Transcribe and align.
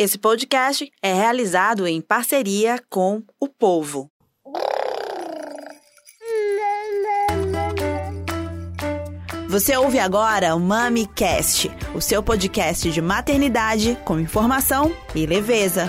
Esse 0.00 0.16
podcast 0.16 0.88
é 1.02 1.12
realizado 1.12 1.84
em 1.84 2.00
parceria 2.00 2.80
com 2.88 3.20
o 3.40 3.48
povo. 3.48 4.08
Você 9.48 9.76
ouve 9.76 9.98
agora 9.98 10.54
o 10.54 10.60
MamiCast, 10.60 11.68
o 11.96 12.00
seu 12.00 12.22
podcast 12.22 12.92
de 12.92 13.02
maternidade 13.02 13.98
com 14.04 14.20
informação 14.20 14.94
e 15.16 15.26
leveza. 15.26 15.88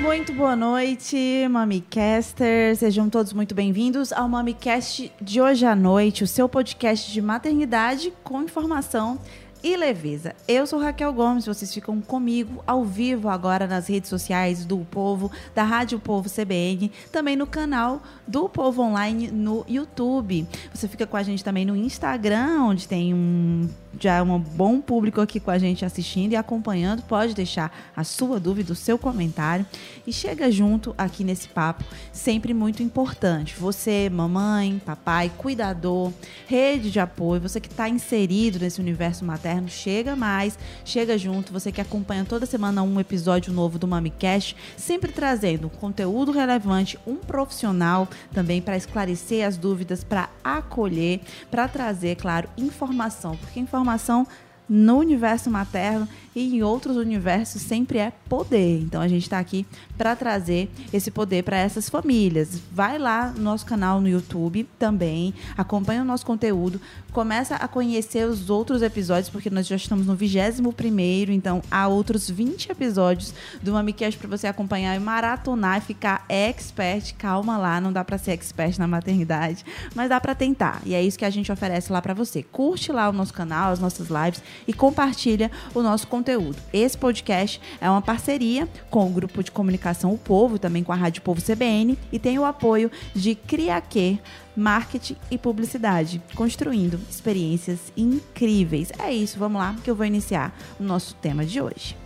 Muito 0.00 0.32
boa 0.34 0.54
noite, 0.54 1.48
MamiCasters. 1.50 2.78
Sejam 2.78 3.10
todos 3.10 3.32
muito 3.32 3.56
bem-vindos 3.56 4.12
ao 4.12 4.28
MamiCast 4.28 5.10
de 5.20 5.40
hoje 5.40 5.66
à 5.66 5.74
noite, 5.74 6.22
o 6.22 6.28
seu 6.28 6.48
podcast 6.48 7.10
de 7.10 7.20
maternidade 7.20 8.12
com 8.22 8.40
informação 8.40 9.18
e 9.18 9.43
leveza. 9.76 10.34
Eu 10.46 10.66
sou 10.66 10.78
Raquel 10.78 11.10
Gomes, 11.14 11.46
vocês 11.46 11.72
ficam 11.72 11.98
comigo 11.98 12.62
ao 12.66 12.84
vivo 12.84 13.30
agora 13.30 13.66
nas 13.66 13.88
redes 13.88 14.10
sociais 14.10 14.66
do 14.66 14.78
Povo, 14.90 15.30
da 15.54 15.62
Rádio 15.62 15.98
Povo 15.98 16.28
CBN, 16.28 16.92
também 17.10 17.34
no 17.34 17.46
canal 17.46 18.02
do 18.28 18.46
Povo 18.46 18.82
Online 18.82 19.30
no 19.30 19.64
YouTube. 19.66 20.46
Você 20.74 20.86
fica 20.86 21.06
com 21.06 21.16
a 21.16 21.22
gente 21.22 21.42
também 21.42 21.64
no 21.64 21.74
Instagram, 21.74 22.62
onde 22.64 22.86
tem 22.86 23.14
um 23.14 23.66
já 24.00 24.16
é 24.16 24.22
um 24.22 24.38
bom 24.38 24.80
público 24.80 25.20
aqui 25.20 25.38
com 25.38 25.50
a 25.50 25.58
gente 25.58 25.84
assistindo 25.84 26.32
e 26.32 26.36
acompanhando. 26.36 27.02
Pode 27.02 27.34
deixar 27.34 27.74
a 27.96 28.02
sua 28.02 28.40
dúvida, 28.40 28.72
o 28.72 28.76
seu 28.76 28.98
comentário 28.98 29.64
e 30.06 30.12
chega 30.12 30.50
junto 30.50 30.94
aqui 30.98 31.24
nesse 31.24 31.48
papo, 31.48 31.84
sempre 32.12 32.52
muito 32.52 32.82
importante. 32.82 33.54
Você, 33.56 34.10
mamãe, 34.10 34.80
papai, 34.84 35.30
cuidador, 35.36 36.12
rede 36.46 36.90
de 36.90 37.00
apoio, 37.00 37.40
você 37.40 37.60
que 37.60 37.68
está 37.68 37.88
inserido 37.88 38.58
nesse 38.58 38.80
universo 38.80 39.24
materno, 39.24 39.68
chega 39.68 40.16
mais, 40.16 40.58
chega 40.84 41.16
junto. 41.16 41.52
Você 41.52 41.70
que 41.70 41.80
acompanha 41.80 42.24
toda 42.24 42.46
semana 42.46 42.82
um 42.82 42.98
episódio 42.98 43.52
novo 43.52 43.78
do 43.78 43.86
MamiCast, 43.86 44.56
sempre 44.76 45.12
trazendo 45.12 45.70
conteúdo 45.70 46.32
relevante, 46.32 46.98
um 47.06 47.16
profissional 47.16 48.08
também 48.32 48.60
para 48.60 48.76
esclarecer 48.76 49.46
as 49.46 49.56
dúvidas, 49.56 50.02
para 50.02 50.28
acolher, 50.42 51.20
para 51.50 51.68
trazer, 51.68 52.16
claro, 52.16 52.48
informação, 52.56 53.36
porque 53.36 53.60
informação 53.60 53.83
informação 53.84 54.26
no 54.66 54.96
universo 54.96 55.50
materno 55.50 56.08
e 56.34 56.56
em 56.56 56.62
outros 56.62 56.96
universos 56.96 57.60
sempre 57.60 57.98
é 57.98 58.10
poder. 58.10 58.80
Então 58.80 59.02
a 59.02 59.06
gente 59.06 59.24
está 59.24 59.38
aqui 59.38 59.66
para 59.96 60.16
trazer 60.16 60.70
esse 60.90 61.10
poder 61.10 61.44
para 61.44 61.58
essas 61.58 61.90
famílias. 61.90 62.58
Vai 62.72 62.98
lá 62.98 63.30
no 63.36 63.42
nosso 63.42 63.66
canal 63.66 64.00
no 64.00 64.08
YouTube 64.08 64.66
também, 64.78 65.34
acompanha 65.56 66.00
o 66.00 66.04
nosso 66.04 66.24
conteúdo, 66.24 66.80
começa 67.14 67.54
a 67.54 67.68
conhecer 67.68 68.26
os 68.26 68.50
outros 68.50 68.82
episódios, 68.82 69.30
porque 69.30 69.48
nós 69.48 69.68
já 69.68 69.76
estamos 69.76 70.04
no 70.04 70.16
21 70.16 70.72
primeiro, 70.72 71.30
então 71.30 71.62
há 71.70 71.86
outros 71.86 72.28
20 72.28 72.72
episódios 72.72 73.32
do 73.62 73.72
MamiCast 73.72 74.18
para 74.18 74.28
você 74.28 74.48
acompanhar 74.48 74.96
e 74.96 74.98
maratonar 74.98 75.78
e 75.78 75.80
ficar 75.80 76.24
expert. 76.28 77.14
Calma 77.14 77.56
lá, 77.56 77.80
não 77.80 77.92
dá 77.92 78.04
para 78.04 78.18
ser 78.18 78.32
expert 78.32 78.78
na 78.80 78.88
maternidade, 78.88 79.64
mas 79.94 80.08
dá 80.08 80.20
para 80.20 80.34
tentar. 80.34 80.82
E 80.84 80.92
é 80.92 81.00
isso 81.00 81.16
que 81.16 81.24
a 81.24 81.30
gente 81.30 81.52
oferece 81.52 81.92
lá 81.92 82.02
para 82.02 82.14
você. 82.14 82.42
Curte 82.42 82.90
lá 82.90 83.08
o 83.08 83.12
nosso 83.12 83.32
canal, 83.32 83.70
as 83.70 83.78
nossas 83.78 84.08
lives 84.08 84.42
e 84.66 84.72
compartilha 84.72 85.52
o 85.72 85.82
nosso 85.82 86.08
conteúdo. 86.08 86.56
Esse 86.72 86.98
podcast 86.98 87.60
é 87.80 87.88
uma 87.88 88.02
parceria 88.02 88.68
com 88.90 89.06
o 89.06 89.10
grupo 89.10 89.40
de 89.40 89.52
comunicação 89.52 90.12
O 90.12 90.18
Povo, 90.18 90.58
também 90.58 90.82
com 90.82 90.90
a 90.90 90.96
Rádio 90.96 91.22
Povo 91.22 91.40
CBN, 91.40 91.96
e 92.10 92.18
tem 92.18 92.40
o 92.40 92.44
apoio 92.44 92.90
de 93.14 93.36
Criaque, 93.36 94.20
marketing 94.56 95.16
e 95.30 95.38
publicidade, 95.38 96.22
construindo 96.34 97.00
experiências 97.10 97.92
incríveis. 97.96 98.92
É 98.98 99.12
isso, 99.12 99.38
vamos 99.38 99.60
lá 99.60 99.74
que 99.82 99.90
eu 99.90 99.94
vou 99.94 100.06
iniciar 100.06 100.56
o 100.78 100.82
nosso 100.82 101.14
tema 101.16 101.44
de 101.44 101.60
hoje. 101.60 101.96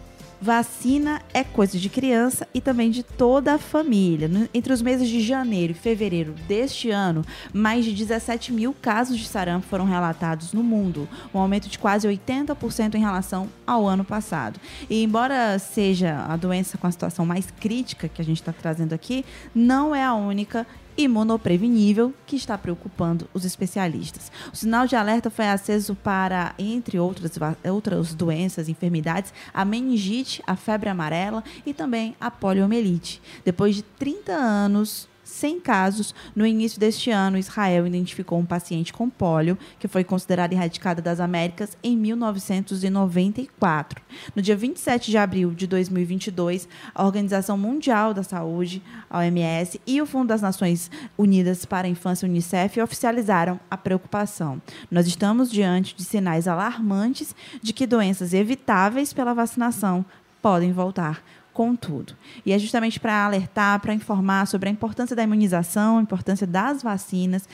Vacina 0.41 1.21
é 1.35 1.43
coisa 1.43 1.77
de 1.77 1.89
criança 1.89 2.47
e 2.55 2.61
também 2.61 2.93
de 2.93 3.03
toda 3.03 3.55
a 3.55 3.59
família. 3.59 4.31
Entre 4.55 4.73
os 4.73 4.81
meses 4.81 5.09
de 5.09 5.21
janeiro 5.21 5.73
e 5.73 5.75
fevereiro 5.75 6.33
deste 6.47 6.91
ano, 6.91 7.25
mais 7.53 7.85
de 7.85 7.93
17 7.93 8.53
mil 8.53 8.73
casos 8.73 9.19
de 9.19 9.27
sarampo 9.27 9.67
foram 9.67 9.85
relatados 9.85 10.53
no 10.53 10.63
mundo, 10.63 11.09
um 11.35 11.41
aumento 11.41 11.69
de 11.69 11.77
quase 11.77 12.07
80% 12.07 12.95
em 12.95 13.01
relação 13.01 13.49
ao 13.67 13.85
ano 13.85 14.05
passado. 14.05 14.61
E 14.89 15.03
embora 15.03 15.59
seja 15.59 16.25
a 16.29 16.37
doença 16.37 16.79
com 16.79 16.87
a 16.87 16.93
situação 16.93 17.27
mais 17.27 17.51
crítica 17.51 18.09
que 18.09 18.23
a 18.23 18.25
gente 18.25 18.41
está 18.41 18.53
trazendo 18.53 18.93
aqui, 18.93 19.25
não 19.53 19.93
é 19.93 20.05
a 20.05 20.15
única 20.15 20.65
imunoprevenível 20.99 22.13
que 22.27 22.35
está 22.35 22.59
preocupando 22.59 23.29
os 23.33 23.45
especialistas. 23.45 24.33
O 24.53 24.57
sinal 24.57 24.87
de 24.87 24.97
alerta 24.97 25.31
foi 25.31 25.47
aceso 25.47 25.95
para, 25.95 26.53
entre 26.59 26.99
outras, 26.99 27.39
outras 27.65 28.13
doenças, 28.13 28.69
enfermidades, 28.69 29.33
a 29.55 29.65
meningite, 29.65 30.43
a 30.45 30.57
febre 30.57 30.89
amarela 30.89 31.45
e 31.65 31.73
também 31.73 32.17
a 32.21 32.31
poliomielite. 32.31 33.23
Depois 33.45 33.77
de 33.77 33.83
30 33.83 34.33
anos 34.33 35.09
100 35.29 35.61
casos. 35.61 36.15
No 36.35 36.47
início 36.47 36.81
deste 36.81 37.11
ano, 37.11 37.37
Israel 37.37 37.87
identificou 37.87 38.39
um 38.39 38.47
paciente 38.47 38.93
com 38.93 39.11
pólio, 39.11 39.59
que 39.79 39.87
foi 39.87 40.03
considerado 40.03 40.53
erradicada 40.53 41.03
das 41.03 41.21
Américas 41.21 41.77
em 41.83 41.97
1994. 41.97 44.03
No 44.35 44.41
dia 44.41 44.57
27 44.57 45.11
de 45.11 45.19
abril 45.19 45.53
de 45.53 45.67
2022, 45.67 46.67
a 46.95 47.05
Organização 47.05 47.59
Mundial 47.59 48.15
da 48.15 48.23
Saúde, 48.23 48.83
a 49.11 49.19
OMS, 49.19 49.81
e 49.87 50.01
o 50.01 50.07
Fundo 50.07 50.29
das 50.29 50.41
Nações 50.41 50.91
Unidas 51.17 51.65
para 51.65 51.87
a 51.87 51.91
Infância, 51.91 52.27
UNICEF, 52.27 52.81
oficializaram 52.81 53.61
a 53.71 53.77
preocupação. 53.77 54.61
Nós 54.91 55.07
estamos 55.07 55.51
diante 55.51 55.95
de 55.95 56.05
sinais 56.05 56.49
alarmantes 56.49 57.35
de 57.63 57.73
que 57.73 57.87
doenças 57.87 58.33
evitáveis 58.33 59.13
pela 59.13 59.35
vacinação 59.35 60.05
podem 60.41 60.73
voltar 60.73 61.23
com 61.59 61.75
tudo. 61.75 62.15
E 62.47 62.53
é 62.53 62.59
justamente 62.59 63.01
para 63.01 63.25
alertar, 63.25 63.81
para 63.81 63.93
informar 63.93 64.47
sobre 64.47 64.69
a 64.69 64.73
importância 64.73 65.17
da 65.17 65.25
imunização, 65.25 65.99
a 65.99 66.01
importância 66.01 66.47
das 66.47 66.85
vacinas, 66.85 67.49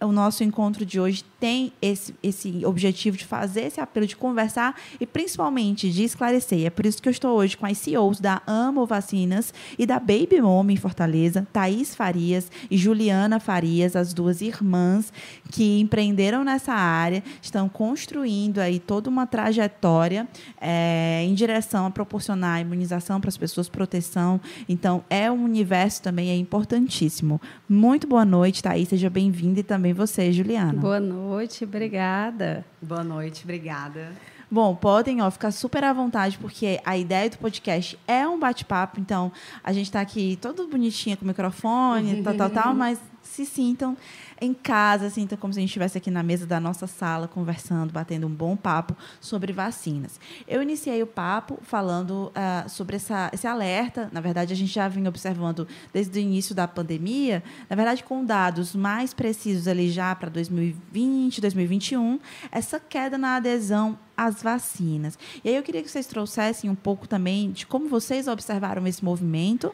o 0.00 0.12
nosso 0.12 0.44
encontro 0.44 0.86
de 0.86 1.00
hoje 1.00 1.24
tem 1.40 1.72
esse, 1.80 2.14
esse 2.22 2.64
objetivo 2.64 3.16
de 3.16 3.24
fazer 3.24 3.62
esse 3.62 3.80
apelo, 3.80 4.06
de 4.06 4.16
conversar 4.16 4.74
e 5.00 5.06
principalmente 5.06 5.90
de 5.90 6.04
esclarecer. 6.04 6.66
É 6.66 6.70
por 6.70 6.86
isso 6.86 7.00
que 7.02 7.08
eu 7.08 7.12
estou 7.12 7.36
hoje 7.36 7.56
com 7.56 7.66
as 7.66 7.78
CEOs 7.78 8.20
da 8.20 8.42
Amo 8.46 8.86
Vacinas 8.86 9.52
e 9.78 9.86
da 9.86 9.98
Baby 9.98 10.40
Mom 10.40 10.68
em 10.70 10.76
Fortaleza, 10.76 11.46
Thaís 11.52 11.94
Farias 11.94 12.50
e 12.70 12.76
Juliana 12.76 13.40
Farias, 13.40 13.96
as 13.96 14.12
duas 14.12 14.40
irmãs 14.40 15.12
que 15.50 15.80
empreenderam 15.80 16.44
nessa 16.44 16.72
área, 16.72 17.22
estão 17.40 17.68
construindo 17.68 18.58
aí 18.58 18.78
toda 18.78 19.08
uma 19.08 19.26
trajetória 19.26 20.28
é, 20.60 21.24
em 21.24 21.34
direção 21.34 21.86
a 21.86 21.90
proporcionar 21.90 22.60
imunização 22.60 23.20
para 23.20 23.28
as 23.28 23.36
pessoas, 23.36 23.68
proteção. 23.68 24.40
Então, 24.68 25.04
é 25.08 25.30
um 25.30 25.44
universo 25.44 26.02
também 26.02 26.30
é 26.30 26.36
importantíssimo. 26.36 27.40
Muito 27.68 28.06
boa 28.06 28.24
noite, 28.24 28.62
Thaís, 28.62 28.88
seja 28.88 29.10
bem-vinda 29.10 29.60
e 29.60 29.62
também 29.62 29.87
também 29.88 29.92
você, 29.92 30.32
Juliana. 30.32 30.72
Boa 30.74 31.00
noite, 31.00 31.64
obrigada. 31.64 32.64
Boa 32.80 33.02
noite, 33.02 33.44
obrigada. 33.44 34.12
Bom, 34.50 34.74
podem 34.74 35.20
ó, 35.20 35.30
ficar 35.30 35.50
super 35.50 35.84
à 35.84 35.92
vontade, 35.92 36.38
porque 36.38 36.80
a 36.84 36.96
ideia 36.96 37.28
do 37.28 37.38
podcast 37.38 37.98
é 38.06 38.26
um 38.26 38.38
bate-papo, 38.38 38.98
então 38.98 39.30
a 39.62 39.72
gente 39.72 39.86
está 39.86 40.00
aqui 40.00 40.38
todo 40.40 40.66
bonitinho 40.66 41.16
com 41.16 41.24
o 41.24 41.28
microfone, 41.28 42.22
tal, 42.22 42.34
tal, 42.34 42.50
tal, 42.50 42.74
mas 42.74 42.98
se 43.22 43.44
sintam 43.44 43.96
em 44.40 44.54
casa, 44.54 45.06
assim, 45.06 45.22
então 45.22 45.36
como 45.36 45.52
se 45.52 45.58
a 45.58 45.60
gente 45.60 45.70
estivesse 45.70 45.98
aqui 45.98 46.10
na 46.10 46.22
mesa 46.22 46.46
da 46.46 46.60
nossa 46.60 46.86
sala, 46.86 47.26
conversando, 47.26 47.92
batendo 47.92 48.26
um 48.26 48.30
bom 48.30 48.56
papo 48.56 48.96
sobre 49.20 49.52
vacinas. 49.52 50.20
Eu 50.46 50.62
iniciei 50.62 51.02
o 51.02 51.06
papo 51.06 51.58
falando 51.62 52.32
uh, 52.32 52.68
sobre 52.68 52.96
essa, 52.96 53.30
esse 53.32 53.46
alerta. 53.46 54.08
Na 54.12 54.20
verdade, 54.20 54.52
a 54.52 54.56
gente 54.56 54.72
já 54.72 54.86
vinha 54.88 55.08
observando 55.08 55.66
desde 55.92 56.18
o 56.18 56.22
início 56.22 56.54
da 56.54 56.68
pandemia, 56.68 57.42
na 57.68 57.76
verdade, 57.76 58.04
com 58.04 58.24
dados 58.24 58.74
mais 58.74 59.12
precisos 59.12 59.66
ali 59.66 59.90
já 59.90 60.14
para 60.14 60.30
2020, 60.30 61.40
2021, 61.40 62.20
essa 62.52 62.78
queda 62.78 63.18
na 63.18 63.36
adesão 63.36 63.98
às 64.16 64.42
vacinas. 64.42 65.18
E 65.44 65.48
aí 65.48 65.54
eu 65.54 65.62
queria 65.62 65.82
que 65.82 65.88
vocês 65.88 66.06
trouxessem 66.06 66.68
um 66.68 66.74
pouco 66.74 67.06
também 67.06 67.52
de 67.52 67.66
como 67.66 67.88
vocês 67.88 68.26
observaram 68.26 68.84
esse 68.86 69.04
movimento 69.04 69.72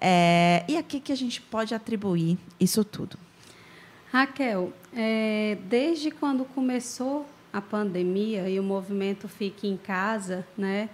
é, 0.00 0.64
e 0.68 0.76
a 0.76 0.82
que, 0.82 1.00
que 1.00 1.12
a 1.12 1.16
gente 1.16 1.40
pode 1.40 1.74
atribuir 1.74 2.38
isso 2.60 2.84
tudo. 2.84 3.18
Raquel, 4.16 4.72
é, 4.94 5.58
desde 5.64 6.10
quando 6.10 6.46
começou 6.46 7.26
a 7.52 7.60
pandemia 7.60 8.48
e 8.48 8.58
o 8.58 8.62
movimento 8.62 9.28
Fique 9.28 9.68
em 9.68 9.76
Casa, 9.76 10.46
né, 10.56 10.88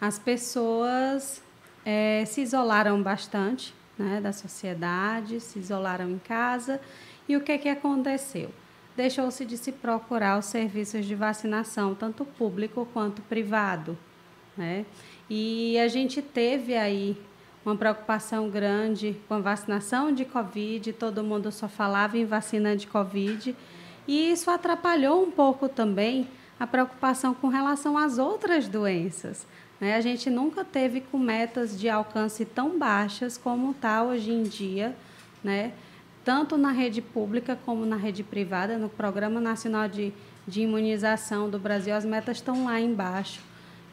as 0.00 0.18
pessoas 0.18 1.42
é, 1.84 2.24
se 2.24 2.40
isolaram 2.40 3.02
bastante 3.02 3.74
né, 3.98 4.18
da 4.18 4.32
sociedade, 4.32 5.40
se 5.40 5.58
isolaram 5.58 6.10
em 6.10 6.18
casa. 6.18 6.80
E 7.28 7.36
o 7.36 7.42
que, 7.42 7.58
que 7.58 7.68
aconteceu? 7.68 8.50
Deixou-se 8.96 9.44
de 9.44 9.58
se 9.58 9.70
procurar 9.70 10.38
os 10.38 10.46
serviços 10.46 11.04
de 11.04 11.14
vacinação, 11.14 11.94
tanto 11.94 12.24
público 12.24 12.88
quanto 12.94 13.20
privado. 13.20 13.96
Né? 14.56 14.86
E 15.28 15.78
a 15.78 15.88
gente 15.88 16.22
teve 16.22 16.74
aí 16.74 17.14
uma 17.64 17.76
preocupação 17.76 18.50
grande 18.50 19.16
com 19.26 19.34
a 19.34 19.40
vacinação 19.40 20.12
de 20.12 20.24
Covid, 20.24 20.92
todo 20.92 21.24
mundo 21.24 21.50
só 21.50 21.66
falava 21.66 22.18
em 22.18 22.24
vacina 22.26 22.76
de 22.76 22.86
Covid, 22.86 23.56
e 24.06 24.30
isso 24.30 24.50
atrapalhou 24.50 25.22
um 25.22 25.30
pouco 25.30 25.68
também 25.68 26.28
a 26.60 26.66
preocupação 26.66 27.32
com 27.32 27.48
relação 27.48 27.96
às 27.96 28.18
outras 28.18 28.68
doenças. 28.68 29.46
Né? 29.80 29.96
A 29.96 30.00
gente 30.00 30.28
nunca 30.28 30.64
teve 30.64 31.00
com 31.00 31.18
metas 31.18 31.78
de 31.78 31.88
alcance 31.88 32.44
tão 32.44 32.78
baixas 32.78 33.38
como 33.38 33.70
está 33.70 34.02
hoje 34.02 34.30
em 34.30 34.42
dia, 34.42 34.94
né? 35.42 35.72
tanto 36.24 36.56
na 36.56 36.70
rede 36.70 37.02
pública 37.02 37.58
como 37.64 37.84
na 37.84 37.96
rede 37.96 38.22
privada, 38.22 38.78
no 38.78 38.88
Programa 38.88 39.40
Nacional 39.40 39.88
de, 39.88 40.12
de 40.46 40.62
Imunização 40.62 41.50
do 41.50 41.58
Brasil, 41.58 41.94
as 41.94 42.04
metas 42.04 42.38
estão 42.38 42.64
lá 42.64 42.80
embaixo. 42.80 43.40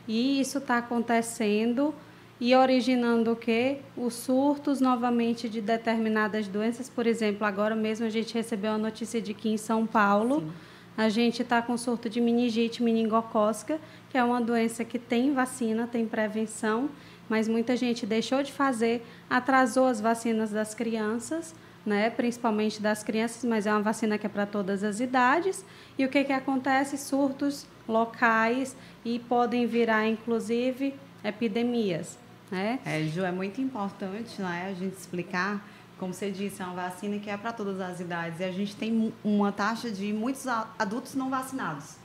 E 0.08 0.40
isso 0.40 0.58
está 0.58 0.78
acontecendo 0.78 1.94
e 2.42 2.56
originando 2.56 3.34
o 3.34 3.36
quê? 3.36 3.78
Os 3.96 4.16
surtos 4.16 4.82
novamente 4.82 5.48
de 5.48 5.62
determinadas 5.62 6.48
doenças. 6.48 6.90
Por 6.90 7.06
exemplo, 7.06 7.46
agora 7.46 7.76
mesmo 7.76 8.08
a 8.08 8.10
gente 8.10 8.34
recebeu 8.34 8.72
a 8.72 8.78
notícia 8.80 9.22
de 9.22 9.32
que 9.32 9.48
em 9.48 9.58
São 9.58 9.86
Paulo 9.86 10.40
Sim. 10.40 10.52
a 10.98 11.08
gente 11.08 11.44
está 11.44 11.62
com 11.62 11.78
surto 11.78 12.10
de 12.10 12.20
meningite 12.20 12.82
meningocócica, 12.82 13.80
que 14.10 14.18
é 14.18 14.24
uma 14.24 14.42
doença 14.42 14.84
que 14.84 14.98
tem 14.98 15.32
vacina, 15.36 15.86
tem 15.86 16.08
prevenção, 16.08 16.90
mas 17.30 17.48
muita 17.48 17.78
gente 17.78 18.08
deixou 18.08 18.42
de 18.42 18.52
fazer, 18.52 19.06
atrasou 19.30 19.86
as 19.86 20.02
vacinas 20.02 20.50
das 20.50 20.74
crianças, 20.74 21.54
né, 21.86 22.10
principalmente 22.10 22.82
das 22.82 23.04
crianças, 23.04 23.44
mas 23.44 23.68
é 23.68 23.72
uma 23.72 23.82
vacina 23.84 24.18
que 24.18 24.26
é 24.26 24.30
para 24.30 24.48
todas 24.48 24.84
as 24.84 25.00
idades. 25.00 25.64
E 25.96 26.04
o 26.04 26.10
que, 26.10 26.24
que 26.24 26.34
acontece? 26.34 26.98
Surtos 26.98 27.68
locais 27.88 28.76
e 29.06 29.20
podem 29.20 29.68
virar, 29.68 30.08
inclusive, 30.08 30.96
epidemias. 31.24 32.21
Né? 32.51 32.80
É, 32.86 33.01
Ju, 33.03 33.24
é 33.24 33.31
muito 33.31 33.62
importante 33.62 34.42
né, 34.42 34.68
a 34.69 34.74
gente 34.74 34.98
explicar, 34.98 35.65
como 35.98 36.13
você 36.13 36.30
disse, 36.30 36.62
é 36.62 36.65
uma 36.65 36.75
vacina 36.75 37.18
que 37.18 37.30
é 37.30 37.38
para 37.38 37.53
todas 37.53 37.80
as 37.80 38.01
idades. 38.01 38.42
E 38.42 38.44
a 38.44 38.51
gente 38.51 38.75
tem 38.75 39.13
uma 39.24 39.53
taxa 39.53 39.89
de 39.89 40.12
muitos 40.12 40.45
adultos 40.48 41.15
não 41.15 41.30
vacinados. 41.30 42.01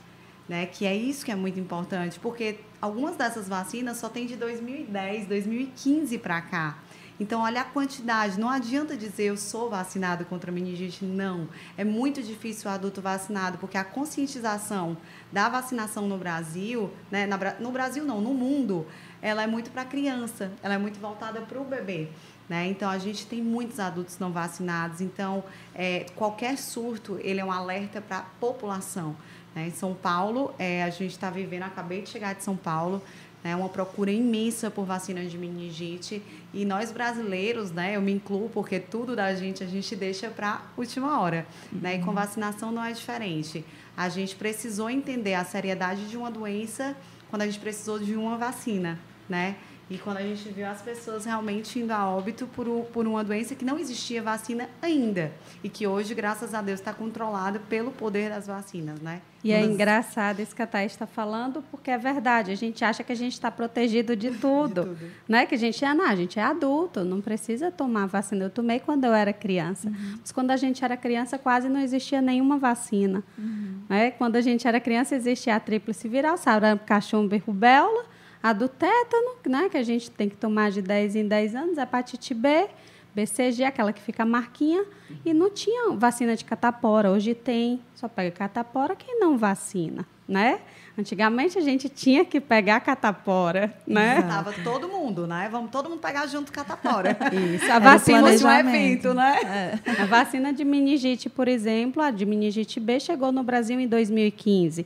Né, 0.47 0.65
que 0.65 0.85
é 0.85 0.95
isso 0.95 1.25
que 1.25 1.31
é 1.31 1.35
muito 1.35 1.59
importante, 1.59 2.17
porque 2.21 2.61
algumas 2.81 3.17
dessas 3.17 3.49
vacinas 3.49 3.97
só 3.97 4.07
tem 4.07 4.25
de 4.25 4.37
2010, 4.37 5.27
2015 5.27 6.17
para 6.19 6.41
cá. 6.41 6.77
Então, 7.19 7.41
olha 7.41 7.61
a 7.61 7.63
quantidade. 7.63 8.39
Não 8.39 8.49
adianta 8.49 8.95
dizer 8.95 9.25
eu 9.25 9.37
sou 9.37 9.69
vacinado 9.69 10.23
contra 10.25 10.51
meningite. 10.51 11.03
Não. 11.03 11.47
É 11.75 11.83
muito 11.83 12.21
difícil 12.21 12.69
o 12.69 12.73
adulto 12.73 13.01
vacinado, 13.01 13.57
porque 13.57 13.77
a 13.77 13.83
conscientização 13.83 14.95
da 15.31 15.49
vacinação 15.49 16.07
no 16.07 16.17
Brasil, 16.17 16.91
né, 17.09 17.27
no 17.59 17.71
Brasil 17.71 18.05
não, 18.05 18.21
no 18.21 18.33
mundo, 18.33 18.85
ela 19.21 19.43
é 19.43 19.47
muito 19.47 19.71
para 19.71 19.85
criança, 19.85 20.51
ela 20.61 20.75
é 20.75 20.77
muito 20.77 20.99
voltada 20.99 21.41
para 21.41 21.59
o 21.59 21.63
bebê. 21.63 22.09
Né? 22.47 22.67
Então, 22.67 22.89
a 22.89 22.97
gente 22.97 23.25
tem 23.25 23.41
muitos 23.41 23.79
adultos 23.79 24.17
não 24.19 24.31
vacinados. 24.31 25.01
Então, 25.01 25.43
é, 25.75 26.05
qualquer 26.15 26.57
surto, 26.57 27.19
ele 27.21 27.39
é 27.39 27.45
um 27.45 27.51
alerta 27.51 27.99
para 27.99 28.19
a 28.19 28.21
população. 28.21 29.15
Né? 29.53 29.67
Em 29.67 29.71
São 29.71 29.93
Paulo, 29.93 30.53
é, 30.57 30.83
a 30.83 30.89
gente 30.89 31.11
está 31.11 31.29
vivendo, 31.29 31.63
acabei 31.63 32.01
de 32.01 32.09
chegar 32.09 32.33
de 32.33 32.43
São 32.43 32.55
Paulo, 32.55 33.01
né, 33.43 33.55
uma 33.55 33.69
procura 33.69 34.11
imensa 34.11 34.69
por 34.69 34.85
vacina 34.85 35.23
de 35.25 35.37
meningite. 35.37 36.21
E 36.53 36.65
nós 36.65 36.91
brasileiros, 36.91 37.71
né, 37.71 37.95
eu 37.95 38.01
me 38.01 38.11
incluo, 38.11 38.49
porque 38.49 38.79
tudo 38.79 39.15
da 39.15 39.33
gente 39.35 39.63
a 39.63 39.67
gente 39.67 39.95
deixa 39.95 40.29
para 40.29 40.61
última 40.75 41.19
hora. 41.19 41.45
Uhum. 41.71 41.79
Né, 41.79 41.95
e 41.95 41.99
com 41.99 42.13
vacinação 42.13 42.71
não 42.71 42.83
é 42.83 42.91
diferente. 42.91 43.63
A 43.95 44.09
gente 44.09 44.35
precisou 44.35 44.89
entender 44.89 45.33
a 45.33 45.45
seriedade 45.45 46.07
de 46.07 46.17
uma 46.17 46.29
doença 46.29 46.95
quando 47.29 47.41
a 47.43 47.45
gente 47.45 47.59
precisou 47.59 47.99
de 47.99 48.15
uma 48.15 48.37
vacina. 48.37 48.99
Né? 49.27 49.57
E 49.89 49.97
quando 49.97 50.17
a 50.17 50.21
gente 50.21 50.49
viu 50.49 50.67
as 50.67 50.81
pessoas 50.81 51.23
realmente 51.23 51.79
indo 51.79 51.91
a 51.91 52.09
óbito 52.09 52.45
por, 52.47 52.65
por 52.91 53.07
uma 53.07 53.23
doença 53.23 53.55
que 53.55 53.63
não 53.63 53.79
existia 53.79 54.21
vacina 54.21 54.69
ainda. 54.81 55.31
E 55.63 55.69
que 55.69 55.87
hoje, 55.87 56.13
graças 56.13 56.53
a 56.53 56.61
Deus, 56.61 56.79
está 56.79 56.93
controlada 56.93 57.59
pelo 57.69 57.91
poder 57.91 58.29
das 58.29 58.47
vacinas, 58.47 58.99
né? 58.99 59.21
E 59.41 59.51
é 59.51 59.61
Mas... 59.61 59.69
é 59.69 59.71
engraçado 59.71 60.41
isso 60.41 60.53
que 60.53 60.61
a 60.61 60.67
Thais 60.67 60.91
está 60.91 61.07
falando, 61.07 61.63
porque 61.71 61.89
é 61.89 61.97
verdade. 61.97 62.51
A 62.51 62.55
gente 62.55 62.83
acha 62.83 63.01
que 63.01 63.13
a 63.13 63.15
gente 63.15 63.31
está 63.31 63.49
protegido 63.49 64.13
de 64.13 64.31
tudo. 64.35 64.81
de 64.81 64.89
tudo. 64.89 65.11
Né? 65.25 65.45
Que 65.45 65.55
a 65.55 65.57
gente 65.57 65.85
é, 65.85 65.93
não, 65.93 66.05
a 66.05 66.15
gente 66.15 66.37
é 66.37 66.43
adulto, 66.43 67.05
não 67.05 67.21
precisa 67.21 67.71
tomar 67.71 68.07
vacina. 68.07 68.43
Eu 68.43 68.49
tomei 68.49 68.81
quando 68.81 69.05
eu 69.05 69.13
era 69.13 69.31
criança. 69.31 69.87
Uhum. 69.87 70.17
Mas 70.19 70.33
quando 70.33 70.51
a 70.51 70.57
gente 70.57 70.83
era 70.83 70.97
criança, 70.97 71.37
quase 71.37 71.69
não 71.69 71.79
existia 71.79 72.21
nenhuma 72.21 72.57
vacina. 72.57 73.23
Uhum. 73.37 73.83
Né? 73.87 74.11
Quando 74.11 74.35
a 74.35 74.41
gente 74.41 74.67
era 74.67 74.81
criança, 74.81 75.15
existia 75.15 75.55
a 75.55 75.59
tríplice 75.61 76.09
viral, 76.09 76.35
sarampo, 76.35 76.83
cachumba 76.85 77.37
e 77.37 77.39
rubéola 77.39 78.16
a 78.41 78.53
do 78.53 78.67
tétano, 78.67 79.35
né, 79.47 79.69
que 79.69 79.77
a 79.77 79.83
gente 79.83 80.11
tem 80.11 80.29
que 80.29 80.35
tomar 80.35 80.71
de 80.71 80.81
10 80.81 81.15
em 81.15 81.27
10 81.27 81.55
anos, 81.55 81.77
hepatite 81.77 82.33
B, 82.33 82.67
BCG, 83.15 83.63
aquela 83.63 83.91
que 83.91 84.01
fica 84.01 84.23
marquinha, 84.23 84.85
e 85.25 85.33
não 85.33 85.49
tinha 85.49 85.91
vacina 85.95 86.35
de 86.35 86.45
catapora. 86.45 87.09
Hoje 87.09 87.33
tem, 87.33 87.81
só 87.95 88.07
pega 88.07 88.29
catapora 88.29 88.95
quem 88.95 89.19
não 89.19 89.37
vacina, 89.37 90.05
né? 90.27 90.59
Antigamente 90.95 91.57
a 91.57 91.61
gente 91.61 91.89
tinha 91.89 92.23
que 92.23 92.39
pegar 92.39 92.79
catapora, 92.79 93.73
né? 93.87 94.21
Tava 94.21 94.53
todo 94.63 94.87
mundo, 94.87 95.25
né? 95.25 95.47
Vamos 95.51 95.71
todo 95.71 95.89
mundo 95.89 95.99
pegar 95.99 96.27
junto 96.27 96.51
catapora. 96.51 97.17
Isso, 97.55 97.71
a 97.71 97.79
vacina 97.79 98.35
de 98.35 98.45
um 98.45 98.51
evento, 98.51 99.13
né? 99.13 99.79
É. 99.85 100.01
A 100.01 100.05
vacina 100.05 100.53
de 100.53 100.63
meningite, 100.63 101.27
por 101.27 101.47
exemplo, 101.47 102.03
a 102.03 102.11
de 102.11 102.25
meningite 102.25 102.79
B 102.79 102.99
chegou 102.99 103.31
no 103.31 103.41
Brasil 103.41 103.79
em 103.79 103.87
2015. 103.87 104.85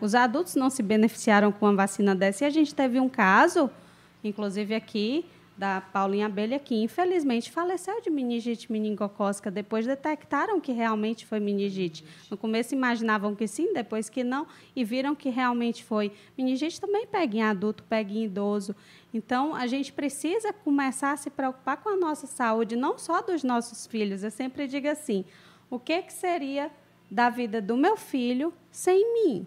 Os 0.00 0.14
adultos 0.14 0.54
não 0.54 0.70
se 0.70 0.82
beneficiaram 0.82 1.50
com 1.50 1.66
a 1.66 1.72
vacina 1.72 2.14
dessa 2.14 2.44
e 2.44 2.46
a 2.46 2.50
gente 2.50 2.74
teve 2.74 3.00
um 3.00 3.08
caso, 3.08 3.70
inclusive 4.22 4.74
aqui, 4.74 5.26
da 5.56 5.80
Paulinha 5.80 6.26
Abelha, 6.26 6.58
que 6.58 6.74
infelizmente 6.74 7.50
faleceu 7.50 8.00
de 8.00 8.10
meningite 8.10 8.70
meningocócica. 8.70 9.50
Depois 9.50 9.86
detectaram 9.86 10.60
que 10.60 10.72
realmente 10.72 11.24
foi 11.24 11.38
meningite. 11.38 12.04
No 12.28 12.36
começo 12.36 12.74
imaginavam 12.74 13.34
que 13.34 13.46
sim, 13.46 13.72
depois 13.72 14.08
que 14.08 14.24
não, 14.24 14.46
e 14.74 14.84
viram 14.84 15.14
que 15.14 15.30
realmente 15.30 15.84
foi. 15.84 16.10
Meningite 16.36 16.80
também 16.80 17.06
pega 17.06 17.36
em 17.36 17.42
adulto, 17.42 17.84
pega 17.84 18.12
em 18.12 18.24
idoso. 18.24 18.74
Então, 19.12 19.54
a 19.54 19.66
gente 19.68 19.92
precisa 19.92 20.52
começar 20.52 21.12
a 21.12 21.16
se 21.16 21.30
preocupar 21.30 21.76
com 21.76 21.88
a 21.88 21.96
nossa 21.96 22.26
saúde, 22.26 22.74
não 22.74 22.98
só 22.98 23.22
dos 23.22 23.44
nossos 23.44 23.86
filhos. 23.86 24.24
Eu 24.24 24.30
sempre 24.32 24.66
digo 24.66 24.88
assim: 24.88 25.24
o 25.70 25.78
que, 25.78 26.02
que 26.02 26.12
seria 26.12 26.70
da 27.08 27.30
vida 27.30 27.62
do 27.62 27.76
meu 27.76 27.96
filho 27.96 28.52
sem 28.72 29.14
mim? 29.14 29.46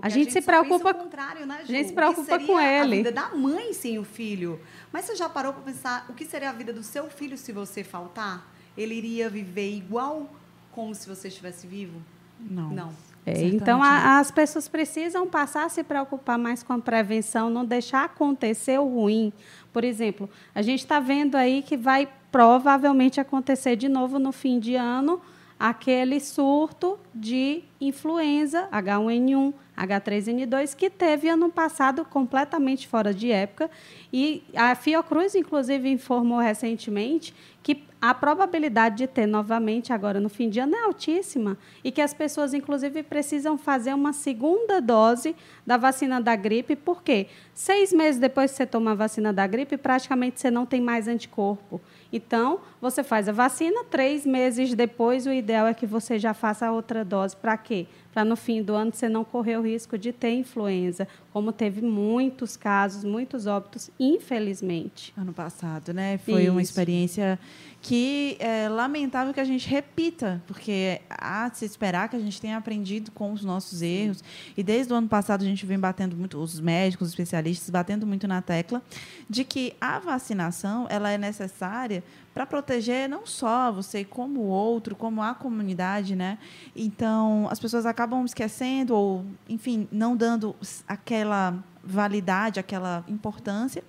Porque 0.00 0.06
a 0.06 0.10
gente, 0.10 0.20
a 0.20 0.24
gente 0.24 0.32
se 0.32 0.42
preocupa 0.42 0.94
com 0.94 1.04
contrário, 1.04 1.46
né, 1.46 1.58
Ju? 1.58 1.62
A 1.62 1.66
gente 1.66 1.88
se 1.88 1.92
preocupa 1.92 2.38
com 2.38 2.60
ele. 2.60 2.94
A 2.94 2.96
vida 2.96 3.12
da 3.12 3.28
mãe 3.30 3.72
sem 3.72 3.98
o 3.98 4.04
filho. 4.04 4.60
Mas 4.92 5.04
você 5.04 5.16
já 5.16 5.28
parou 5.28 5.52
para 5.52 5.62
pensar 5.62 6.06
o 6.08 6.14
que 6.14 6.24
seria 6.24 6.50
a 6.50 6.52
vida 6.52 6.72
do 6.72 6.82
seu 6.82 7.08
filho 7.10 7.36
se 7.36 7.52
você 7.52 7.82
faltar? 7.84 8.46
Ele 8.76 8.94
iria 8.94 9.28
viver 9.28 9.74
igual 9.74 10.30
como 10.72 10.94
se 10.94 11.08
você 11.08 11.28
estivesse 11.28 11.66
vivo? 11.66 12.00
Não. 12.38 12.70
Não. 12.70 12.92
É, 13.26 13.42
então, 13.42 13.82
a, 13.82 14.18
as 14.18 14.30
pessoas 14.30 14.68
precisam 14.68 15.26
passar 15.26 15.66
a 15.66 15.68
se 15.68 15.84
preocupar 15.84 16.38
mais 16.38 16.62
com 16.62 16.72
a 16.72 16.78
prevenção, 16.78 17.50
não 17.50 17.64
deixar 17.64 18.04
acontecer 18.04 18.78
o 18.78 18.86
ruim. 18.86 19.32
Por 19.72 19.84
exemplo, 19.84 20.30
a 20.54 20.62
gente 20.62 20.80
está 20.80 20.98
vendo 20.98 21.34
aí 21.34 21.62
que 21.62 21.76
vai 21.76 22.08
provavelmente 22.32 23.20
acontecer 23.20 23.76
de 23.76 23.88
novo 23.88 24.18
no 24.18 24.32
fim 24.32 24.58
de 24.58 24.76
ano 24.76 25.20
aquele 25.58 26.20
surto 26.20 26.98
de 27.12 27.64
influenza 27.80 28.68
H1N1, 28.70 29.52
H3N2, 29.76 30.76
que 30.76 30.88
teve 30.88 31.28
ano 31.28 31.50
passado 31.50 32.04
completamente 32.04 32.86
fora 32.86 33.12
de 33.12 33.32
época. 33.32 33.70
E 34.12 34.42
a 34.54 34.74
Fiocruz, 34.74 35.34
inclusive, 35.34 35.90
informou 35.90 36.38
recentemente 36.38 37.34
que 37.62 37.82
a 38.00 38.14
probabilidade 38.14 38.98
de 38.98 39.06
ter 39.08 39.26
novamente 39.26 39.92
agora 39.92 40.20
no 40.20 40.28
fim 40.28 40.48
de 40.48 40.60
ano 40.60 40.76
é 40.76 40.84
altíssima 40.84 41.58
e 41.82 41.90
que 41.90 42.00
as 42.00 42.14
pessoas, 42.14 42.54
inclusive, 42.54 43.02
precisam 43.02 43.58
fazer 43.58 43.92
uma 43.92 44.12
segunda 44.12 44.80
dose 44.80 45.34
da 45.66 45.76
vacina 45.76 46.20
da 46.20 46.36
gripe, 46.36 46.76
porque 46.76 47.26
seis 47.52 47.92
meses 47.92 48.20
depois 48.20 48.52
que 48.52 48.56
você 48.56 48.66
toma 48.66 48.92
a 48.92 48.94
vacina 48.94 49.32
da 49.32 49.46
gripe, 49.46 49.76
praticamente 49.76 50.40
você 50.40 50.50
não 50.50 50.64
tem 50.64 50.80
mais 50.80 51.08
anticorpo. 51.08 51.80
Então, 52.12 52.60
você 52.80 53.04
faz 53.04 53.28
a 53.28 53.32
vacina, 53.32 53.84
três 53.84 54.24
meses 54.24 54.74
depois, 54.74 55.26
o 55.26 55.32
ideal 55.32 55.66
é 55.66 55.74
que 55.74 55.86
você 55.86 56.18
já 56.18 56.32
faça 56.32 56.66
a 56.66 56.72
outra 56.72 57.04
dose. 57.04 57.36
Para 57.36 57.56
quê? 57.56 57.86
Para 58.12 58.24
no 58.24 58.36
fim 58.36 58.62
do 58.62 58.74
ano 58.74 58.92
você 58.92 59.08
não 59.08 59.24
correr 59.24 59.58
o 59.58 59.62
risco 59.62 59.98
de 59.98 60.12
ter 60.12 60.32
influenza, 60.32 61.06
como 61.32 61.52
teve 61.52 61.82
muitos 61.82 62.56
casos, 62.56 63.04
muitos 63.04 63.46
óbitos, 63.46 63.90
infelizmente. 64.00 65.12
Ano 65.16 65.32
passado, 65.32 65.92
né? 65.92 66.18
Foi 66.18 66.42
Isso. 66.42 66.52
uma 66.52 66.62
experiência 66.62 67.38
que 67.80 68.36
é 68.40 68.68
lamentável 68.68 69.32
que 69.32 69.40
a 69.40 69.44
gente 69.44 69.68
repita, 69.68 70.42
porque 70.46 71.00
há 71.08 71.48
de 71.48 71.58
se 71.58 71.64
esperar 71.64 72.08
que 72.08 72.16
a 72.16 72.18
gente 72.18 72.40
tenha 72.40 72.56
aprendido 72.56 73.12
com 73.12 73.32
os 73.32 73.44
nossos 73.44 73.82
erros. 73.82 74.24
E 74.56 74.62
desde 74.62 74.92
o 74.92 74.96
ano 74.96 75.08
passado 75.08 75.42
a 75.42 75.44
gente 75.44 75.64
vem 75.64 75.78
batendo 75.78 76.16
muito, 76.16 76.38
os 76.38 76.58
médicos, 76.58 77.08
os 77.08 77.12
especialistas, 77.12 77.70
batendo 77.70 78.06
muito 78.06 78.26
na 78.26 78.42
tecla 78.42 78.82
de 79.30 79.44
que 79.44 79.74
a 79.80 79.98
vacinação 79.98 80.86
ela 80.90 81.10
é 81.10 81.18
necessária 81.18 81.97
para 82.38 82.46
proteger 82.46 83.08
não 83.08 83.26
só 83.26 83.72
você 83.72 84.04
como 84.04 84.42
o 84.42 84.46
outro, 84.46 84.94
como 84.94 85.20
a 85.20 85.34
comunidade, 85.34 86.14
né? 86.14 86.38
Então, 86.76 87.48
as 87.50 87.58
pessoas 87.58 87.84
acabam 87.84 88.24
esquecendo 88.24 88.94
ou, 88.94 89.26
enfim, 89.48 89.88
não 89.90 90.16
dando 90.16 90.54
aquela 90.86 91.58
validade, 91.82 92.60
aquela 92.60 93.04
importância 93.08 93.82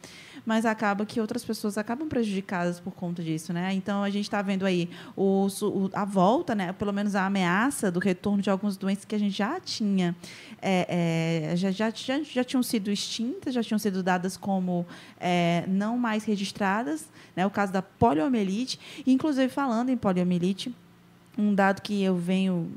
mas 0.49 0.65
acaba 0.65 1.05
que 1.05 1.21
outras 1.21 1.45
pessoas 1.45 1.77
acabam 1.77 2.09
prejudicadas 2.09 2.79
por 2.79 2.91
conta 2.91 3.21
disso, 3.21 3.53
né? 3.53 3.71
Então 3.71 4.01
a 4.01 4.09
gente 4.09 4.23
está 4.23 4.41
vendo 4.41 4.65
aí 4.65 4.89
o, 5.15 5.45
o, 5.61 5.91
a 5.93 6.03
volta, 6.03 6.55
né? 6.55 6.73
Pelo 6.73 6.91
menos 6.91 7.13
a 7.13 7.27
ameaça 7.27 7.91
do 7.91 7.99
retorno 7.99 8.41
de 8.41 8.49
algumas 8.49 8.75
doenças 8.75 9.05
que 9.05 9.13
a 9.13 9.19
gente 9.19 9.37
já 9.37 9.59
tinha, 9.59 10.15
é, 10.59 11.51
é, 11.51 11.55
já, 11.55 11.69
já, 11.69 11.91
já, 11.91 12.23
já 12.23 12.43
tinham 12.43 12.63
sido 12.63 12.89
extintas, 12.89 13.53
já 13.53 13.61
tinham 13.61 13.77
sido 13.77 14.01
dadas 14.01 14.35
como 14.35 14.87
é, 15.19 15.65
não 15.67 15.99
mais 15.99 16.23
registradas, 16.23 17.07
né? 17.35 17.45
O 17.45 17.51
caso 17.51 17.71
da 17.71 17.83
poliomielite, 17.83 18.79
inclusive 19.05 19.49
falando 19.49 19.89
em 19.89 19.97
poliomielite 19.97 20.73
um 21.39 21.55
dado 21.55 21.81
que 21.81 22.03
eu 22.03 22.17
venho 22.17 22.69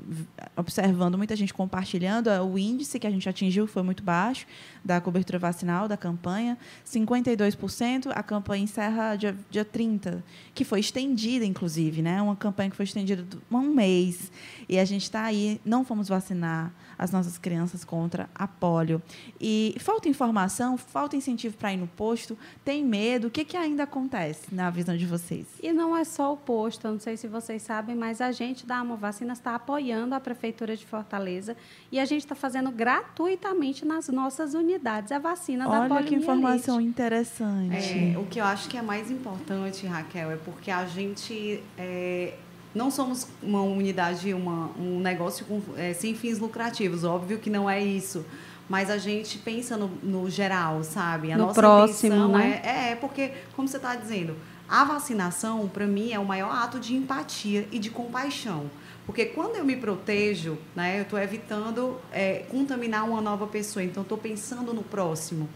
observando 0.56 1.18
muita 1.18 1.34
gente 1.34 1.52
compartilhando 1.52 2.30
é 2.30 2.40
o 2.40 2.56
índice 2.56 2.98
que 3.00 3.06
a 3.06 3.10
gente 3.10 3.28
atingiu 3.28 3.66
foi 3.66 3.82
muito 3.82 4.04
baixo 4.04 4.46
da 4.84 5.00
cobertura 5.00 5.38
vacinal 5.38 5.88
da 5.88 5.96
campanha, 5.96 6.56
52%, 6.86 8.12
a 8.14 8.22
campanha 8.22 8.62
encerra 8.62 9.16
dia, 9.16 9.36
dia 9.50 9.64
30, 9.64 10.24
que 10.54 10.64
foi 10.64 10.78
estendida, 10.78 11.44
inclusive, 11.44 12.02
né? 12.02 12.22
Uma 12.22 12.36
campanha 12.36 12.70
que 12.70 12.76
foi 12.76 12.84
estendida 12.84 13.24
um 13.50 13.74
mês. 13.74 14.30
E 14.68 14.78
a 14.78 14.84
gente 14.84 15.02
está 15.02 15.24
aí, 15.24 15.60
não 15.64 15.84
fomos 15.84 16.08
vacinar 16.08 16.72
as 17.02 17.10
nossas 17.10 17.36
crianças 17.36 17.84
contra 17.84 18.30
a 18.32 18.46
polio. 18.46 19.02
E 19.40 19.74
falta 19.80 20.08
informação, 20.08 20.78
falta 20.78 21.16
incentivo 21.16 21.56
para 21.56 21.72
ir 21.72 21.76
no 21.76 21.88
posto, 21.88 22.38
tem 22.64 22.84
medo. 22.84 23.26
O 23.26 23.30
que, 23.30 23.44
que 23.44 23.56
ainda 23.56 23.82
acontece 23.82 24.54
na 24.54 24.70
visão 24.70 24.96
de 24.96 25.04
vocês? 25.04 25.46
E 25.60 25.72
não 25.72 25.96
é 25.96 26.04
só 26.04 26.32
o 26.32 26.36
posto, 26.36 26.86
eu 26.86 26.92
não 26.92 27.00
sei 27.00 27.16
se 27.16 27.26
vocês 27.26 27.60
sabem, 27.62 27.96
mas 27.96 28.20
a 28.20 28.30
gente 28.30 28.64
da 28.64 28.78
Amo 28.78 28.96
Vacinas 28.96 29.38
está 29.38 29.56
apoiando 29.56 30.14
a 30.14 30.20
Prefeitura 30.20 30.76
de 30.76 30.86
Fortaleza 30.86 31.56
e 31.90 31.98
a 31.98 32.04
gente 32.04 32.22
está 32.22 32.36
fazendo 32.36 32.70
gratuitamente 32.70 33.84
nas 33.84 34.08
nossas 34.08 34.54
unidades 34.54 35.10
a 35.10 35.18
vacina 35.18 35.68
Olha 35.68 35.80
da 35.80 35.88
poliomielite. 35.88 36.14
Olha 36.14 36.18
que 36.18 36.24
informação 36.24 36.80
interessante. 36.80 38.14
É, 38.14 38.16
o 38.16 38.26
que 38.26 38.40
eu 38.40 38.44
acho 38.44 38.68
que 38.68 38.76
é 38.76 38.82
mais 38.82 39.10
importante, 39.10 39.86
Raquel, 39.86 40.30
é 40.30 40.36
porque 40.36 40.70
a 40.70 40.86
gente 40.86 41.60
é, 41.76 42.34
não 42.74 42.90
somos 42.90 43.26
uma 43.42 43.62
unidade, 43.62 44.32
uma, 44.32 44.70
um 44.78 44.98
negócio 44.98 45.44
com, 45.44 45.60
é, 45.76 45.92
sem 45.92 46.14
fins 46.14 46.38
lucrativos. 46.38 47.04
Óbvio 47.04 47.38
que 47.38 47.50
não 47.50 47.68
é 47.68 47.82
isso. 47.82 48.24
Mas 48.68 48.90
a 48.90 48.96
gente 48.96 49.38
pensa 49.38 49.76
no, 49.76 49.88
no 50.02 50.30
geral, 50.30 50.82
sabe? 50.82 51.32
A 51.32 51.36
no 51.36 51.46
nossa 51.46 51.60
próximo, 51.60 52.28
né? 52.28 52.62
É, 52.64 52.90
é, 52.92 52.96
porque, 52.96 53.32
como 53.54 53.68
você 53.68 53.76
está 53.76 53.94
dizendo, 53.94 54.36
a 54.68 54.84
vacinação, 54.84 55.68
para 55.68 55.86
mim, 55.86 56.12
é 56.12 56.18
o 56.18 56.24
maior 56.24 56.50
ato 56.50 56.80
de 56.80 56.94
empatia 56.94 57.68
e 57.70 57.78
de 57.78 57.90
compaixão. 57.90 58.70
Porque 59.04 59.26
quando 59.26 59.56
eu 59.56 59.64
me 59.64 59.76
protejo, 59.76 60.56
né, 60.74 60.98
eu 60.98 61.02
estou 61.02 61.18
evitando 61.18 61.98
é, 62.12 62.44
contaminar 62.48 63.04
uma 63.04 63.20
nova 63.20 63.46
pessoa. 63.46 63.82
Então, 63.84 64.02
estou 64.02 64.16
pensando 64.16 64.72
no 64.72 64.82
próximo. 64.82 65.48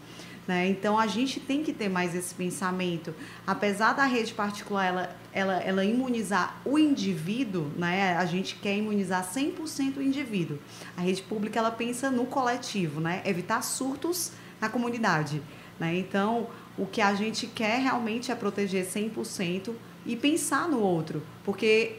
Né? 0.46 0.68
Então, 0.68 0.98
a 0.98 1.06
gente 1.06 1.40
tem 1.40 1.62
que 1.62 1.72
ter 1.72 1.88
mais 1.88 2.14
esse 2.14 2.34
pensamento. 2.34 3.14
Apesar 3.46 3.94
da 3.94 4.04
rede 4.04 4.34
particular 4.34 4.84
ela, 4.84 5.16
ela, 5.36 5.58
ela 5.58 5.84
imunizar 5.84 6.62
o 6.64 6.78
indivíduo, 6.78 7.70
né? 7.76 8.16
a 8.16 8.24
gente 8.24 8.54
quer 8.54 8.74
imunizar 8.74 9.22
100% 9.22 9.98
o 9.98 10.02
indivíduo. 10.02 10.58
A 10.96 11.02
rede 11.02 11.20
pública 11.20 11.58
ela 11.58 11.70
pensa 11.70 12.10
no 12.10 12.24
coletivo, 12.24 13.02
né? 13.02 13.20
evitar 13.22 13.60
surtos 13.62 14.32
na 14.58 14.70
comunidade. 14.70 15.42
Né? 15.78 15.98
Então, 15.98 16.46
o 16.78 16.86
que 16.86 17.02
a 17.02 17.14
gente 17.14 17.46
quer 17.46 17.80
realmente 17.82 18.32
é 18.32 18.34
proteger 18.34 18.86
100% 18.86 19.74
e 20.06 20.16
pensar 20.16 20.68
no 20.68 20.80
outro, 20.80 21.22
porque 21.44 21.96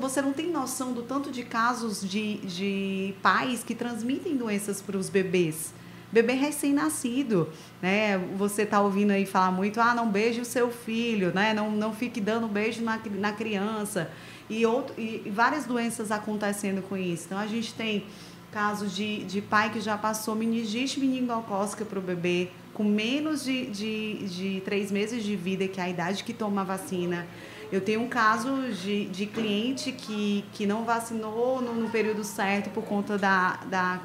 você 0.00 0.20
não 0.20 0.32
tem 0.32 0.50
noção 0.50 0.92
do 0.92 1.02
tanto 1.02 1.30
de 1.30 1.44
casos 1.44 2.00
de, 2.00 2.38
de 2.38 3.14
pais 3.22 3.62
que 3.62 3.76
transmitem 3.76 4.36
doenças 4.36 4.82
para 4.82 4.98
os 4.98 5.08
bebês. 5.08 5.72
Bebê 6.12 6.34
recém-nascido, 6.34 7.48
né? 7.80 8.18
Você 8.36 8.62
está 8.62 8.80
ouvindo 8.82 9.12
aí 9.12 9.24
falar 9.24 9.50
muito, 9.50 9.80
ah, 9.80 9.94
não 9.94 10.10
beije 10.10 10.42
o 10.42 10.44
seu 10.44 10.70
filho, 10.70 11.32
né? 11.34 11.54
Não, 11.54 11.70
não 11.70 11.94
fique 11.94 12.20
dando 12.20 12.46
beijo 12.46 12.82
na, 12.82 13.00
na 13.12 13.32
criança. 13.32 14.10
E, 14.50 14.66
outro, 14.66 14.94
e 15.00 15.30
várias 15.30 15.64
doenças 15.64 16.10
acontecendo 16.10 16.82
com 16.82 16.96
isso. 16.96 17.24
Então, 17.26 17.38
a 17.38 17.46
gente 17.46 17.72
tem 17.72 18.04
casos 18.52 18.94
de, 18.94 19.24
de 19.24 19.40
pai 19.40 19.70
que 19.70 19.80
já 19.80 19.96
passou 19.96 20.34
meningite 20.34 21.00
meningocócica 21.00 21.86
para 21.86 21.98
o 21.98 22.02
bebê, 22.02 22.50
com 22.74 22.84
menos 22.84 23.42
de, 23.42 23.66
de, 23.66 24.28
de 24.28 24.62
três 24.62 24.92
meses 24.92 25.24
de 25.24 25.34
vida, 25.34 25.66
que 25.66 25.80
é 25.80 25.84
a 25.84 25.88
idade 25.88 26.22
que 26.22 26.34
toma 26.34 26.60
a 26.60 26.64
vacina. 26.64 27.26
Eu 27.72 27.80
tenho 27.80 28.02
um 28.02 28.08
caso 28.08 28.70
de, 28.82 29.06
de 29.06 29.24
cliente 29.24 29.92
que, 29.92 30.44
que 30.52 30.66
não 30.66 30.84
vacinou 30.84 31.62
no, 31.62 31.72
no 31.72 31.88
período 31.88 32.22
certo 32.22 32.68
por 32.68 32.84
conta 32.84 33.16
da, 33.16 33.60
da, 33.64 33.98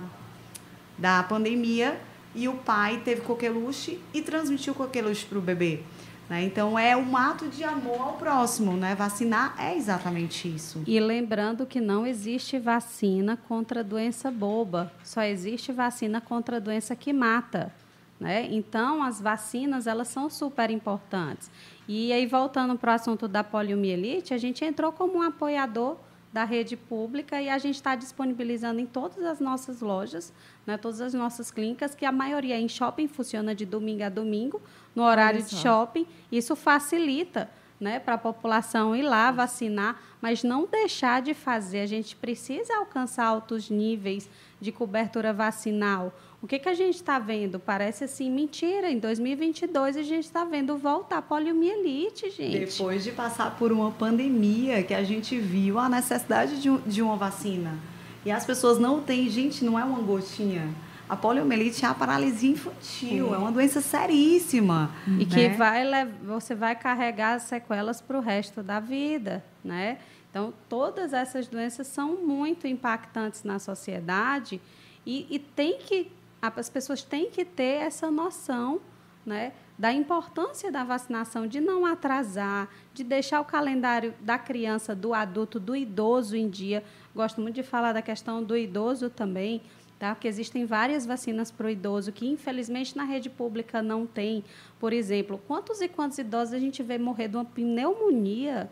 da 0.97 1.21
pandemia 1.23 1.99
e 2.33 2.47
o 2.47 2.53
pai 2.53 3.01
teve 3.03 3.21
coqueluche 3.21 3.99
e 4.13 4.21
transmitiu 4.21 4.73
coqueluche 4.73 5.25
para 5.25 5.37
o 5.37 5.41
bebê. 5.41 5.81
Né? 6.29 6.43
Então, 6.43 6.77
é 6.77 6.95
um 6.95 7.15
ato 7.15 7.47
de 7.47 7.63
amor 7.63 7.99
ao 8.01 8.13
próximo. 8.13 8.73
Né? 8.73 8.95
Vacinar 8.95 9.55
é 9.57 9.75
exatamente 9.75 10.47
isso. 10.47 10.83
E 10.85 10.99
lembrando 10.99 11.65
que 11.65 11.79
não 11.79 12.05
existe 12.05 12.59
vacina 12.59 13.37
contra 13.47 13.83
doença 13.83 14.29
boba, 14.29 14.91
só 15.03 15.21
existe 15.23 15.71
vacina 15.71 16.19
contra 16.19 16.59
doença 16.59 16.95
que 16.95 17.13
mata. 17.13 17.73
Né? 18.19 18.47
Então, 18.51 19.03
as 19.03 19.21
vacinas 19.21 19.87
elas 19.87 20.07
são 20.07 20.29
super 20.29 20.69
importantes. 20.69 21.49
E 21.87 22.11
aí, 22.11 22.25
voltando 22.25 22.77
para 22.77 22.91
o 22.91 22.95
assunto 22.95 23.27
da 23.27 23.43
poliomielite, 23.43 24.33
a 24.33 24.37
gente 24.37 24.65
entrou 24.65 24.91
como 24.91 25.19
um 25.19 25.21
apoiador 25.21 25.97
da 26.31 26.43
rede 26.43 26.75
pública 26.75 27.41
e 27.41 27.49
a 27.49 27.57
gente 27.57 27.75
está 27.75 27.95
disponibilizando 27.95 28.79
em 28.79 28.85
todas 28.85 29.23
as 29.23 29.39
nossas 29.39 29.81
lojas, 29.81 30.33
né, 30.65 30.77
todas 30.77 31.01
as 31.01 31.13
nossas 31.13 31.49
clínicas, 31.49 31.95
que 31.95 32.05
a 32.05 32.11
maioria 32.11 32.59
em 32.59 32.67
shopping 32.67 33.07
funciona 33.07 33.55
de 33.55 33.65
domingo 33.65 34.03
a 34.03 34.09
domingo, 34.09 34.61
no 34.95 35.03
horário 35.03 35.41
de 35.41 35.55
shopping. 35.55 36.05
Isso 36.31 36.55
facilita 36.55 37.49
né, 37.79 37.99
para 37.99 38.15
a 38.15 38.17
população 38.17 38.95
ir 38.95 39.03
lá 39.03 39.31
vacinar, 39.31 40.01
mas 40.21 40.43
não 40.43 40.65
deixar 40.65 41.21
de 41.21 41.33
fazer. 41.33 41.81
A 41.81 41.85
gente 41.85 42.15
precisa 42.15 42.75
alcançar 42.77 43.25
altos 43.25 43.69
níveis 43.69 44.29
de 44.59 44.71
cobertura 44.71 45.31
vacinal. 45.31 46.13
O 46.41 46.45
que, 46.45 46.59
que 46.59 46.69
a 46.69 46.73
gente 46.73 46.95
está 46.95 47.17
vendo? 47.17 47.59
Parece 47.59 48.03
assim, 48.03 48.29
mentira. 48.29 48.91
Em 48.91 48.99
2022 48.99 49.97
a 49.97 50.03
gente 50.03 50.25
está 50.25 50.45
vendo 50.45 50.77
voltar 50.77 51.17
a 51.17 51.21
poliomielite, 51.21 52.29
gente. 52.29 52.59
Depois 52.59 53.03
de 53.03 53.11
passar 53.11 53.55
por 53.57 53.71
uma 53.71 53.91
pandemia 53.91 54.83
que 54.83 54.93
a 54.93 55.03
gente 55.03 55.39
viu 55.39 55.79
a 55.79 55.89
necessidade 55.89 56.61
de, 56.61 56.77
de 56.79 57.01
uma 57.01 57.15
vacina. 57.15 57.77
E 58.23 58.31
as 58.31 58.45
pessoas 58.45 58.77
não 58.77 59.01
têm, 59.01 59.29
gente, 59.29 59.65
não 59.65 59.79
é 59.79 59.83
uma 59.83 59.99
gotinha. 59.99 60.69
A 61.09 61.15
poliomielite 61.15 61.85
é 61.85 61.87
a 61.87 61.93
paralisia 61.93 62.51
infantil, 62.51 63.33
é 63.33 63.37
uma 63.37 63.51
doença 63.51 63.81
seríssima. 63.81 64.91
E 65.07 65.09
né? 65.09 65.25
que 65.25 65.49
vai, 65.49 66.05
você 66.23 66.53
vai 66.53 66.75
carregar 66.75 67.39
sequelas 67.39 68.01
para 68.01 68.17
o 68.17 68.21
resto 68.21 68.61
da 68.61 68.79
vida, 68.79 69.43
né? 69.63 69.97
Então, 70.29 70.53
todas 70.67 71.13
essas 71.13 71.47
doenças 71.47 71.87
são 71.87 72.17
muito 72.17 72.67
impactantes 72.67 73.43
na 73.43 73.57
sociedade 73.57 74.61
e, 75.05 75.25
e 75.29 75.39
tem 75.39 75.77
que 75.77 76.11
as 76.55 76.69
pessoas 76.69 77.03
têm 77.03 77.29
que 77.29 77.43
ter 77.43 77.81
essa 77.81 78.09
noção 78.09 78.81
né, 79.27 79.51
da 79.77 79.91
importância 79.91 80.71
da 80.71 80.85
vacinação, 80.85 81.45
de 81.45 81.59
não 81.59 81.85
atrasar, 81.85 82.69
de 82.93 83.03
deixar 83.03 83.41
o 83.41 83.45
calendário 83.45 84.13
da 84.21 84.39
criança, 84.39 84.95
do 84.95 85.13
adulto, 85.13 85.59
do 85.59 85.75
idoso 85.75 86.35
em 86.35 86.49
dia. 86.49 86.83
Gosto 87.13 87.41
muito 87.41 87.55
de 87.55 87.63
falar 87.63 87.91
da 87.91 88.01
questão 88.01 88.41
do 88.41 88.55
idoso 88.55 89.09
também, 89.09 89.61
tá? 89.99 90.15
porque 90.15 90.27
existem 90.27 90.65
várias 90.65 91.05
vacinas 91.05 91.51
para 91.51 91.67
o 91.67 91.69
idoso 91.69 92.11
que, 92.11 92.25
infelizmente, 92.25 92.95
na 92.95 93.03
rede 93.03 93.29
pública 93.29 93.81
não 93.81 94.07
tem. 94.07 94.43
Por 94.79 94.93
exemplo, 94.93 95.39
quantos 95.45 95.81
e 95.81 95.89
quantos 95.89 96.17
idosos 96.17 96.53
a 96.53 96.59
gente 96.59 96.81
vê 96.81 96.97
morrer 96.97 97.27
de 97.27 97.35
uma 97.35 97.45
pneumonia? 97.45 98.71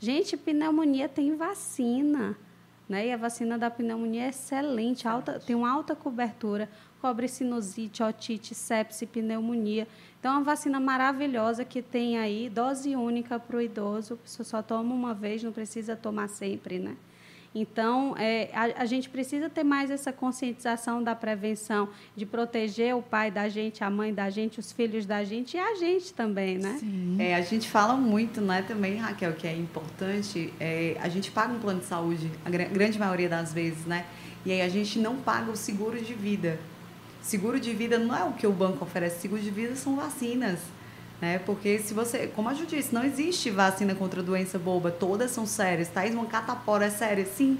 Gente, 0.00 0.34
pneumonia 0.34 1.08
tem 1.08 1.36
vacina. 1.36 2.36
Né? 2.88 3.06
E 3.06 3.12
a 3.12 3.16
vacina 3.16 3.56
da 3.56 3.70
pneumonia 3.70 4.24
é 4.24 4.28
excelente, 4.30 5.06
alta, 5.06 5.38
tem 5.38 5.54
uma 5.54 5.70
alta 5.70 5.94
cobertura 5.94 6.68
cobre 7.00 7.28
sinusite, 7.28 8.02
otite, 8.02 8.54
sepse, 8.54 9.06
pneumonia. 9.06 9.86
Então, 10.18 10.32
é 10.32 10.36
uma 10.36 10.44
vacina 10.44 10.78
maravilhosa 10.78 11.64
que 11.64 11.80
tem 11.80 12.18
aí 12.18 12.50
dose 12.50 12.94
única 12.94 13.38
para 13.38 13.56
o 13.56 13.60
idoso, 13.60 14.18
você 14.24 14.44
só 14.44 14.62
toma 14.62 14.94
uma 14.94 15.14
vez, 15.14 15.42
não 15.42 15.52
precisa 15.52 15.96
tomar 15.96 16.28
sempre, 16.28 16.78
né? 16.78 16.96
Então, 17.54 18.14
é, 18.16 18.48
a, 18.52 18.82
a, 18.82 18.84
gente 18.84 19.08
precisa 19.08 19.50
ter 19.50 19.64
mais 19.64 19.90
essa 19.90 20.12
conscientização 20.12 21.02
da 21.02 21.16
prevenção, 21.16 21.88
de 22.14 22.24
proteger 22.24 22.94
o 22.94 23.02
pai 23.02 23.28
da 23.28 23.48
gente, 23.48 23.82
a 23.82 23.90
mãe 23.90 24.14
da 24.14 24.30
gente, 24.30 24.60
os 24.60 24.70
filhos 24.70 25.04
da 25.04 25.24
gente 25.24 25.56
e 25.56 25.60
a 25.60 25.74
gente 25.74 26.14
também, 26.14 26.58
né? 26.58 26.76
Sim. 26.78 27.16
É, 27.18 27.34
a 27.34 27.40
gente 27.40 27.68
fala 27.68 27.96
muito, 27.96 28.40
né, 28.40 28.62
também, 28.62 28.98
Raquel, 28.98 29.32
que 29.32 29.48
é 29.48 29.56
importante, 29.56 30.54
é, 30.60 30.96
a 31.00 31.08
gente 31.08 31.32
paga 31.32 31.52
um 31.52 31.58
plano 31.58 31.80
de 31.80 31.86
saúde, 31.86 32.30
a 32.44 32.50
grande 32.50 32.98
maioria 32.98 33.28
das 33.28 33.52
vezes, 33.52 33.84
né? 33.84 34.06
E 34.46 34.52
aí 34.52 34.62
a 34.62 34.68
gente 34.68 34.98
não 35.00 35.16
paga 35.16 35.50
o 35.50 35.56
seguro 35.56 36.00
de 36.00 36.14
vida. 36.14 36.58
Seguro 37.22 37.60
de 37.60 37.72
vida 37.72 37.98
não 37.98 38.16
é 38.16 38.24
o 38.24 38.32
que 38.32 38.46
o 38.46 38.52
banco 38.52 38.84
oferece, 38.84 39.20
seguro 39.20 39.40
de 39.40 39.50
vida 39.50 39.76
são 39.76 39.96
vacinas. 39.96 40.58
Né? 41.20 41.38
Porque 41.40 41.78
se 41.78 41.92
você, 41.92 42.26
como 42.28 42.48
a 42.48 42.54
Ju 42.54 42.64
disse, 42.64 42.94
não 42.94 43.04
existe 43.04 43.50
vacina 43.50 43.94
contra 43.94 44.22
doença 44.22 44.58
boba, 44.58 44.90
todas 44.90 45.30
são 45.30 45.46
sérias. 45.46 45.88
Thais, 45.88 46.14
uma 46.14 46.26
catapora 46.26 46.86
é 46.86 46.90
séria, 46.90 47.26
sim. 47.26 47.58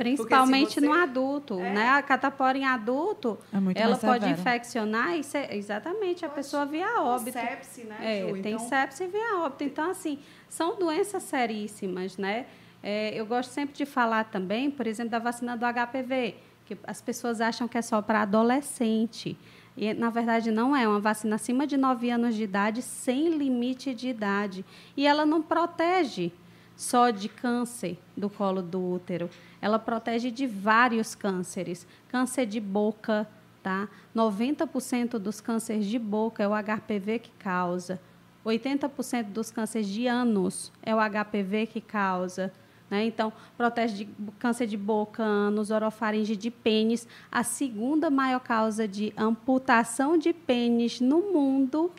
Principalmente 0.00 0.74
você... 0.74 0.80
no 0.80 0.92
adulto, 0.92 1.60
é. 1.60 1.72
né? 1.74 1.88
A 1.90 2.00
catapora 2.02 2.56
em 2.56 2.64
adulto, 2.64 3.38
é 3.74 3.82
ela 3.82 3.98
pode 3.98 4.30
infeccionar 4.30 5.14
e 5.14 5.22
ser, 5.22 5.52
exatamente 5.54 6.24
a 6.24 6.28
pode. 6.28 6.40
pessoa 6.40 6.64
via 6.64 7.02
óbito. 7.02 7.38
Sepse, 7.38 7.84
né? 7.84 7.96
É, 8.00 8.26
Ju? 8.26 8.40
tem 8.40 8.54
então... 8.54 8.66
sepse 8.66 9.04
e 9.04 9.08
via 9.08 9.40
óbito. 9.40 9.64
Então, 9.64 9.90
assim, 9.90 10.18
são 10.48 10.78
doenças 10.78 11.22
seríssimas, 11.24 12.16
né? 12.16 12.46
É, 12.82 13.12
eu 13.14 13.26
gosto 13.26 13.50
sempre 13.50 13.74
de 13.74 13.84
falar 13.84 14.24
também, 14.24 14.70
por 14.70 14.86
exemplo, 14.86 15.10
da 15.10 15.18
vacina 15.18 15.54
do 15.54 15.66
HPV, 15.66 16.34
que 16.70 16.78
as 16.84 17.02
pessoas 17.02 17.40
acham 17.40 17.66
que 17.66 17.76
é 17.76 17.82
só 17.82 18.00
para 18.00 18.22
adolescente. 18.22 19.36
E, 19.76 19.92
na 19.92 20.08
verdade, 20.08 20.52
não 20.52 20.76
é. 20.76 20.86
Uma 20.86 21.00
vacina 21.00 21.34
acima 21.34 21.66
de 21.66 21.76
9 21.76 22.10
anos 22.10 22.36
de 22.36 22.44
idade, 22.44 22.80
sem 22.80 23.36
limite 23.36 23.92
de 23.92 24.08
idade. 24.08 24.64
E 24.96 25.04
ela 25.06 25.26
não 25.26 25.42
protege 25.42 26.30
só 26.76 27.10
de 27.10 27.28
câncer 27.28 27.98
do 28.16 28.30
colo 28.30 28.62
do 28.62 28.80
útero. 28.80 29.28
Ela 29.60 29.78
protege 29.78 30.30
de 30.30 30.46
vários 30.46 31.16
cânceres. 31.16 31.86
Câncer 32.08 32.46
de 32.46 32.60
boca, 32.60 33.28
tá? 33.62 33.88
90% 34.14 35.18
dos 35.18 35.40
cânceres 35.40 35.86
de 35.86 35.98
boca 35.98 36.42
é 36.42 36.48
o 36.48 36.52
HPV 36.52 37.18
que 37.18 37.30
causa. 37.32 38.00
80% 38.46 39.24
dos 39.24 39.50
cânceres 39.50 39.88
de 39.88 40.06
ânus 40.06 40.72
é 40.82 40.94
o 40.94 40.98
HPV 40.98 41.66
que 41.66 41.80
causa. 41.80 42.52
Né? 42.90 43.04
Então, 43.04 43.32
protege 43.56 44.04
de 44.04 44.08
câncer 44.38 44.66
de 44.66 44.76
boca, 44.76 45.22
ânus, 45.22 45.70
orofaringe 45.70 46.34
de 46.34 46.50
pênis. 46.50 47.06
A 47.30 47.44
segunda 47.44 48.10
maior 48.10 48.40
causa 48.40 48.88
de 48.88 49.12
amputação 49.16 50.18
de 50.18 50.32
pênis 50.32 51.00
no 51.00 51.32
mundo 51.32 51.90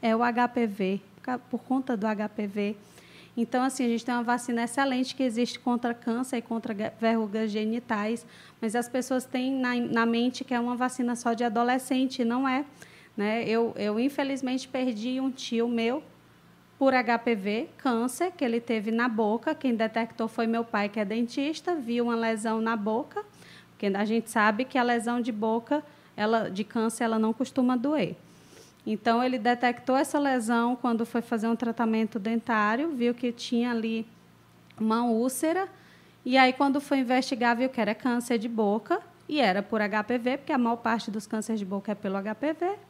é 0.00 0.16
o 0.16 0.20
HPV, 0.20 1.00
por 1.50 1.60
conta 1.60 1.96
do 1.96 2.06
HPV. 2.06 2.76
Então, 3.36 3.62
assim, 3.62 3.84
a 3.84 3.88
gente 3.88 4.04
tem 4.04 4.12
uma 4.12 4.24
vacina 4.24 4.64
excelente 4.64 5.14
que 5.14 5.22
existe 5.22 5.60
contra 5.60 5.94
câncer 5.94 6.38
e 6.38 6.42
contra 6.42 6.74
verrugas 7.00 7.52
genitais, 7.52 8.26
mas 8.60 8.74
as 8.74 8.88
pessoas 8.88 9.24
têm 9.24 9.52
na, 9.52 9.76
na 9.76 10.06
mente 10.06 10.42
que 10.42 10.52
é 10.52 10.58
uma 10.58 10.74
vacina 10.74 11.14
só 11.14 11.34
de 11.34 11.44
adolescente, 11.44 12.24
não 12.24 12.48
é. 12.48 12.64
Né? 13.16 13.44
Eu, 13.48 13.72
eu, 13.76 14.00
infelizmente, 14.00 14.66
perdi 14.66 15.20
um 15.20 15.30
tio 15.30 15.68
meu 15.68 16.02
por 16.78 16.92
HPV, 16.92 17.68
câncer, 17.76 18.30
que 18.30 18.44
ele 18.44 18.60
teve 18.60 18.92
na 18.92 19.08
boca. 19.08 19.54
Quem 19.54 19.74
detectou 19.74 20.28
foi 20.28 20.46
meu 20.46 20.64
pai, 20.64 20.88
que 20.88 21.00
é 21.00 21.04
dentista, 21.04 21.74
viu 21.74 22.04
uma 22.04 22.14
lesão 22.14 22.60
na 22.60 22.76
boca, 22.76 23.24
porque 23.70 23.86
a 23.86 24.04
gente 24.04 24.30
sabe 24.30 24.64
que 24.64 24.78
a 24.78 24.82
lesão 24.82 25.20
de 25.20 25.32
boca, 25.32 25.82
ela, 26.16 26.48
de 26.48 26.62
câncer, 26.62 27.04
ela 27.04 27.18
não 27.18 27.32
costuma 27.32 27.76
doer. 27.76 28.14
Então, 28.86 29.22
ele 29.22 29.38
detectou 29.38 29.96
essa 29.96 30.18
lesão 30.18 30.76
quando 30.76 31.04
foi 31.04 31.20
fazer 31.20 31.48
um 31.48 31.56
tratamento 31.56 32.18
dentário, 32.18 32.90
viu 32.90 33.12
que 33.12 33.32
tinha 33.32 33.72
ali 33.72 34.06
uma 34.80 35.04
úlcera, 35.04 35.68
e 36.24 36.38
aí, 36.38 36.52
quando 36.52 36.80
foi 36.80 36.98
investigar, 36.98 37.56
viu 37.56 37.68
que 37.68 37.80
era 37.80 37.94
câncer 37.94 38.38
de 38.38 38.48
boca, 38.48 39.00
e 39.28 39.40
era 39.40 39.62
por 39.62 39.80
HPV, 39.80 40.38
porque 40.38 40.52
a 40.52 40.58
maior 40.58 40.76
parte 40.76 41.10
dos 41.10 41.26
cânceres 41.26 41.58
de 41.58 41.66
boca 41.66 41.92
é 41.92 41.94
pelo 41.94 42.16
HPV. 42.18 42.87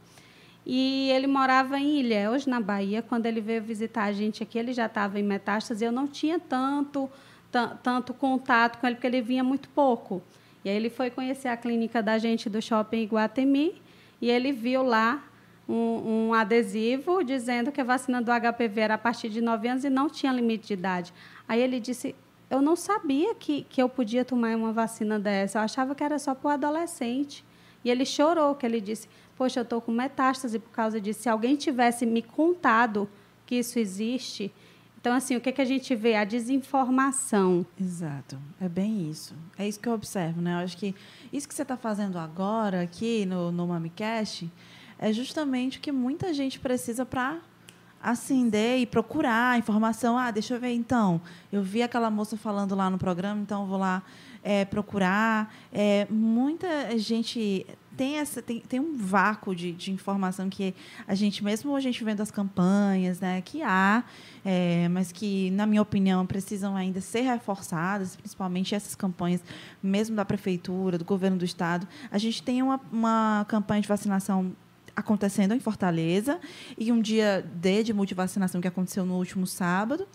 E 0.70 1.10
ele 1.12 1.26
morava 1.26 1.78
em 1.78 1.98
Ilhéus, 1.98 2.44
na 2.44 2.60
Bahia. 2.60 3.00
Quando 3.00 3.24
ele 3.24 3.40
veio 3.40 3.62
visitar 3.62 4.04
a 4.04 4.12
gente 4.12 4.42
aqui, 4.42 4.58
ele 4.58 4.74
já 4.74 4.84
estava 4.84 5.18
em 5.18 5.22
metástase. 5.22 5.82
Eu 5.82 5.90
não 5.90 6.06
tinha 6.06 6.38
tanto, 6.38 7.08
tanto 7.82 8.12
contato 8.12 8.78
com 8.78 8.86
ele, 8.86 8.96
porque 8.96 9.06
ele 9.06 9.22
vinha 9.22 9.42
muito 9.42 9.70
pouco. 9.70 10.22
E 10.62 10.68
aí 10.68 10.76
ele 10.76 10.90
foi 10.90 11.08
conhecer 11.08 11.48
a 11.48 11.56
clínica 11.56 12.02
da 12.02 12.18
gente 12.18 12.50
do 12.50 12.60
shopping 12.60 12.98
Iguatemi 12.98 13.80
e 14.20 14.28
ele 14.28 14.52
viu 14.52 14.82
lá 14.82 15.24
um, 15.66 16.28
um, 16.28 16.34
adesivo 16.34 17.24
dizendo 17.24 17.72
que 17.72 17.80
a 17.80 17.84
vacina 17.84 18.20
do 18.20 18.30
HPV 18.30 18.80
era 18.80 18.94
a 18.94 18.98
partir 18.98 19.30
de 19.30 19.40
9 19.40 19.68
anos 19.68 19.84
e 19.84 19.90
não 19.90 20.10
tinha 20.10 20.30
limite 20.30 20.66
de 20.66 20.74
idade. 20.74 21.14
Aí 21.48 21.62
ele 21.62 21.80
disse: 21.80 22.14
Eu 22.50 22.60
não 22.60 22.76
sabia 22.76 23.34
que, 23.34 23.62
que 23.70 23.80
eu 23.80 23.88
podia 23.88 24.22
tomar 24.22 24.54
uma 24.54 24.72
vacina 24.72 25.18
dessa, 25.18 25.58
eu 25.58 25.62
achava 25.62 25.94
que 25.94 26.04
era 26.04 26.18
só 26.18 26.34
para 26.34 26.48
o 26.48 26.50
adolescente. 26.50 27.42
E 27.84 27.90
ele 27.90 28.04
chorou, 28.04 28.54
que 28.54 28.66
ele 28.66 28.80
disse: 28.80 29.08
poxa, 29.38 29.60
eu 29.60 29.62
estou 29.62 29.80
com 29.80 29.92
metástase 29.92 30.58
por 30.58 30.70
causa 30.70 31.00
disso. 31.00 31.22
Se 31.22 31.28
alguém 31.28 31.54
tivesse 31.54 32.04
me 32.04 32.20
contado 32.20 33.08
que 33.46 33.54
isso 33.54 33.78
existe. 33.78 34.52
Então, 35.00 35.14
assim, 35.14 35.36
o 35.36 35.40
que, 35.40 35.52
que 35.52 35.62
a 35.62 35.64
gente 35.64 35.94
vê? 35.94 36.16
A 36.16 36.24
desinformação. 36.24 37.64
Exato. 37.80 38.38
É 38.60 38.68
bem 38.68 39.08
isso. 39.08 39.34
É 39.56 39.66
isso 39.66 39.78
que 39.78 39.88
eu 39.88 39.94
observo, 39.94 40.42
né? 40.42 40.54
Eu 40.54 40.58
acho 40.64 40.76
que 40.76 40.94
isso 41.32 41.48
que 41.48 41.54
você 41.54 41.62
está 41.62 41.76
fazendo 41.76 42.18
agora 42.18 42.82
aqui 42.82 43.24
no, 43.24 43.52
no 43.52 43.66
MamiCast 43.68 44.50
é 44.98 45.12
justamente 45.12 45.78
o 45.78 45.80
que 45.80 45.92
muita 45.92 46.34
gente 46.34 46.58
precisa 46.58 47.06
para 47.06 47.38
acender 48.02 48.80
e 48.80 48.86
procurar 48.86 49.58
informação. 49.58 50.18
Ah, 50.18 50.30
deixa 50.30 50.54
eu 50.54 50.60
ver 50.60 50.72
então. 50.72 51.20
Eu 51.50 51.62
vi 51.62 51.82
aquela 51.82 52.10
moça 52.10 52.36
falando 52.36 52.74
lá 52.74 52.90
no 52.90 52.98
programa, 52.98 53.40
então 53.40 53.66
vou 53.66 53.78
lá 53.78 54.02
é, 54.42 54.64
procurar. 54.64 55.54
É, 55.72 56.06
muita 56.10 56.98
gente 56.98 57.66
tem, 57.98 58.18
essa, 58.18 58.40
tem, 58.40 58.60
tem 58.60 58.78
um 58.78 58.96
vácuo 58.96 59.56
de, 59.56 59.72
de 59.72 59.90
informação 59.90 60.48
que 60.48 60.72
a 61.04 61.16
gente, 61.16 61.42
mesmo 61.42 61.74
a 61.74 61.80
gente 61.80 62.04
vendo 62.04 62.20
as 62.20 62.30
campanhas, 62.30 63.18
né, 63.18 63.42
que 63.42 63.60
há, 63.60 64.04
é, 64.44 64.88
mas 64.88 65.10
que, 65.10 65.50
na 65.50 65.66
minha 65.66 65.82
opinião, 65.82 66.24
precisam 66.24 66.76
ainda 66.76 67.00
ser 67.00 67.22
reforçadas, 67.22 68.14
principalmente 68.14 68.72
essas 68.72 68.94
campanhas, 68.94 69.42
mesmo 69.82 70.14
da 70.14 70.24
prefeitura, 70.24 70.96
do 70.96 71.04
governo 71.04 71.36
do 71.36 71.44
estado. 71.44 71.88
A 72.08 72.18
gente 72.18 72.40
tem 72.40 72.62
uma, 72.62 72.80
uma 72.92 73.44
campanha 73.48 73.82
de 73.82 73.88
vacinação 73.88 74.52
acontecendo 74.94 75.52
em 75.52 75.60
Fortaleza 75.60 76.38
e 76.78 76.92
um 76.92 77.00
dia 77.00 77.44
D 77.56 77.82
de 77.82 77.92
multivacinação 77.92 78.60
que 78.60 78.68
aconteceu 78.68 79.04
no 79.04 79.16
último 79.16 79.44
sábado. 79.44 80.06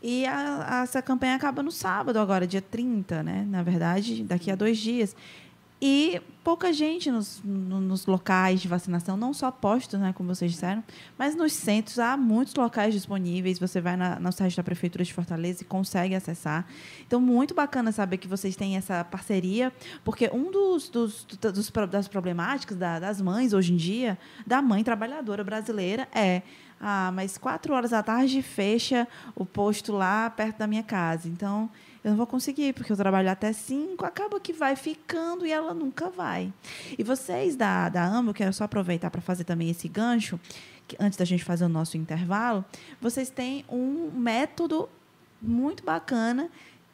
E 0.00 0.24
a, 0.26 0.80
a, 0.80 0.82
essa 0.82 1.02
campanha 1.02 1.34
acaba 1.34 1.60
no 1.60 1.72
sábado, 1.72 2.20
agora, 2.20 2.46
dia 2.46 2.62
30, 2.62 3.24
né? 3.24 3.44
Na 3.48 3.64
verdade, 3.64 4.22
daqui 4.22 4.48
a 4.48 4.54
dois 4.54 4.78
dias. 4.78 5.16
E 5.88 6.20
pouca 6.42 6.72
gente 6.72 7.12
nos, 7.12 7.40
nos 7.44 8.06
locais 8.06 8.60
de 8.60 8.66
vacinação, 8.66 9.16
não 9.16 9.32
só 9.32 9.52
postos, 9.52 10.00
né, 10.00 10.12
como 10.12 10.34
vocês 10.34 10.50
disseram, 10.50 10.82
mas 11.16 11.36
nos 11.36 11.52
centros 11.52 12.00
há 12.00 12.16
muitos 12.16 12.56
locais 12.56 12.92
disponíveis. 12.92 13.60
Você 13.60 13.80
vai 13.80 13.96
na, 13.96 14.18
no 14.18 14.32
site 14.32 14.56
da 14.56 14.64
Prefeitura 14.64 15.04
de 15.04 15.14
Fortaleza 15.14 15.62
e 15.62 15.64
consegue 15.64 16.16
acessar. 16.16 16.66
Então, 17.06 17.20
muito 17.20 17.54
bacana 17.54 17.92
saber 17.92 18.16
que 18.16 18.26
vocês 18.26 18.56
têm 18.56 18.76
essa 18.76 19.04
parceria, 19.04 19.72
porque 20.04 20.28
um 20.34 20.50
dos, 20.50 20.88
dos, 20.88 21.24
dos 21.24 21.70
das 21.88 22.08
problemáticas 22.08 22.76
da, 22.76 22.98
das 22.98 23.22
mães 23.22 23.52
hoje 23.52 23.72
em 23.72 23.76
dia, 23.76 24.18
da 24.44 24.60
mãe 24.60 24.82
trabalhadora 24.82 25.44
brasileira, 25.44 26.08
é 26.12 26.42
ah, 26.80 27.12
mas 27.14 27.38
quatro 27.38 27.72
horas 27.74 27.92
da 27.92 28.02
tarde 28.02 28.42
fecha 28.42 29.06
o 29.36 29.46
posto 29.46 29.92
lá 29.92 30.28
perto 30.30 30.58
da 30.58 30.66
minha 30.66 30.82
casa. 30.82 31.28
Então, 31.28 31.70
eu 32.06 32.10
não 32.10 32.16
vou 32.16 32.26
conseguir, 32.26 32.72
porque 32.72 32.92
eu 32.92 32.96
trabalho 32.96 33.28
até 33.28 33.52
cinco, 33.52 34.06
acaba 34.06 34.38
que 34.38 34.52
vai 34.52 34.76
ficando 34.76 35.44
e 35.44 35.50
ela 35.50 35.74
nunca 35.74 36.08
vai. 36.08 36.52
E 36.96 37.02
vocês 37.02 37.56
da, 37.56 37.88
da 37.88 38.04
AMO, 38.04 38.32
quero 38.32 38.52
só 38.52 38.62
aproveitar 38.62 39.10
para 39.10 39.20
fazer 39.20 39.42
também 39.42 39.70
esse 39.70 39.88
gancho, 39.88 40.38
antes 41.00 41.18
da 41.18 41.24
gente 41.24 41.42
fazer 41.42 41.64
o 41.64 41.68
nosso 41.68 41.96
intervalo, 41.96 42.64
vocês 43.00 43.28
têm 43.28 43.64
um 43.68 44.08
método 44.12 44.88
muito 45.42 45.82
bacana 45.82 46.48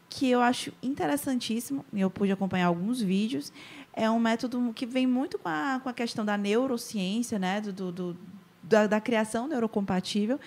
que 0.08 0.30
eu 0.30 0.40
acho 0.40 0.72
interessantíssimo, 0.82 1.84
eu 1.92 2.08
pude 2.08 2.32
acompanhar 2.32 2.68
alguns 2.68 3.02
vídeos, 3.02 3.52
é 3.92 4.10
um 4.10 4.18
método 4.18 4.72
que 4.74 4.86
vem 4.86 5.06
muito 5.06 5.38
com 5.38 5.48
a, 5.50 5.78
com 5.82 5.90
a 5.90 5.92
questão 5.92 6.24
da 6.24 6.38
neurociência, 6.38 7.38
né, 7.38 7.60
do, 7.60 7.92
do 7.92 8.16
da, 8.62 8.86
da 8.86 8.98
criação 8.98 9.46
neurocompatível, 9.46 10.40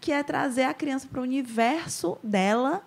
que 0.00 0.10
é 0.10 0.22
trazer 0.22 0.64
a 0.64 0.72
criança 0.72 1.06
para 1.06 1.20
o 1.20 1.22
universo 1.22 2.16
dela 2.22 2.82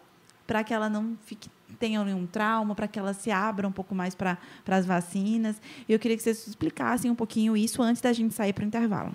para 0.50 0.64
que 0.64 0.74
ela 0.74 0.90
não 0.90 1.16
fique 1.28 1.48
tenha 1.78 2.04
nenhum 2.04 2.26
trauma, 2.26 2.74
para 2.74 2.88
que 2.88 2.98
ela 2.98 3.14
se 3.14 3.30
abra 3.30 3.68
um 3.68 3.72
pouco 3.72 3.94
mais 3.94 4.16
para 4.16 4.36
as 4.68 4.84
vacinas. 4.84 5.62
Eu 5.88 6.00
queria 6.00 6.18
que 6.18 6.24
vocês 6.24 6.48
explicassem 6.48 7.12
um 7.12 7.14
pouquinho 7.14 7.56
isso 7.56 7.84
antes 7.84 8.02
da 8.02 8.12
gente 8.12 8.34
sair 8.34 8.52
para 8.52 8.64
o 8.64 8.68
intervalo. 8.68 9.14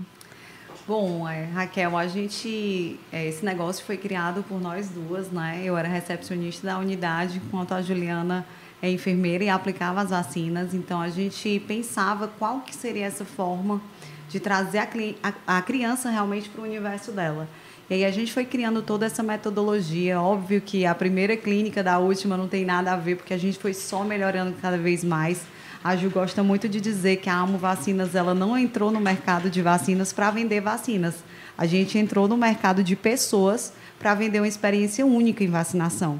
Bom, 0.86 1.28
é, 1.28 1.46
Raquel, 1.46 1.98
a 1.98 2.06
gente 2.06 3.00
é, 3.12 3.26
esse 3.26 3.44
negócio 3.44 3.84
foi 3.84 3.96
criado 3.96 4.44
por 4.44 4.60
nós 4.60 4.90
duas, 4.90 5.28
né? 5.28 5.60
Eu 5.64 5.76
era 5.76 5.88
recepcionista 5.88 6.68
da 6.68 6.78
unidade, 6.78 7.42
enquanto 7.44 7.72
a 7.72 7.82
Juliana 7.82 8.46
é 8.80 8.88
enfermeira 8.88 9.42
e 9.42 9.48
aplicava 9.48 10.02
as 10.02 10.10
vacinas. 10.10 10.72
Então 10.72 11.00
a 11.00 11.08
gente 11.08 11.58
pensava 11.66 12.28
qual 12.28 12.60
que 12.60 12.74
seria 12.76 13.06
essa 13.06 13.24
forma 13.24 13.82
de 14.28 14.38
trazer 14.38 14.78
a, 14.78 14.88
a, 15.22 15.58
a 15.58 15.62
criança 15.62 16.10
realmente 16.10 16.48
para 16.48 16.60
o 16.60 16.64
universo 16.64 17.10
dela. 17.10 17.48
E 17.90 17.94
aí 17.94 18.04
a 18.04 18.10
gente 18.10 18.32
foi 18.32 18.44
criando 18.44 18.80
toda 18.80 19.04
essa 19.04 19.22
metodologia. 19.22 20.20
Óbvio 20.20 20.60
que 20.60 20.86
a 20.86 20.94
primeira 20.94 21.36
clínica 21.36 21.82
da 21.82 21.98
última 21.98 22.36
não 22.36 22.48
tem 22.48 22.64
nada 22.64 22.92
a 22.92 22.96
ver, 22.96 23.16
porque 23.16 23.34
a 23.34 23.38
gente 23.38 23.58
foi 23.58 23.74
só 23.74 24.04
melhorando 24.04 24.54
cada 24.60 24.78
vez 24.78 25.04
mais. 25.04 25.42
A 25.82 25.94
Ju 25.94 26.08
gosta 26.08 26.42
muito 26.42 26.66
de 26.66 26.80
dizer 26.80 27.16
que 27.16 27.28
a 27.28 27.38
Amo 27.38 27.58
Vacinas 27.58 28.14
ela 28.14 28.34
não 28.34 28.56
entrou 28.56 28.90
no 28.90 29.00
mercado 29.00 29.50
de 29.50 29.60
vacinas 29.60 30.14
para 30.14 30.30
vender 30.30 30.62
vacinas. 30.62 31.16
A 31.58 31.66
gente 31.66 31.98
entrou 31.98 32.26
no 32.26 32.38
mercado 32.38 32.82
de 32.82 32.96
pessoas 32.96 33.74
para 33.98 34.14
vender 34.14 34.40
uma 34.40 34.48
experiência 34.48 35.04
única 35.04 35.44
em 35.44 35.50
vacinação. 35.50 36.18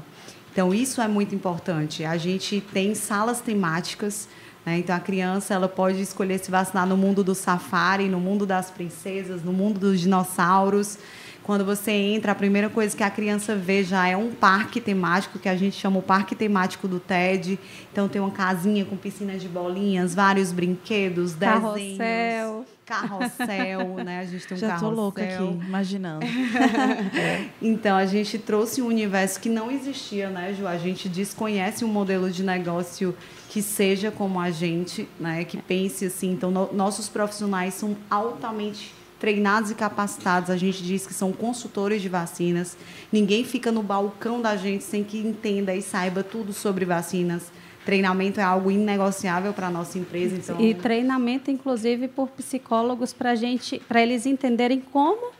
Então, 0.51 0.71
isso 0.71 1.01
é 1.01 1.07
muito 1.07 1.33
importante. 1.33 2.05
A 2.05 2.15
gente 2.15 2.61
tem 2.61 2.93
salas 2.93 3.41
temáticas 3.41 4.29
Né? 4.65 4.79
Então, 4.79 4.95
a 4.95 4.99
criança 4.99 5.53
ela 5.53 5.67
pode 5.67 6.01
escolher 6.01 6.39
se 6.39 6.49
vacinar 6.49 6.87
no 6.87 6.97
mundo 6.97 7.23
do 7.23 7.35
safari, 7.35 8.09
no 8.09 8.19
mundo 8.19 8.45
das 8.45 8.71
princesas, 8.71 9.43
no 9.43 9.53
mundo 9.53 9.79
dos 9.79 9.99
dinossauros. 9.99 10.97
Quando 11.45 11.63
você 11.63 11.91
entra, 11.91 12.31
a 12.31 12.35
primeira 12.35 12.69
coisa 12.69 12.97
que 12.97 13.03
a 13.03 13.09
criança 13.11 13.55
vê 13.55 13.83
já 13.83 14.07
é 14.07 14.17
um 14.17 14.31
parque 14.31 14.81
temático, 14.81 15.37
que 15.37 15.47
a 15.47 15.55
gente 15.55 15.75
chama 15.77 15.99
o 15.99 16.01
parque 16.01 16.33
temático 16.35 16.87
do 16.87 16.99
TED. 16.99 17.59
Então, 17.91 18.07
tem 18.07 18.19
uma 18.19 18.31
casinha 18.31 18.83
com 18.83 18.97
piscina 18.97 19.37
de 19.37 19.47
bolinhas, 19.47 20.15
vários 20.15 20.51
brinquedos, 20.51 21.35
Carrossel. 21.35 21.73
desenhos. 21.75 22.65
Carrossel, 22.83 24.03
né? 24.03 24.21
A 24.21 24.25
gente 24.25 24.47
tem 24.47 24.57
um 24.57 24.59
Já 24.59 24.67
carrossel. 24.69 24.89
tô 24.89 24.95
louca 24.95 25.23
aqui, 25.23 25.43
imaginando. 25.43 26.25
Então, 27.61 27.95
a 27.95 28.05
gente 28.07 28.39
trouxe 28.39 28.81
um 28.81 28.87
universo 28.87 29.39
que 29.39 29.49
não 29.49 29.69
existia, 29.71 30.29
né, 30.31 30.51
Ju? 30.57 30.65
A 30.65 30.77
gente 30.79 31.07
desconhece 31.07 31.85
um 31.85 31.87
modelo 31.87 32.29
de 32.31 32.41
negócio 32.43 33.15
que 33.49 33.61
seja 33.61 34.09
como 34.09 34.39
a 34.39 34.49
gente, 34.49 35.07
né? 35.19 35.43
Que 35.43 35.57
pense 35.57 36.05
assim. 36.05 36.31
Então, 36.31 36.49
no- 36.49 36.73
nossos 36.73 37.07
profissionais 37.07 37.75
são 37.75 37.95
altamente 38.09 38.93
treinados 39.19 39.71
e 39.71 39.75
capacitados. 39.75 40.49
A 40.49 40.57
gente 40.57 40.83
diz 40.83 41.05
que 41.05 41.13
são 41.13 41.31
consultores 41.31 42.01
de 42.01 42.09
vacinas. 42.09 42.77
Ninguém 43.11 43.43
fica 43.43 43.71
no 43.71 43.81
balcão 43.81 44.41
da 44.41 44.55
gente 44.55 44.83
sem 44.83 45.03
que 45.03 45.17
entenda 45.17 45.73
e 45.73 45.81
saiba 45.81 46.23
tudo 46.23 46.53
sobre 46.53 46.85
vacinas. 46.85 47.51
Treinamento 47.85 48.39
é 48.39 48.43
algo 48.43 48.71
inegociável 48.71 49.53
para 49.53 49.67
a 49.67 49.69
nossa 49.69 49.99
empresa. 49.99 50.35
Então, 50.35 50.59
E 50.59 50.73
treinamento, 50.73 51.51
inclusive, 51.51 52.07
por 52.07 52.29
psicólogos 52.29 53.13
para 53.13 53.35
gente, 53.35 53.79
para 53.87 54.01
eles 54.01 54.25
entenderem 54.25 54.79
como 54.79 55.31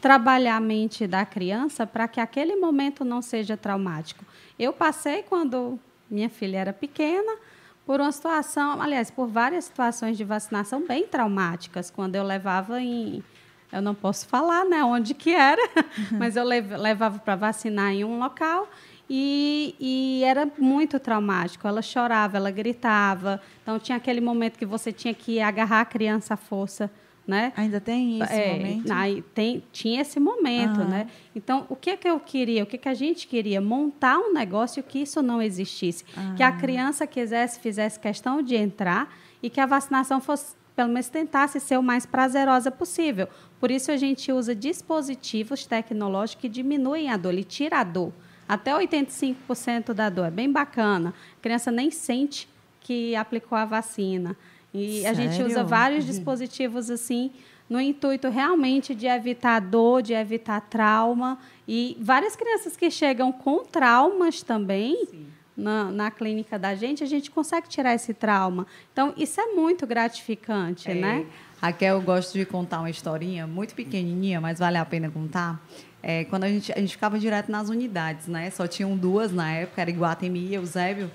trabalhar 0.00 0.56
a 0.56 0.60
mente 0.60 1.06
da 1.06 1.26
criança 1.26 1.86
para 1.86 2.08
que 2.08 2.18
aquele 2.18 2.56
momento 2.56 3.04
não 3.04 3.20
seja 3.20 3.54
traumático. 3.56 4.24
Eu 4.58 4.72
passei 4.72 5.22
quando 5.22 5.78
minha 6.10 6.30
filha 6.30 6.58
era 6.58 6.72
pequena 6.72 7.36
por 7.90 8.00
uma 8.00 8.12
situação, 8.12 8.80
aliás, 8.80 9.10
por 9.10 9.26
várias 9.26 9.64
situações 9.64 10.16
de 10.16 10.22
vacinação 10.22 10.86
bem 10.86 11.08
traumáticas, 11.08 11.90
quando 11.90 12.14
eu 12.14 12.22
levava 12.22 12.80
em 12.80 13.20
eu 13.72 13.82
não 13.82 13.96
posso 13.96 14.28
falar, 14.28 14.64
né, 14.64 14.84
onde 14.84 15.12
que 15.12 15.30
era, 15.34 15.60
mas 16.16 16.36
eu 16.36 16.44
lev- 16.44 16.70
levava 16.78 17.18
para 17.18 17.34
vacinar 17.34 17.90
em 17.90 18.04
um 18.04 18.20
local 18.20 18.68
e, 19.08 19.74
e 19.80 20.22
era 20.24 20.48
muito 20.56 21.00
traumático. 21.00 21.66
Ela 21.66 21.82
chorava, 21.82 22.36
ela 22.36 22.52
gritava. 22.52 23.40
Então 23.60 23.76
tinha 23.80 23.96
aquele 23.98 24.20
momento 24.20 24.56
que 24.56 24.66
você 24.66 24.92
tinha 24.92 25.12
que 25.12 25.40
agarrar 25.40 25.80
a 25.80 25.84
criança 25.84 26.34
à 26.34 26.36
força, 26.36 26.88
né? 27.26 27.52
Ainda 27.56 27.80
tem 27.80 28.20
esse 28.20 28.32
É, 28.32 28.52
momento? 28.56 29.22
tem, 29.34 29.62
tinha 29.72 30.00
esse 30.00 30.18
momento, 30.18 30.80
Aham. 30.80 30.88
né? 30.88 31.06
Então, 31.34 31.64
o 31.68 31.76
que 31.76 31.96
que 31.96 32.08
eu 32.08 32.18
queria? 32.18 32.62
O 32.64 32.66
que 32.66 32.76
que 32.78 32.88
a 32.88 32.94
gente 32.94 33.26
queria? 33.28 33.60
Montar 33.60 34.18
um 34.18 34.32
negócio 34.32 34.82
que 34.82 34.98
isso 35.00 35.22
não 35.22 35.40
existisse. 35.40 36.04
Que 36.36 36.42
Ah. 36.42 36.48
a 36.48 36.52
criança 36.52 37.06
quisesse, 37.06 37.60
fizesse 37.60 38.00
questão 38.00 38.42
de 38.42 38.56
entrar 38.56 39.14
e 39.42 39.48
que 39.48 39.60
a 39.60 39.66
vacinação 39.66 40.20
fosse, 40.20 40.54
pelo 40.74 40.88
menos 40.88 41.08
tentasse 41.08 41.60
ser 41.60 41.78
o 41.78 41.82
mais 41.82 42.04
prazerosa 42.04 42.70
possível. 42.70 43.28
Por 43.60 43.70
isso, 43.70 43.92
a 43.92 43.96
gente 43.96 44.32
usa 44.32 44.54
dispositivos 44.54 45.66
tecnológicos 45.66 46.40
que 46.42 46.48
diminuem 46.48 47.10
a 47.10 47.16
dor, 47.16 47.32
ele 47.32 47.44
tira 47.44 47.78
a 47.80 47.84
dor. 47.84 48.12
Até 48.48 48.74
85% 48.74 49.92
da 49.94 50.08
dor. 50.08 50.26
É 50.26 50.30
bem 50.30 50.50
bacana. 50.50 51.14
A 51.38 51.42
criança 51.42 51.70
nem 51.70 51.90
sente 51.90 52.48
que 52.80 53.14
aplicou 53.14 53.56
a 53.56 53.64
vacina. 53.64 54.36
E 54.72 55.04
a 55.06 55.12
gente 55.12 55.42
usa 55.42 55.54
Sério? 55.54 55.68
vários 55.68 56.04
dispositivos 56.04 56.90
assim, 56.90 57.32
no 57.68 57.80
intuito 57.80 58.28
realmente 58.28 58.94
de 58.94 59.06
evitar 59.06 59.60
dor, 59.60 60.02
de 60.02 60.12
evitar 60.12 60.60
trauma. 60.60 61.38
E 61.66 61.96
várias 62.00 62.36
crianças 62.36 62.76
que 62.76 62.90
chegam 62.90 63.32
com 63.32 63.64
traumas 63.64 64.42
também 64.42 65.08
na, 65.56 65.90
na 65.90 66.10
clínica 66.10 66.58
da 66.58 66.74
gente, 66.74 67.04
a 67.04 67.06
gente 67.06 67.30
consegue 67.30 67.68
tirar 67.68 67.94
esse 67.94 68.14
trauma. 68.14 68.66
Então, 68.92 69.12
isso 69.16 69.40
é 69.40 69.46
muito 69.46 69.86
gratificante, 69.86 70.90
É, 70.90 70.94
né? 70.94 71.26
Raquel, 71.60 71.96
eu 71.96 72.02
gosto 72.02 72.32
de 72.38 72.46
contar 72.46 72.78
uma 72.78 72.88
historinha 72.88 73.46
muito 73.46 73.74
pequenininha, 73.74 74.40
mas 74.40 74.58
vale 74.58 74.78
a 74.78 74.84
pena 74.84 75.10
contar. 75.10 75.60
É, 76.02 76.24
quando 76.24 76.44
a 76.44 76.48
gente, 76.48 76.72
a 76.72 76.78
gente 76.78 76.92
ficava 76.92 77.18
direto 77.18 77.52
nas 77.52 77.68
unidades, 77.68 78.26
né? 78.26 78.50
Só 78.50 78.66
tinham 78.66 78.96
duas 78.96 79.30
na 79.30 79.52
época, 79.52 79.82
era 79.82 79.90
Iguatemi 79.90 80.46
e 80.46 80.54
Eusébio. 80.54 81.10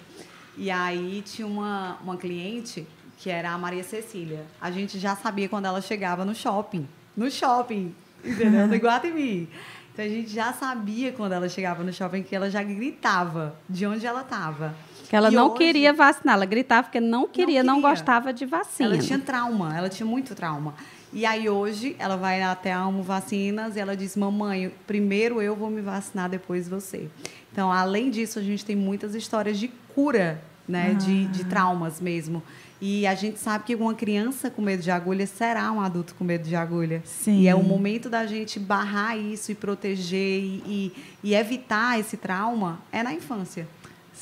E 0.55 0.69
aí 0.69 1.23
tinha 1.25 1.47
uma, 1.47 1.97
uma 2.03 2.15
cliente 2.15 2.87
que 3.17 3.29
era 3.29 3.51
a 3.51 3.57
Maria 3.57 3.83
Cecília. 3.83 4.45
A 4.59 4.69
gente 4.71 4.99
já 4.99 5.15
sabia 5.15 5.47
quando 5.49 5.65
ela 5.65 5.81
chegava 5.81 6.23
no 6.25 6.35
shopping. 6.35 6.87
No 7.15 7.29
shopping, 7.31 7.93
entendeu? 8.23 8.67
No 8.67 8.75
Iguatemi. 8.75 9.49
Então 9.93 10.03
a 10.03 10.09
gente 10.09 10.29
já 10.29 10.51
sabia 10.51 11.13
quando 11.13 11.31
ela 11.31 11.47
chegava 11.47 11.81
no 11.83 11.93
shopping 11.93 12.21
que 12.23 12.35
ela 12.35 12.49
já 12.49 12.61
gritava 12.61 13.55
de 13.69 13.85
onde 13.85 14.05
ela 14.05 14.21
estava. 14.21 14.75
Que 15.09 15.15
ela 15.15 15.31
E 15.31 15.35
não 15.35 15.47
hoje- 15.49 15.57
queria 15.57 15.93
vacinar, 15.93 16.35
ela 16.35 16.45
gritava 16.45 16.83
porque 16.83 16.99
não 16.99 17.27
queria, 17.27 17.63
não, 17.63 17.75
queria. 17.75 17.89
gostava 17.91 18.33
de 18.33 18.45
vacina. 18.45 18.89
Ela 18.89 18.97
tinha 18.97 19.19
trauma, 19.19 19.77
ela 19.77 19.87
tinha 19.87 20.05
muito 20.05 20.35
trauma. 20.35 20.73
E 21.13 21.25
aí 21.25 21.47
hoje 21.47 21.95
ela 21.97 22.17
vai 22.17 22.41
até 22.41 22.73
a 22.73 22.79
Amo 22.79 23.01
Vacinas 23.01 23.77
e 23.77 23.79
ela 23.79 23.95
diz: 23.95 24.17
"Mamãe, 24.17 24.69
primeiro 24.85 25.41
eu 25.41 25.55
vou 25.55 25.69
me 25.69 25.79
vacinar, 25.79 26.27
depois 26.29 26.67
você". 26.67 27.07
Então, 27.53 27.71
além 27.71 28.09
disso, 28.09 28.37
a 28.37 28.41
gente 28.41 28.65
tem 28.65 28.75
muitas 28.75 29.15
histórias 29.15 29.57
de 29.57 29.69
cura, 29.93 30.41
né, 30.67 30.93
de, 30.93 31.25
de 31.27 31.45
traumas 31.45 32.01
mesmo. 32.01 32.43
E 32.81 33.07
a 33.07 33.15
gente 33.15 33.39
sabe 33.39 33.63
que 33.63 33.75
uma 33.75 33.93
criança 33.93 34.49
com 34.49 34.61
medo 34.61 34.83
de 34.83 34.91
agulha 34.91 35.25
será 35.25 35.71
um 35.71 35.79
adulto 35.79 36.13
com 36.15 36.23
medo 36.23 36.47
de 36.47 36.55
agulha. 36.55 37.01
Sim. 37.05 37.41
E 37.41 37.47
é 37.47 37.55
o 37.55 37.63
momento 37.63 38.09
da 38.09 38.25
gente 38.25 38.59
barrar 38.59 39.17
isso 39.17 39.51
e 39.51 39.55
proteger 39.55 40.39
e, 40.43 40.63
e, 40.65 40.93
e 41.23 41.35
evitar 41.35 41.99
esse 41.99 42.17
trauma 42.17 42.79
é 42.91 43.01
na 43.01 43.13
infância. 43.13 43.67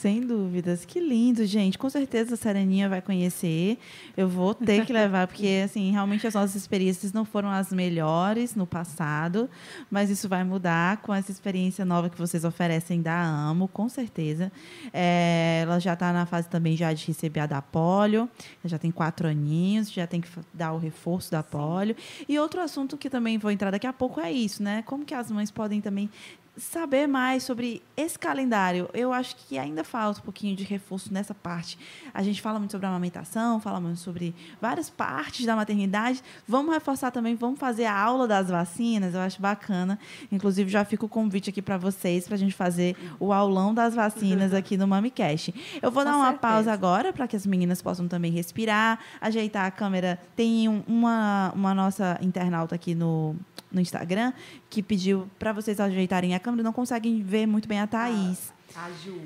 Sem 0.04 0.20
dúvidas. 0.20 0.84
Que 0.84 1.00
lindo, 1.00 1.46
gente. 1.46 1.78
Com 1.78 1.90
certeza 1.90 2.34
a 2.34 2.38
Sereninha 2.38 2.90
vai 2.90 3.02
conhecer. 3.02 3.78
Eu 4.18 4.28
vou 4.28 4.54
ter 4.54 4.86
que 4.86 4.92
levar, 4.92 5.28
porque, 5.28 5.62
assim, 5.64 5.92
realmente 5.92 6.28
as 6.28 6.34
nossas 6.34 6.56
experiências 6.56 7.14
não 7.14 7.24
foram 7.24 7.50
as 7.50 7.72
melhores 7.72 8.54
no 8.54 8.68
passado, 8.68 9.50
mas 9.90 10.10
isso 10.10 10.28
vai 10.28 10.44
mudar 10.44 10.98
com 10.98 11.14
essa 11.14 11.32
experiência 11.32 11.86
nova 11.86 12.10
que 12.10 12.18
vocês 12.18 12.44
oferecem 12.44 13.02
da 13.02 13.18
AMO, 13.18 13.70
com 13.70 13.88
certeza. 13.88 14.52
É, 14.92 15.62
ela 15.64 15.80
já 15.80 15.94
está 15.94 16.12
na 16.12 16.26
fase 16.26 16.50
também 16.50 16.76
já 16.76 16.92
de 16.92 17.08
receber 17.08 17.40
a 17.40 17.46
da 17.46 17.62
polio, 17.62 18.30
já 18.66 18.78
tem 18.78 18.92
quatro 18.92 19.26
aninhos, 19.30 19.90
já 19.90 20.06
tem 20.06 20.20
que 20.20 20.28
dar 20.54 20.74
o 20.74 20.80
reforço 20.80 21.32
da 21.32 21.42
polio. 21.42 21.96
E 22.28 22.38
outro 22.38 22.60
assunto 22.60 22.98
que 22.98 23.10
também 23.10 23.38
vou 23.38 23.50
entrar 23.50 23.72
daqui 23.72 23.88
a 23.88 23.94
pouco 23.94 24.20
é 24.20 24.30
isso, 24.30 24.62
né? 24.62 24.84
Como 24.86 25.06
que 25.06 25.14
as 25.14 25.32
mães 25.32 25.50
podem 25.50 25.80
também 25.80 26.10
saber 26.56 27.08
mais 27.08 27.44
sobre 27.44 27.82
esse 27.98 28.18
calendário. 28.18 28.88
Eu 28.94 29.12
acho 29.12 29.36
que 29.36 29.58
ainda 29.58 29.84
falta 29.84 30.20
um 30.20 30.24
pouquinho 30.24 30.56
de 30.56 30.64
reforço 30.64 31.12
nessa 31.12 31.34
parte. 31.34 31.78
A 32.14 32.22
gente 32.22 32.42
fala 32.42 32.60
muito 32.60 32.72
sobre 32.72 32.86
a 32.86 32.90
amamentação, 32.90 33.60
fala 33.60 33.80
muito 33.82 34.00
sobre 34.00 34.36
várias 34.62 34.90
partes 34.90 35.46
da 35.46 35.56
maternidade. 35.56 36.22
Vamos 36.48 36.74
reforçar 36.74 37.10
também, 37.12 37.36
vamos 37.36 37.60
fazer 37.60 37.86
a 37.86 37.98
aula 38.00 38.28
das 38.28 38.50
vacinas, 38.50 39.16
eu 39.16 39.22
acho 39.22 39.42
bacana. 39.42 39.98
Inclusive, 40.32 40.70
já 40.70 40.86
fica 40.86 41.06
o 41.06 41.10
convite 41.10 41.50
aqui 41.50 41.62
para 41.62 41.78
vocês, 41.78 42.26
para 42.26 42.36
a 42.36 42.40
gente 42.40 42.54
fazer 42.54 42.96
o 43.20 43.34
aulão 43.34 43.74
das 43.74 43.96
vacinas 43.96 44.54
aqui 44.54 44.78
no 44.78 44.88
MamiCast. 44.88 45.54
Eu 45.82 45.90
vou 45.92 46.04
Com 46.04 46.10
dar 46.12 46.16
uma 46.18 46.26
certeza. 46.32 46.40
pausa 46.42 46.72
agora 46.72 47.12
para 47.12 47.28
que 47.28 47.36
as 47.36 47.46
meninas 47.48 47.82
possam 47.82 48.08
também 48.08 48.32
respirar, 48.32 49.00
ajeitar 49.20 49.66
a 49.66 49.72
câmera. 49.72 50.20
Tem 50.36 50.70
um- 50.70 50.84
uma, 50.88 51.52
uma 51.56 51.74
nossa 51.74 52.20
internauta 52.22 52.76
aqui 52.76 52.94
no, 52.94 53.36
no 53.74 53.82
Instagram 53.82 54.32
que 54.70 54.82
pediu 54.84 55.28
para 55.40 55.52
vocês 55.52 55.80
ajeitarem 55.80 56.34
a 56.36 56.40
câmera, 56.40 56.62
não 56.64 56.72
conseguem 56.74 57.22
ver 57.24 57.46
muito 57.48 57.68
bem 57.68 57.80
a 57.80 57.88
Thaís. 57.88 58.54
A 58.76 58.90
Ju 59.04 59.20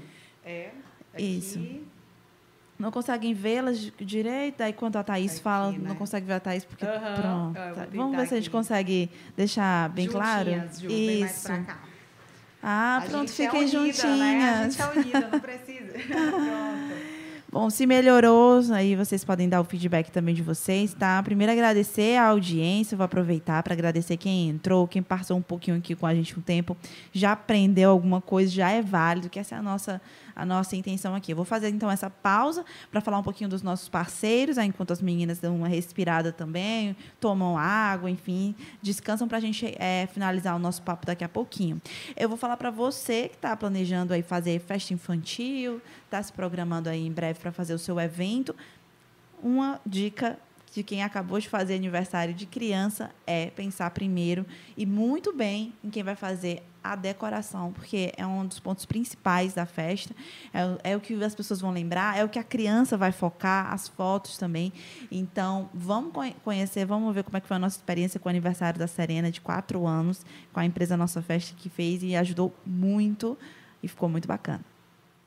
é 0.46 0.72
Isso. 1.18 1.60
Não 2.80 2.92
conseguem 2.92 3.34
vê-la 3.34 3.72
di- 3.72 3.92
direito, 4.00 4.62
aí 4.62 4.72
quando 4.72 4.98
a 4.98 5.04
Thaís 5.04 5.34
Aqui, 5.34 5.42
fala, 5.42 5.72
né? 5.72 5.80
não 5.82 5.96
consegue 5.96 6.26
ver 6.28 6.34
a 6.34 6.40
Thaís, 6.40 6.64
porque 6.64 6.86
Aham, 6.86 7.16
pronto. 7.54 7.58
eu 7.60 7.76
vou 7.76 7.86
Vamos 8.04 8.18
ver 8.18 8.28
se 8.28 8.34
a 8.36 8.38
gente 8.38 8.48
aqui. 8.48 8.56
consegue 8.58 9.10
deixar 9.36 9.90
bem 9.90 10.08
claro. 10.08 10.50
Juntinhas, 10.52 10.80
Ju, 10.80 10.88
vem 10.88 11.20
mais 11.22 11.38
Isso. 11.38 11.48
Ah, 12.62 12.98
A 12.98 13.02
pronto, 13.02 13.30
é 13.30 13.34
fiquem 13.34 13.62
unida, 13.62 13.72
juntinhas. 13.72 14.20
Né? 14.20 14.50
A 14.50 14.70
gente 14.70 14.82
é 14.82 15.00
unida, 15.00 15.30
não 15.32 15.40
precisa. 15.40 15.94
Pronto. 16.08 16.97
Bom, 17.60 17.72
se 17.72 17.88
melhorou, 17.88 18.62
aí 18.72 18.96
vocês 18.96 19.26
podem 19.26 19.50
dar 19.50 19.60
o 19.60 19.64
feedback 19.64 20.12
também 20.12 20.36
de 20.36 20.44
vocês, 20.44 20.94
tá? 20.94 21.24
Primeiro 21.24 21.52
agradecer 21.52 22.16
a 22.16 22.28
audiência, 22.28 22.96
vou 22.96 23.04
aproveitar 23.04 23.64
para 23.64 23.74
agradecer 23.74 24.16
quem 24.16 24.50
entrou, 24.50 24.88
quem 24.88 25.02
passou 25.02 25.38
um 25.38 25.42
pouquinho 25.42 25.76
aqui 25.76 25.96
com 25.96 26.06
a 26.06 26.14
gente 26.14 26.38
um 26.38 26.42
tempo, 26.44 26.78
já 27.12 27.32
aprendeu 27.32 27.90
alguma 27.90 28.22
coisa, 28.22 28.52
já 28.52 28.70
é 28.70 28.80
válido, 28.84 29.28
que 29.28 29.40
essa 29.40 29.56
é 29.56 29.58
a 29.58 29.62
nossa 29.64 30.00
a 30.38 30.46
nossa 30.46 30.76
intenção 30.76 31.16
aqui. 31.16 31.32
Eu 31.32 31.36
vou 31.36 31.44
fazer 31.44 31.70
então 31.70 31.90
essa 31.90 32.12
pausa 32.12 32.64
para 32.92 33.02
falar 33.02 33.18
um 33.18 33.24
pouquinho 33.24 33.50
dos 33.50 33.64
nossos 33.64 33.90
parceiros, 33.90 34.60
enquanto 34.60 34.94
as 34.94 35.02
meninas 35.02 35.40
dão 35.40 35.56
uma 35.56 35.68
respirada 35.68 36.32
também, 36.32 36.96
tomam 37.20 37.58
água, 37.58 38.10
enfim, 38.10 38.56
descansam 38.82 39.28
para 39.28 39.40
a 39.40 39.42
gente 39.42 39.76
é, 39.80 40.08
finalizar 40.14 40.56
o 40.56 40.60
nosso 40.60 40.84
papo 40.84 41.08
daqui 41.08 41.24
a 41.24 41.30
pouquinho. 41.30 41.82
Eu 42.16 42.30
vou 42.30 42.38
falar 42.38 42.56
para 42.56 42.70
você 42.70 43.30
que 43.30 43.36
está 43.36 43.58
planejando 43.58 44.14
aí 44.14 44.22
fazer 44.22 44.60
festa 44.60 44.94
infantil, 44.94 45.82
está 46.06 46.22
se 46.22 46.32
programando 46.32 46.88
aí 46.88 47.06
em 47.06 47.12
breve 47.12 47.40
para 47.40 47.52
fazer 47.52 47.74
o 47.74 47.80
seu 47.80 48.00
evento, 48.00 48.56
uma 49.42 49.82
dica 49.86 50.38
de 50.78 50.84
quem 50.84 51.02
acabou 51.02 51.40
de 51.40 51.50
fazer 51.50 51.74
aniversário 51.74 52.36
de 52.36 52.46
criança 52.46 53.10
é 53.26 53.48
pensar 53.48 53.90
primeiro 53.90 54.46
e 54.78 54.86
muito 54.86 55.34
bem 55.34 55.74
em 55.84 55.90
quem 55.90 56.04
vai 56.04 56.16
fazer 56.16 56.62
a 56.84 56.96
decoração, 56.96 57.74
porque 57.74 58.14
é 58.16 58.28
um 58.28 58.46
dos 58.46 58.60
pontos 58.60 58.86
principais 58.86 59.56
da 59.56 59.66
festa. 59.66 60.16
É, 60.54 60.92
é, 60.92 60.96
o 60.96 61.00
que 61.00 61.16
as 61.24 61.34
pessoas 61.34 61.60
vão 61.60 61.72
lembrar, 61.72 62.16
é 62.16 62.24
o 62.24 62.30
que 62.30 62.38
a 62.38 62.44
criança 62.44 62.96
vai 62.96 63.12
focar, 63.12 63.74
as 63.74 63.88
fotos 63.88 64.38
também. 64.38 64.72
Então, 65.12 65.68
vamos 65.74 66.14
conhecer, 66.44 66.86
vamos 66.86 67.12
ver 67.16 67.24
como 67.24 67.38
é 67.38 67.42
que 67.42 67.48
foi 67.48 67.58
a 67.58 67.60
nossa 67.60 67.78
experiência 67.78 68.20
com 68.20 68.30
o 68.30 68.32
aniversário 68.32 68.80
da 68.80 68.86
Serena, 68.86 69.32
de 69.32 69.42
quatro 69.42 69.88
anos, 69.88 70.24
com 70.54 70.60
a 70.60 70.66
empresa 70.66 70.96
Nossa 70.96 71.24
Festa, 71.24 71.56
que 71.58 71.70
fez 71.70 72.04
e 72.04 72.16
ajudou 72.16 72.54
muito 72.64 73.36
e 73.82 73.88
ficou 73.88 74.08
muito 74.08 74.28
bacana. 74.28 74.77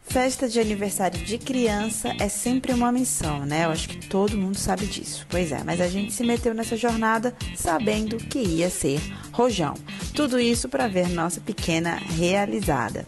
Festa 0.02 0.48
de 0.48 0.58
aniversário 0.58 1.20
de 1.24 1.38
criança 1.38 2.12
é 2.18 2.28
sempre 2.28 2.72
uma 2.72 2.90
missão, 2.90 3.46
né? 3.46 3.64
Eu 3.64 3.70
acho 3.70 3.88
que 3.88 4.08
todo 4.08 4.36
mundo 4.36 4.58
sabe 4.58 4.86
disso. 4.86 5.24
Pois 5.28 5.52
é, 5.52 5.62
mas 5.64 5.80
a 5.80 5.86
gente 5.86 6.12
se 6.12 6.24
meteu 6.24 6.52
nessa 6.52 6.76
jornada 6.76 7.34
sabendo 7.54 8.16
que 8.16 8.40
ia 8.40 8.68
ser 8.68 9.00
rojão. 9.32 9.74
Tudo 10.14 10.40
isso 10.40 10.68
para 10.68 10.88
ver 10.88 11.08
nossa 11.08 11.40
pequena 11.40 11.94
realizada. 11.94 13.06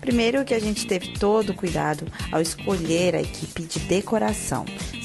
Primeiro 0.00 0.44
que 0.44 0.54
a 0.54 0.60
gente 0.60 0.86
teve 0.86 1.18
todo 1.18 1.50
o 1.50 1.54
cuidado 1.54 2.06
ao 2.30 2.40
escolher 2.40 3.16
a 3.16 3.22
equipe 3.22 3.62
de 3.62 3.80
decoração. 3.80 4.64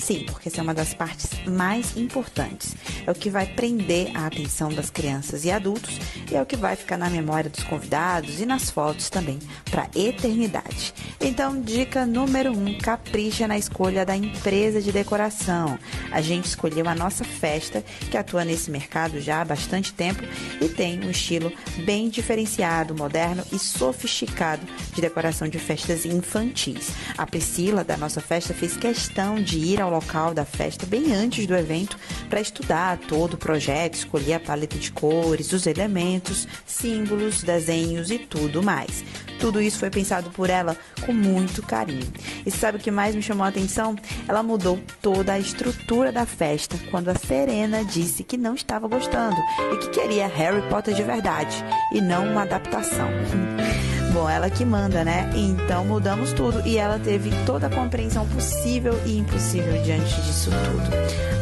Sim, 0.09 0.25
porque 0.25 0.49
essa 0.49 0.59
é 0.59 0.63
uma 0.63 0.73
das 0.73 0.91
partes 0.91 1.29
mais 1.45 1.95
importantes. 1.95 2.75
É 3.05 3.11
o 3.11 3.13
que 3.13 3.29
vai 3.29 3.45
prender 3.45 4.09
a 4.17 4.25
atenção 4.25 4.73
das 4.73 4.89
crianças 4.89 5.45
e 5.45 5.51
adultos 5.51 5.99
e 6.31 6.35
é 6.35 6.41
o 6.41 6.47
que 6.47 6.55
vai 6.55 6.75
ficar 6.75 6.97
na 6.97 7.11
memória 7.11 7.47
dos 7.47 7.63
convidados 7.63 8.41
e 8.41 8.45
nas 8.47 8.71
fotos 8.71 9.07
também 9.07 9.37
para 9.69 9.87
eternidade. 9.95 10.95
Então, 11.21 11.61
dica 11.61 12.07
número 12.07 12.51
um, 12.51 12.75
capricha 12.79 13.47
na 13.47 13.55
escolha 13.55 14.03
da 14.03 14.15
empresa 14.15 14.81
de 14.81 14.91
decoração. 14.91 15.77
A 16.11 16.21
gente 16.21 16.45
escolheu 16.45 16.89
a 16.89 16.95
nossa 16.95 17.23
festa, 17.23 17.83
que 18.09 18.17
atua 18.17 18.43
nesse 18.43 18.71
mercado 18.71 19.21
já 19.21 19.41
há 19.41 19.45
bastante 19.45 19.93
tempo 19.93 20.23
e 20.59 20.67
tem 20.69 21.05
um 21.05 21.11
estilo 21.11 21.53
bem 21.85 22.09
diferenciado, 22.09 22.95
moderno 22.95 23.43
e 23.53 23.59
sofisticado 23.59 24.65
de 24.91 25.01
decoração 25.01 25.47
de 25.47 25.59
festas 25.59 26.03
infantis. 26.03 26.89
A 27.15 27.27
Priscila, 27.27 27.83
da 27.83 27.95
nossa 27.95 28.21
festa, 28.21 28.55
fez 28.55 28.75
questão 28.75 29.35
de 29.35 29.59
ir 29.59 29.79
ao 29.79 29.98
local 29.99 30.33
da 30.33 30.45
festa 30.45 30.85
bem 30.85 31.13
antes 31.13 31.45
do 31.45 31.55
evento 31.55 31.97
para 32.29 32.39
estudar 32.39 32.97
todo 32.97 33.33
o 33.33 33.37
projeto, 33.37 33.95
escolher 33.95 34.35
a 34.35 34.39
paleta 34.39 34.77
de 34.77 34.91
cores, 34.91 35.51
os 35.51 35.67
elementos, 35.67 36.47
símbolos, 36.65 37.43
desenhos 37.43 38.09
e 38.09 38.17
tudo 38.17 38.63
mais. 38.63 39.03
Tudo 39.39 39.61
isso 39.61 39.79
foi 39.79 39.89
pensado 39.89 40.29
por 40.31 40.49
ela 40.49 40.75
com 41.05 41.13
muito 41.13 41.61
carinho. 41.61 42.07
E 42.45 42.51
sabe 42.51 42.77
o 42.77 42.81
que 42.81 42.91
mais 42.91 43.13
me 43.13 43.21
chamou 43.21 43.45
a 43.45 43.49
atenção? 43.49 43.95
Ela 44.27 44.41
mudou 44.41 44.79
toda 45.01 45.33
a 45.33 45.39
estrutura 45.39 46.11
da 46.11 46.25
festa 46.25 46.77
quando 46.89 47.09
a 47.09 47.15
Serena 47.15 47.83
disse 47.83 48.23
que 48.23 48.37
não 48.37 48.55
estava 48.55 48.87
gostando 48.87 49.37
e 49.73 49.77
que 49.77 49.89
queria 49.89 50.27
Harry 50.27 50.61
Potter 50.69 50.93
de 50.93 51.03
verdade 51.03 51.63
e 51.93 52.01
não 52.01 52.31
uma 52.31 52.43
adaptação. 52.43 53.09
Bom, 54.11 54.27
ela 54.27 54.49
que 54.49 54.65
manda, 54.65 55.03
né? 55.03 55.29
Então 55.35 55.85
mudamos 55.85 56.33
tudo 56.33 56.65
e 56.65 56.77
ela 56.77 56.97
teve 56.97 57.31
toda 57.45 57.67
a 57.67 57.69
compreensão 57.69 58.27
possível 58.27 58.99
e 59.05 59.17
impossível 59.17 59.81
diante 59.83 60.15
disso 60.21 60.49
tudo. 60.49 60.89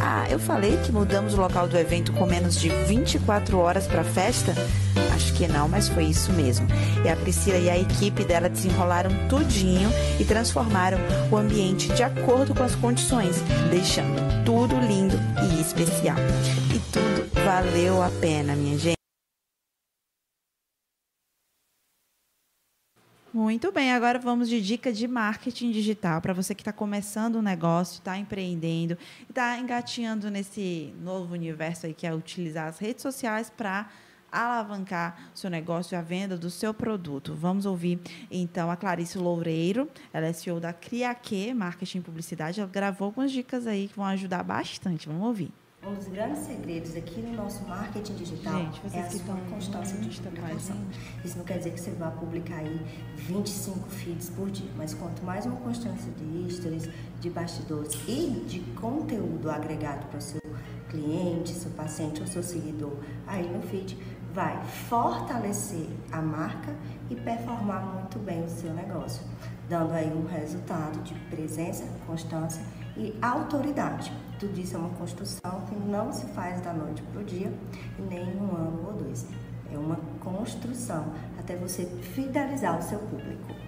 Ah, 0.01 0.25
eu 0.29 0.37
falei 0.37 0.77
que 0.83 0.91
mudamos 0.91 1.33
o 1.33 1.37
local 1.37 1.67
do 1.67 1.77
evento 1.77 2.11
com 2.13 2.25
menos 2.25 2.59
de 2.59 2.69
24 2.69 3.57
horas 3.57 3.87
para 3.87 4.01
a 4.01 4.03
festa? 4.03 4.53
Acho 5.15 5.33
que 5.33 5.47
não, 5.47 5.67
mas 5.67 5.87
foi 5.87 6.05
isso 6.05 6.31
mesmo. 6.33 6.67
E 7.03 7.09
a 7.09 7.15
Priscila 7.15 7.57
e 7.57 7.69
a 7.69 7.77
equipe 7.77 8.23
dela 8.23 8.49
desenrolaram 8.49 9.11
tudinho 9.27 9.89
e 10.19 10.25
transformaram 10.25 10.99
o 11.31 11.37
ambiente 11.37 11.87
de 11.93 12.03
acordo 12.03 12.53
com 12.53 12.63
as 12.63 12.75
condições, 12.75 13.41
deixando 13.71 14.43
tudo 14.45 14.77
lindo 14.79 15.17
e 15.49 15.61
especial. 15.61 16.17
E 16.73 16.79
tudo 16.91 17.27
valeu 17.43 18.03
a 18.03 18.09
pena, 18.21 18.55
minha 18.55 18.77
gente. 18.77 18.96
Muito 23.33 23.73
bem, 23.73 23.91
agora 23.91 24.17
vamos 24.17 24.47
de 24.47 24.61
dica 24.61 24.91
de 24.91 25.05
marketing 25.05 25.71
digital 25.71 26.21
para 26.21 26.33
você 26.33 26.55
que 26.55 26.61
está 26.61 26.71
começando 26.71 27.35
um 27.35 27.41
negócio, 27.41 27.95
está 27.95 28.17
empreendendo, 28.17 28.97
está 29.29 29.59
engatinhando 29.59 30.31
nesse 30.31 30.93
novo 31.01 31.33
universo 31.33 31.85
aí 31.85 31.93
que 31.93 32.07
é 32.07 32.15
utilizar 32.15 32.69
as 32.69 32.79
redes 32.79 33.01
sociais 33.01 33.49
para 33.49 33.89
alavancar 34.31 35.29
o 35.35 35.37
seu 35.37 35.49
negócio 35.49 35.93
e 35.93 35.97
a 35.97 36.01
venda 36.01 36.37
do 36.37 36.49
seu 36.49 36.73
produto. 36.73 37.35
Vamos 37.35 37.65
ouvir 37.65 37.99
então 38.31 38.71
a 38.71 38.77
Clarice 38.77 39.17
Loureiro, 39.17 39.89
ela 40.13 40.27
é 40.27 40.33
CEO 40.33 40.61
da 40.61 40.71
Criaque 40.71 41.53
Marketing 41.53 41.97
e 41.97 42.01
Publicidade, 42.01 42.61
ela 42.61 42.69
gravou 42.69 43.07
algumas 43.07 43.29
dicas 43.29 43.67
aí 43.67 43.89
que 43.89 43.95
vão 43.97 44.05
ajudar 44.05 44.41
bastante. 44.41 45.05
Vamos 45.05 45.27
ouvir. 45.27 45.51
Um 45.85 45.93
dos 45.93 46.07
grandes 46.07 46.39
segredos 46.39 46.95
aqui 46.95 47.21
no 47.21 47.33
nosso 47.33 47.63
marketing 47.65 48.15
digital 48.15 48.59
Gente, 48.59 48.81
é 48.93 48.99
a 48.99 49.09
sua 49.11 49.35
constância 49.49 49.97
de 49.97 50.19
publicação. 50.19 50.75
Isso 51.23 51.37
não 51.37 51.45
quer 51.45 51.59
dizer 51.59 51.71
que 51.71 51.79
você 51.79 51.91
vá 51.91 52.09
publicar 52.09 52.57
aí 52.57 52.81
25 53.15 53.87
feeds 53.89 54.29
por 54.31 54.49
dia, 54.49 54.69
mas 54.75 54.93
quanto 54.95 55.23
mais 55.23 55.45
uma 55.45 55.55
constância 55.57 56.11
de 56.11 56.53
stories, 56.53 56.89
de 57.21 57.29
bastidores 57.29 57.93
e 58.07 58.43
de 58.47 58.59
conteúdo 58.71 59.51
agregado 59.51 60.07
para 60.07 60.17
o 60.17 60.21
seu 60.21 60.41
cliente, 60.89 61.51
seu 61.51 61.71
paciente 61.71 62.21
ou 62.21 62.27
seu 62.27 62.41
seguidor 62.41 62.97
aí 63.27 63.47
no 63.47 63.61
feed, 63.61 63.97
vai 64.33 64.61
fortalecer 64.89 65.87
a 66.11 66.21
marca 66.21 66.75
e 67.09 67.15
performar 67.15 67.85
muito 67.85 68.19
bem 68.19 68.43
o 68.43 68.49
seu 68.49 68.73
negócio, 68.73 69.23
dando 69.69 69.93
aí 69.93 70.11
um 70.11 70.25
resultado 70.25 71.01
de 71.03 71.13
presença, 71.29 71.85
constância 72.05 72.61
e 72.97 73.15
autoridade. 73.21 74.11
Tudo 74.39 74.59
isso 74.59 74.75
é 74.75 74.79
uma 74.79 74.89
construção 74.89 75.61
que 75.67 75.75
não 75.75 76.13
se 76.13 76.27
faz 76.27 76.61
da 76.61 76.71
noite 76.71 77.01
para 77.01 77.21
o 77.21 77.23
dia, 77.23 77.51
nem 77.97 78.19
em 78.19 78.37
um 78.37 78.55
ano 78.55 78.85
ou 78.85 78.93
dois. 78.93 79.25
É 79.73 79.77
uma 79.77 79.97
construção 80.19 81.11
até 81.39 81.55
você 81.55 81.85
fidelizar 81.85 82.77
o 82.77 82.81
seu 82.83 82.99
público. 82.99 83.66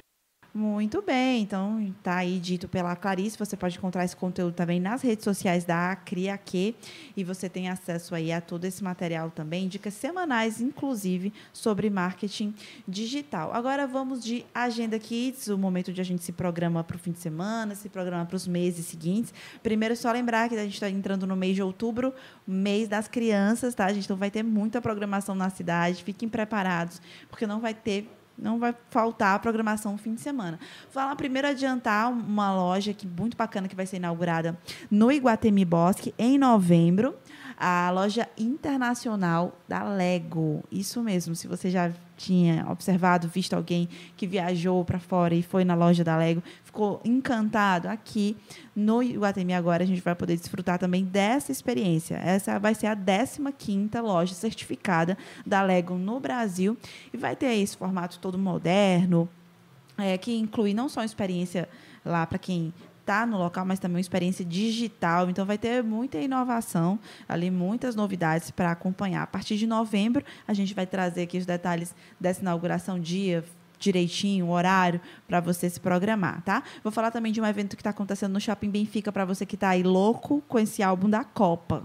Muito 0.51 0.99
bem, 1.03 1.43
então 1.43 1.79
está 1.79 2.15
aí 2.15 2.39
dito 2.39 2.67
pela 2.67 2.95
Clarice. 2.95 3.38
Você 3.38 3.55
pode 3.55 3.77
encontrar 3.77 4.03
esse 4.03 4.15
conteúdo 4.15 4.55
também 4.55 4.79
nas 4.79 5.03
redes 5.03 5.23
sociais 5.23 5.63
da 5.63 5.95
Criaque 5.95 6.75
e 7.15 7.23
você 7.23 7.47
tem 7.47 7.69
acesso 7.69 8.15
aí 8.15 8.31
a 8.31 8.41
todo 8.41 8.65
esse 8.65 8.83
material 8.83 9.29
também, 9.29 9.67
dicas 9.67 9.93
semanais, 9.93 10.59
inclusive 10.59 11.31
sobre 11.53 11.88
marketing 11.91 12.55
digital. 12.88 13.53
Agora 13.53 13.85
vamos 13.85 14.23
de 14.23 14.43
Agenda 14.51 14.97
Kids, 14.97 15.49
o 15.49 15.57
momento 15.57 15.93
de 15.93 16.01
a 16.01 16.03
gente 16.03 16.23
se 16.23 16.31
programa 16.31 16.83
para 16.83 16.95
o 16.95 16.99
fim 16.99 17.12
de 17.12 17.19
semana, 17.19 17.75
se 17.75 17.88
programa 17.88 18.25
para 18.25 18.35
os 18.35 18.47
meses 18.47 18.88
seguintes. 18.88 19.31
Primeiro, 19.62 19.95
só 19.95 20.12
lembrar 20.12 20.49
que 20.49 20.55
a 20.55 20.63
gente 20.63 20.73
está 20.73 20.89
entrando 20.89 21.27
no 21.27 21.35
mês 21.35 21.53
de 21.53 21.62
outubro, 21.62 22.12
mês 22.47 22.88
das 22.88 23.07
crianças, 23.07 23.75
tá? 23.75 23.85
A 23.85 23.93
gente 23.93 24.09
não 24.09 24.17
vai 24.17 24.31
ter 24.31 24.41
muita 24.41 24.81
programação 24.81 25.35
na 25.35 25.51
cidade. 25.51 26.03
Fiquem 26.03 26.27
preparados, 26.27 26.99
porque 27.29 27.45
não 27.45 27.59
vai 27.59 27.75
ter 27.75 28.09
não 28.41 28.60
vai 28.60 28.73
faltar 28.89 29.36
a 29.36 29.39
programação 29.39 29.93
no 29.93 29.97
fim 29.97 30.13
de 30.13 30.21
semana. 30.21 30.60
Vou 30.93 31.15
primeiro 31.15 31.47
adiantar 31.47 32.12
uma 32.12 32.54
loja 32.54 32.93
que 32.93 33.08
muito 33.08 33.36
bacana 33.36 33.67
que 33.67 33.75
vai 33.75 33.86
ser 33.86 33.97
inaugurada 33.97 34.58
no 34.89 35.12
Iguatemi 35.12 35.65
Bosque 35.65 36.13
em 36.17 36.38
novembro 36.38 37.15
a 37.60 37.91
loja 37.91 38.26
internacional 38.38 39.54
da 39.67 39.84
Lego. 39.84 40.63
Isso 40.72 41.04
mesmo, 41.04 41.36
se 41.36 41.45
você 41.45 41.69
já 41.69 41.91
tinha 42.15 42.65
observado, 42.69 43.28
visto 43.28 43.54
alguém 43.54 43.89
que 44.15 44.26
viajou 44.26 44.84
para 44.86 44.98
fora 44.98 45.36
e 45.36 45.43
foi 45.43 45.65
na 45.65 45.76
loja 45.76 46.02
da 46.04 46.15
Lego, 46.15 46.41
ficou 46.63 47.02
encantado 47.04 47.89
aqui 47.89 48.38
no 48.74 49.04
Iguatemi 49.04 49.54
agora 49.54 49.84
a 49.84 49.86
gente 49.86 50.02
vai 50.02 50.15
poder 50.15 50.38
desfrutar 50.38 50.80
também 50.80 51.04
dessa 51.04 51.52
experiência. 51.52 52.15
Essa 52.15 52.58
vai 52.58 52.74
ser 52.74 52.88
a 52.88 52.95
15ª 52.95 54.02
loja 54.02 54.34
certificada 54.34 55.17
da 55.45 55.62
Lego 55.62 55.95
no 55.95 56.17
Brasil 56.17 56.78
e 57.13 57.17
vai 57.17 57.36
ter 57.36 57.54
esse 57.56 57.76
formato 57.76 58.19
todo 58.19 58.38
moderno, 58.38 59.28
é, 59.98 60.17
que 60.17 60.34
inclui 60.34 60.74
não 60.74 60.88
só 60.88 61.02
a 61.02 61.06
experiência 61.06 61.67
lá 62.06 62.26
para 62.26 62.38
quem 62.38 62.74
está 63.10 63.26
no 63.26 63.38
local, 63.38 63.65
mas 63.65 63.80
também 63.80 63.95
uma 63.95 64.02
experiência 64.02 64.45
digital. 64.45 65.30
Então, 65.30 65.43
vai 65.45 65.58
ter 65.58 65.84
muita 65.84 66.19
inovação 66.19 67.00
ali, 67.28 67.50
muitas 67.50 67.95
novidades 67.95 68.52
para 68.52 68.72
acompanhar. 68.72 69.24
A 69.24 69.28
partir 69.28 69.58
de 69.58 69.65
novembro, 69.65 70.24
a 70.48 70.54
gente 70.54 70.76
vai 70.76 70.86
trazer 70.86 71.24
aqui 71.24 71.39
os 71.39 71.45
detalhes 71.45 71.95
dessa 72.19 72.41
inauguração, 72.41 73.00
dia, 73.00 73.43
direitinho, 73.80 74.50
horário, 74.50 75.02
para 75.28 75.39
você 75.39 75.67
se 75.69 75.80
programar, 75.80 76.43
tá? 76.43 76.62
Vou 76.84 76.91
falar 76.91 77.10
também 77.10 77.32
de 77.32 77.41
um 77.41 77.45
evento 77.45 77.76
que 77.76 77.82
está 77.82 77.89
acontecendo 77.89 78.34
no 78.34 78.39
Shopping 78.39 78.69
Benfica, 78.69 79.12
para 79.12 79.26
você 79.26 79.45
que 79.45 79.56
está 79.56 79.69
aí 79.69 79.82
louco 79.82 80.43
com 80.48 80.60
esse 80.60 80.84
álbum 80.84 81.10
da 81.10 81.24
Copa. 81.24 81.84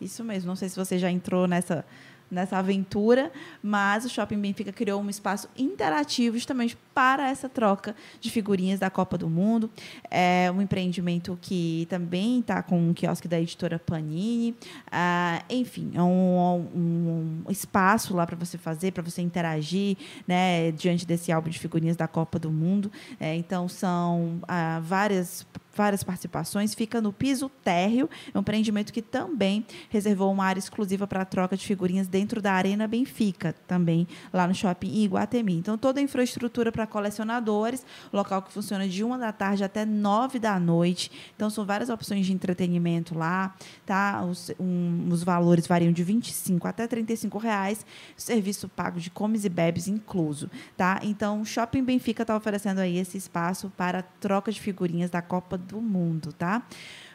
Isso 0.00 0.22
mesmo, 0.22 0.48
não 0.48 0.56
sei 0.56 0.68
se 0.68 0.76
você 0.76 0.98
já 0.98 1.10
entrou 1.10 1.46
nessa 1.46 1.86
nessa 2.30 2.58
aventura, 2.58 3.32
mas 3.62 4.04
o 4.04 4.08
Shopping 4.08 4.38
Benfica 4.38 4.72
criou 4.72 5.00
um 5.00 5.10
espaço 5.10 5.48
interativo 5.56 6.36
justamente 6.36 6.76
para 6.94 7.28
essa 7.28 7.48
troca 7.48 7.96
de 8.20 8.30
figurinhas 8.30 8.78
da 8.78 8.90
Copa 8.90 9.18
do 9.18 9.28
Mundo. 9.28 9.70
É 10.10 10.50
um 10.54 10.62
empreendimento 10.62 11.38
que 11.40 11.86
também 11.90 12.40
está 12.40 12.62
com 12.62 12.90
um 12.90 12.94
quiosque 12.94 13.26
da 13.26 13.40
editora 13.40 13.78
Panini. 13.78 14.54
Ah, 14.90 15.42
enfim, 15.48 15.92
é 15.94 16.02
um, 16.02 16.68
um, 16.74 17.42
um 17.46 17.50
espaço 17.50 18.14
lá 18.14 18.26
para 18.26 18.36
você 18.36 18.58
fazer, 18.58 18.92
para 18.92 19.02
você 19.02 19.22
interagir 19.22 19.96
né, 20.26 20.70
diante 20.72 21.06
desse 21.06 21.32
álbum 21.32 21.50
de 21.50 21.58
figurinhas 21.58 21.96
da 21.96 22.06
Copa 22.06 22.38
do 22.38 22.50
Mundo. 22.50 22.90
É, 23.18 23.34
então, 23.34 23.68
são 23.68 24.40
ah, 24.46 24.80
várias 24.82 25.46
várias 25.80 26.04
participações, 26.04 26.74
fica 26.74 27.00
no 27.00 27.10
piso 27.10 27.48
térreo, 27.64 28.06
é 28.34 28.36
um 28.36 28.42
empreendimento 28.42 28.92
que 28.92 29.00
também 29.00 29.64
reservou 29.88 30.30
uma 30.30 30.44
área 30.44 30.58
exclusiva 30.58 31.06
para 31.06 31.24
troca 31.24 31.56
de 31.56 31.66
figurinhas 31.66 32.06
dentro 32.06 32.42
da 32.42 32.52
Arena 32.52 32.86
Benfica, 32.86 33.54
também 33.66 34.06
lá 34.30 34.46
no 34.46 34.54
shopping 34.54 34.92
Iguatemi. 35.02 35.56
Então, 35.56 35.78
toda 35.78 35.98
a 35.98 36.02
infraestrutura 36.02 36.70
para 36.70 36.86
colecionadores, 36.86 37.82
local 38.12 38.42
que 38.42 38.52
funciona 38.52 38.86
de 38.86 39.02
uma 39.02 39.16
da 39.16 39.32
tarde 39.32 39.64
até 39.64 39.86
nove 39.86 40.38
da 40.38 40.60
noite. 40.60 41.10
Então, 41.34 41.48
são 41.48 41.64
várias 41.64 41.88
opções 41.88 42.26
de 42.26 42.34
entretenimento 42.34 43.16
lá, 43.16 43.54
tá? 43.86 44.22
Os, 44.22 44.52
um, 44.60 45.08
os 45.10 45.24
valores 45.24 45.66
variam 45.66 45.92
de 45.92 46.04
25 46.04 46.68
até 46.68 46.86
35 46.86 47.38
reais, 47.38 47.86
serviço 48.18 48.68
pago 48.68 49.00
de 49.00 49.08
comes 49.08 49.46
e 49.46 49.48
bebes 49.48 49.88
incluso, 49.88 50.50
tá? 50.76 51.00
Então, 51.02 51.40
o 51.40 51.46
Shopping 51.46 51.82
Benfica 51.82 52.22
está 52.22 52.36
oferecendo 52.36 52.80
aí 52.80 52.98
esse 52.98 53.16
espaço 53.16 53.72
para 53.78 54.02
troca 54.02 54.52
de 54.52 54.60
figurinhas 54.60 55.08
da 55.08 55.22
Copa 55.22 55.56
do 55.70 55.80
Mundo, 55.80 56.32
tá? 56.32 56.62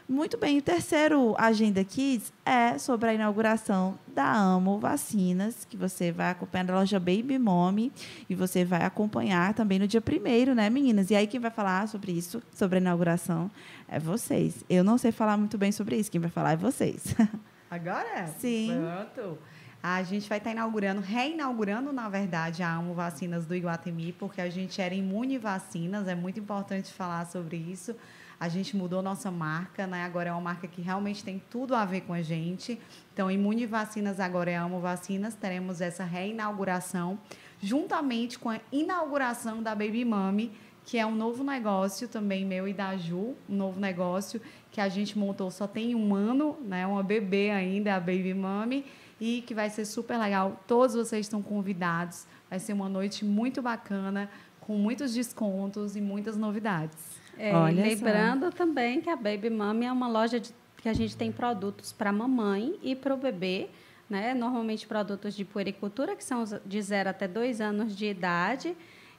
Muito 0.08 0.38
bem, 0.38 0.58
o 0.58 0.62
terceiro 0.62 1.34
Agenda 1.36 1.82
Kids 1.82 2.32
é 2.44 2.78
sobre 2.78 3.08
a 3.08 3.14
inauguração 3.14 3.98
da 4.06 4.32
Amo 4.32 4.78
Vacinas, 4.78 5.66
que 5.68 5.76
você 5.76 6.12
vai 6.12 6.30
acompanhar 6.30 6.64
da 6.64 6.74
loja 6.74 7.00
Baby 7.00 7.38
Mommy 7.38 7.92
e 8.30 8.34
você 8.34 8.64
vai 8.64 8.84
acompanhar 8.84 9.52
também 9.52 9.80
no 9.80 9.86
dia 9.86 10.00
primeiro, 10.00 10.54
né, 10.54 10.70
meninas? 10.70 11.10
E 11.10 11.16
aí 11.16 11.26
quem 11.26 11.40
vai 11.40 11.50
falar 11.50 11.88
sobre 11.88 12.12
isso, 12.12 12.40
sobre 12.54 12.78
a 12.78 12.80
inauguração, 12.80 13.50
é 13.88 13.98
vocês. 13.98 14.64
Eu 14.70 14.84
não 14.84 14.96
sei 14.96 15.10
falar 15.10 15.36
muito 15.36 15.58
bem 15.58 15.72
sobre 15.72 15.96
isso, 15.96 16.10
quem 16.10 16.20
vai 16.20 16.30
falar 16.30 16.52
é 16.52 16.56
vocês. 16.56 17.14
Agora? 17.68 18.08
é? 18.08 18.26
Sim. 18.38 18.70
Pronto. 18.78 19.38
A 19.82 20.02
gente 20.04 20.28
vai 20.28 20.38
estar 20.38 20.52
inaugurando, 20.52 21.00
reinaugurando, 21.00 21.92
na 21.92 22.08
verdade, 22.08 22.62
a 22.62 22.74
Amo 22.74 22.94
Vacinas 22.94 23.44
do 23.44 23.54
Iguatemi, 23.54 24.12
porque 24.12 24.40
a 24.40 24.48
gente 24.48 24.80
era 24.80 24.94
imune 24.94 25.36
vacinas, 25.36 26.08
é 26.08 26.14
muito 26.14 26.40
importante 26.40 26.92
falar 26.92 27.26
sobre 27.26 27.56
isso. 27.56 27.94
A 28.38 28.48
gente 28.48 28.76
mudou 28.76 29.02
nossa 29.02 29.30
marca, 29.30 29.86
né? 29.86 30.04
Agora 30.04 30.28
é 30.28 30.32
uma 30.32 30.40
marca 30.40 30.68
que 30.68 30.82
realmente 30.82 31.24
tem 31.24 31.42
tudo 31.50 31.74
a 31.74 31.84
ver 31.84 32.02
com 32.02 32.12
a 32.12 32.20
gente. 32.20 32.78
Então, 33.12 33.30
Imune 33.30 33.64
Vacinas 33.64 34.20
agora 34.20 34.50
é 34.50 34.56
Amo 34.56 34.78
Vacinas. 34.78 35.34
Teremos 35.34 35.80
essa 35.80 36.04
reinauguração 36.04 37.18
juntamente 37.62 38.38
com 38.38 38.50
a 38.50 38.60
inauguração 38.70 39.62
da 39.62 39.74
Baby 39.74 40.04
Mami, 40.04 40.52
que 40.84 40.98
é 40.98 41.06
um 41.06 41.14
novo 41.14 41.42
negócio 41.42 42.06
também 42.06 42.44
meu 42.44 42.68
e 42.68 42.74
da 42.74 42.96
Ju, 42.96 43.34
um 43.48 43.56
novo 43.56 43.80
negócio 43.80 44.40
que 44.70 44.80
a 44.80 44.88
gente 44.88 45.18
montou 45.18 45.50
só 45.50 45.66
tem 45.66 45.94
um 45.94 46.14
ano, 46.14 46.58
né? 46.60 46.86
Uma 46.86 47.02
bebê 47.02 47.50
ainda, 47.50 47.96
a 47.96 48.00
Baby 48.00 48.34
Mami, 48.34 48.84
e 49.18 49.42
que 49.46 49.54
vai 49.54 49.70
ser 49.70 49.86
super 49.86 50.18
legal. 50.18 50.62
Todos 50.66 50.94
vocês 50.94 51.24
estão 51.24 51.40
convidados. 51.40 52.26
Vai 52.50 52.58
ser 52.58 52.74
uma 52.74 52.88
noite 52.88 53.24
muito 53.24 53.62
bacana, 53.62 54.30
com 54.60 54.76
muitos 54.76 55.14
descontos 55.14 55.96
e 55.96 56.00
muitas 56.02 56.36
novidades. 56.36 57.25
É, 57.38 57.52
lembrando 57.70 58.50
também 58.50 59.00
que 59.00 59.10
a 59.10 59.16
Baby 59.16 59.50
Mami 59.50 59.86
é 59.86 59.92
uma 59.92 60.08
loja 60.08 60.40
de, 60.40 60.54
que 60.78 60.88
a 60.88 60.92
gente 60.92 61.16
tem 61.16 61.30
produtos 61.30 61.92
para 61.92 62.12
mamãe 62.12 62.78
e 62.82 62.94
para 62.94 63.14
o 63.14 63.16
bebê, 63.16 63.68
né? 64.08 64.34
Normalmente 64.34 64.86
produtos 64.86 65.34
de 65.34 65.44
puericultura, 65.44 66.16
que 66.16 66.24
são 66.24 66.44
de 66.64 66.82
0 66.82 67.10
até 67.10 67.28
2 67.28 67.60
anos 67.60 67.96
de 67.96 68.06
idade, 68.06 68.76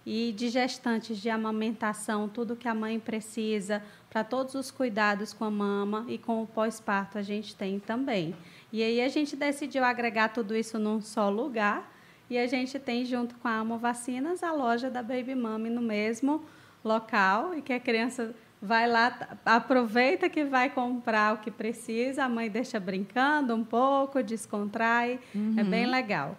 e 0.10 0.32
de 0.32 0.48
gestantes 0.48 1.18
de 1.18 1.30
amamentação, 1.30 2.30
tudo 2.30 2.56
que 2.56 2.66
a 2.66 2.74
mãe 2.74 2.98
precisa, 2.98 3.84
para 4.10 4.24
todos 4.24 4.56
os 4.56 4.72
cuidados 4.72 5.34
com 5.34 5.44
a 5.44 5.52
mama 5.52 6.06
e 6.08 6.18
com 6.18 6.42
o 6.42 6.48
pós-parto 6.48 7.18
a 7.18 7.22
gente 7.22 7.54
tem 7.54 7.78
também. 7.78 8.34
E 8.72 8.82
aí 8.82 9.02
a 9.02 9.10
gente 9.10 9.36
decidiu 9.36 9.84
agregar 9.84 10.30
tudo 10.30 10.56
isso 10.56 10.80
num 10.80 11.02
só 11.02 11.30
lugar, 11.30 11.94
e 12.30 12.38
a 12.38 12.48
gente 12.48 12.80
tem 12.80 13.04
junto 13.04 13.36
com 13.36 13.50
a 13.50 13.58
Amo 13.58 13.78
Vacinas 13.78 14.44
a 14.44 14.54
loja 14.54 14.90
da 14.90 15.04
Baby 15.04 15.36
Mami 15.36 15.70
no 15.70 15.82
mesmo 15.82 16.42
local 16.88 17.54
e 17.54 17.62
que 17.62 17.74
a 17.74 17.80
criança 17.80 18.34
vai 18.62 18.90
lá, 18.90 19.38
aproveita 19.46 20.30
que 20.30 20.44
vai 20.44 20.70
comprar 20.70 21.36
o 21.36 21.38
que 21.38 21.52
precisa, 21.52 22.24
a 22.24 22.30
mãe 22.30 22.50
deixa 22.50 22.80
brincando 22.80 23.54
um 23.54 23.64
pouco, 23.64 24.24
descontrai, 24.24 25.20
é 25.58 25.64
bem 25.64 25.86
legal. 25.86 26.36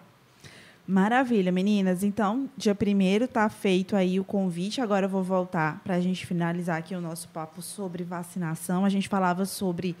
Maravilha, 0.85 1.51
meninas. 1.51 2.03
Então, 2.03 2.49
dia 2.57 2.73
primeiro 2.73 3.27
tá 3.27 3.47
feito 3.47 3.95
aí 3.95 4.19
o 4.19 4.23
convite. 4.23 4.81
Agora 4.81 5.05
eu 5.05 5.09
vou 5.09 5.21
voltar 5.21 5.79
para 5.83 5.93
a 5.93 5.99
gente 5.99 6.25
finalizar 6.25 6.79
aqui 6.79 6.95
o 6.95 7.01
nosso 7.01 7.27
papo 7.29 7.61
sobre 7.61 8.03
vacinação. 8.03 8.83
A 8.83 8.89
gente 8.89 9.07
falava 9.07 9.45
sobre 9.45 9.95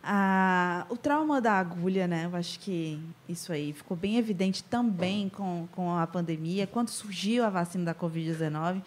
a, 0.00 0.86
o 0.88 0.96
trauma 0.96 1.40
da 1.40 1.54
agulha, 1.54 2.06
né? 2.06 2.26
Eu 2.26 2.36
acho 2.36 2.60
que 2.60 3.00
isso 3.28 3.52
aí 3.52 3.72
ficou 3.72 3.96
bem 3.96 4.16
evidente 4.16 4.62
também 4.62 5.28
com, 5.28 5.66
com 5.72 5.96
a 5.96 6.06
pandemia, 6.06 6.68
quando 6.68 6.88
surgiu 6.88 7.44
a 7.44 7.50
vacina 7.50 7.86
da 7.86 7.94
Covid-19 7.94 8.80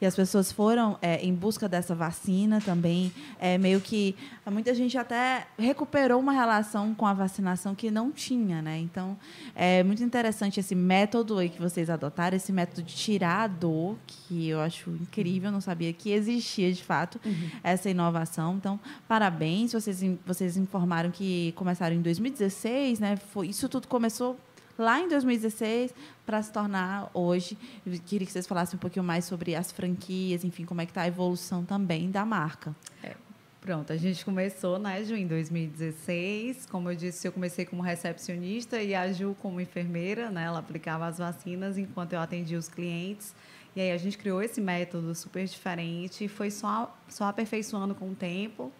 e 0.00 0.06
as 0.06 0.14
pessoas 0.14 0.52
foram 0.52 0.98
é, 1.00 1.24
em 1.24 1.34
busca 1.34 1.68
dessa 1.68 1.94
vacina 1.94 2.60
também. 2.60 3.12
É, 3.38 3.56
meio 3.58 3.80
que 3.80 4.14
muita 4.50 4.74
gente 4.74 4.96
até 4.96 5.46
recuperou 5.58 6.20
uma 6.20 6.32
relação 6.32 6.94
com 6.94 7.06
a 7.06 7.12
vacinação 7.12 7.74
que 7.74 7.90
não 7.90 8.12
tinha, 8.12 8.60
né? 8.62 8.78
Então 8.78 9.16
é 9.54 9.82
muito 9.82 10.02
interessante 10.02 10.60
esse 10.60 10.74
método 10.74 11.38
aí 11.38 11.48
que 11.48 11.60
vocês 11.60 11.88
adotaram, 11.88 12.36
esse 12.36 12.52
método 12.52 12.82
de 12.82 12.94
tirar 12.94 13.42
a 13.42 13.46
dor, 13.46 13.96
que 14.06 14.48
eu 14.48 14.60
acho 14.60 14.90
incrível, 14.90 15.50
não 15.50 15.60
sabia 15.60 15.92
que 15.92 16.10
existia 16.10 16.72
de 16.72 16.82
fato 16.82 17.20
uhum. 17.24 17.50
essa 17.62 17.88
inovação. 17.88 18.56
Então, 18.56 18.78
parabéns, 19.08 19.72
vocês, 19.72 20.04
vocês 20.24 20.56
informaram 20.56 21.10
que 21.10 21.52
começaram 21.52 21.96
em 21.96 22.02
2016, 22.02 23.00
né? 23.00 23.16
Foi, 23.16 23.48
isso 23.48 23.68
tudo 23.68 23.88
começou 23.88 24.38
lá 24.78 25.00
em 25.00 25.08
2016 25.08 25.94
para 26.24 26.42
se 26.42 26.52
tornar 26.52 27.10
hoje. 27.14 27.56
Eu 27.84 27.92
queria 28.04 28.26
que 28.26 28.32
vocês 28.32 28.46
falassem 28.46 28.76
um 28.76 28.80
pouquinho 28.80 29.04
mais 29.04 29.24
sobre 29.24 29.54
as 29.54 29.72
franquias, 29.72 30.44
enfim, 30.44 30.64
como 30.64 30.80
é 30.80 30.86
que 30.86 30.90
está 30.90 31.02
a 31.02 31.08
evolução 31.08 31.64
também 31.64 32.10
da 32.10 32.24
marca. 32.24 32.74
É. 33.02 33.14
Pronto, 33.60 33.92
a 33.92 33.96
gente 33.96 34.24
começou, 34.24 34.78
né, 34.78 35.02
Ju, 35.02 35.16
em 35.16 35.26
2016. 35.26 36.66
Como 36.66 36.88
eu 36.88 36.94
disse, 36.94 37.26
eu 37.26 37.32
comecei 37.32 37.64
como 37.64 37.82
recepcionista 37.82 38.80
e 38.80 38.94
a 38.94 39.12
Ju 39.12 39.36
como 39.42 39.60
enfermeira, 39.60 40.30
né? 40.30 40.44
Ela 40.44 40.60
aplicava 40.60 41.04
as 41.06 41.18
vacinas 41.18 41.76
enquanto 41.76 42.12
eu 42.12 42.20
atendia 42.20 42.56
os 42.56 42.68
clientes. 42.68 43.34
E 43.74 43.80
aí 43.80 43.90
a 43.90 43.98
gente 43.98 44.16
criou 44.16 44.40
esse 44.40 44.60
método 44.60 45.12
super 45.14 45.44
diferente 45.44 46.24
e 46.24 46.28
foi 46.28 46.50
só, 46.50 46.96
só 47.08 47.24
aperfeiçoando 47.24 47.92
com 47.92 48.10
o 48.10 48.14
tempo. 48.14 48.72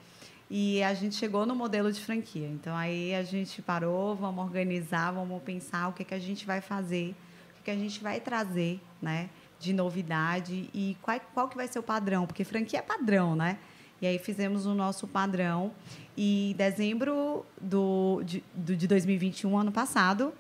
E 0.49 0.83
a 0.83 0.95
gente 0.95 1.17
chegou 1.17 1.45
no 1.45 1.55
modelo 1.55 1.91
de 1.91 2.01
franquia. 2.01 2.49
Então 2.49 2.77
aí 2.77 3.15
a 3.15 3.23
gente 3.23 3.61
parou, 3.61 4.15
vamos 4.15 4.45
organizar, 4.45 5.13
vamos 5.13 5.43
pensar 5.43 5.89
o 5.89 5.93
que, 5.93 6.05
que 6.05 6.15
a 6.15 6.19
gente 6.19 6.47
vai 6.47 6.61
fazer, 6.61 7.15
o 7.51 7.55
que, 7.57 7.63
que 7.65 7.71
a 7.71 7.77
gente 7.77 8.01
vai 8.01 8.21
trazer, 8.21 8.81
né? 9.03 9.29
De 9.59 9.73
novidade 9.73 10.71
e 10.73 10.97
qual, 11.03 11.19
qual 11.35 11.49
que 11.49 11.57
vai 11.57 11.67
ser 11.67 11.79
o 11.79 11.83
padrão, 11.83 12.27
porque 12.27 12.45
franquia 12.45 12.79
é 12.79 12.83
padrão, 12.83 13.35
né? 13.35 13.59
E 14.01 14.07
aí 14.07 14.19
fizemos 14.19 14.67
o 14.67 14.75
nosso 14.75 15.09
padrão. 15.09 15.73
E 16.17 16.51
em 16.53 16.55
dezembro 16.55 17.45
do, 17.61 18.23
de, 18.25 18.45
do, 18.55 18.77
de 18.77 18.87
2021, 18.87 19.57
ano 19.57 19.73
passado, 19.73 20.33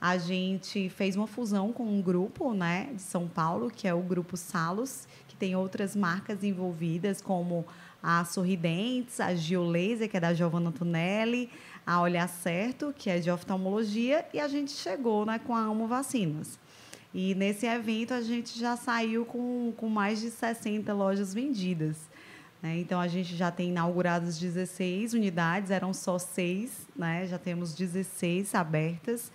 a 0.00 0.16
gente 0.16 0.88
fez 0.88 1.16
uma 1.16 1.26
fusão 1.26 1.72
com 1.72 1.84
um 1.84 2.00
grupo 2.00 2.54
né, 2.54 2.90
de 2.94 3.02
São 3.02 3.28
Paulo, 3.28 3.70
que 3.70 3.86
é 3.86 3.92
o 3.92 4.00
Grupo 4.00 4.36
Salos, 4.36 5.06
que 5.28 5.36
tem 5.36 5.54
outras 5.54 5.94
marcas 5.94 6.42
envolvidas, 6.42 7.20
como 7.20 7.66
a 8.02 8.24
Sorridentes, 8.24 9.20
a 9.20 9.34
Geolaser, 9.34 10.08
que 10.08 10.16
é 10.16 10.20
da 10.20 10.32
Giovanna 10.34 10.72
Tunelli, 10.72 11.50
a 11.86 12.00
Olhar 12.00 12.28
Certo, 12.28 12.94
que 12.96 13.10
é 13.10 13.18
de 13.18 13.30
oftalmologia, 13.30 14.24
e 14.32 14.40
a 14.40 14.48
gente 14.48 14.72
chegou 14.72 15.26
né, 15.26 15.38
com 15.38 15.54
a 15.54 15.60
Amo 15.60 15.86
Vacinas. 15.86 16.58
E 17.12 17.34
nesse 17.34 17.66
evento 17.66 18.14
a 18.14 18.20
gente 18.20 18.58
já 18.58 18.76
saiu 18.76 19.24
com, 19.24 19.72
com 19.76 19.88
mais 19.88 20.20
de 20.20 20.30
60 20.30 20.92
lojas 20.94 21.34
vendidas. 21.34 21.96
Né? 22.62 22.78
Então 22.78 23.00
a 23.00 23.08
gente 23.08 23.36
já 23.36 23.50
tem 23.50 23.70
inauguradas 23.70 24.38
16 24.38 25.14
unidades, 25.14 25.70
eram 25.70 25.92
só 25.92 26.18
seis, 26.18 26.86
né? 26.94 27.26
já 27.26 27.38
temos 27.38 27.74
16 27.74 28.54
abertas. 28.54 29.32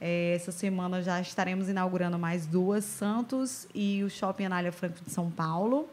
É, 0.00 0.34
essa 0.34 0.52
semana 0.52 1.02
já 1.02 1.20
estaremos 1.20 1.68
inaugurando 1.68 2.18
mais 2.18 2.46
duas, 2.46 2.84
Santos 2.84 3.66
e 3.74 4.02
o 4.04 4.08
Shopping 4.08 4.44
Anália 4.44 4.70
Franco 4.70 5.02
de 5.04 5.10
São 5.10 5.30
Paulo. 5.30 5.88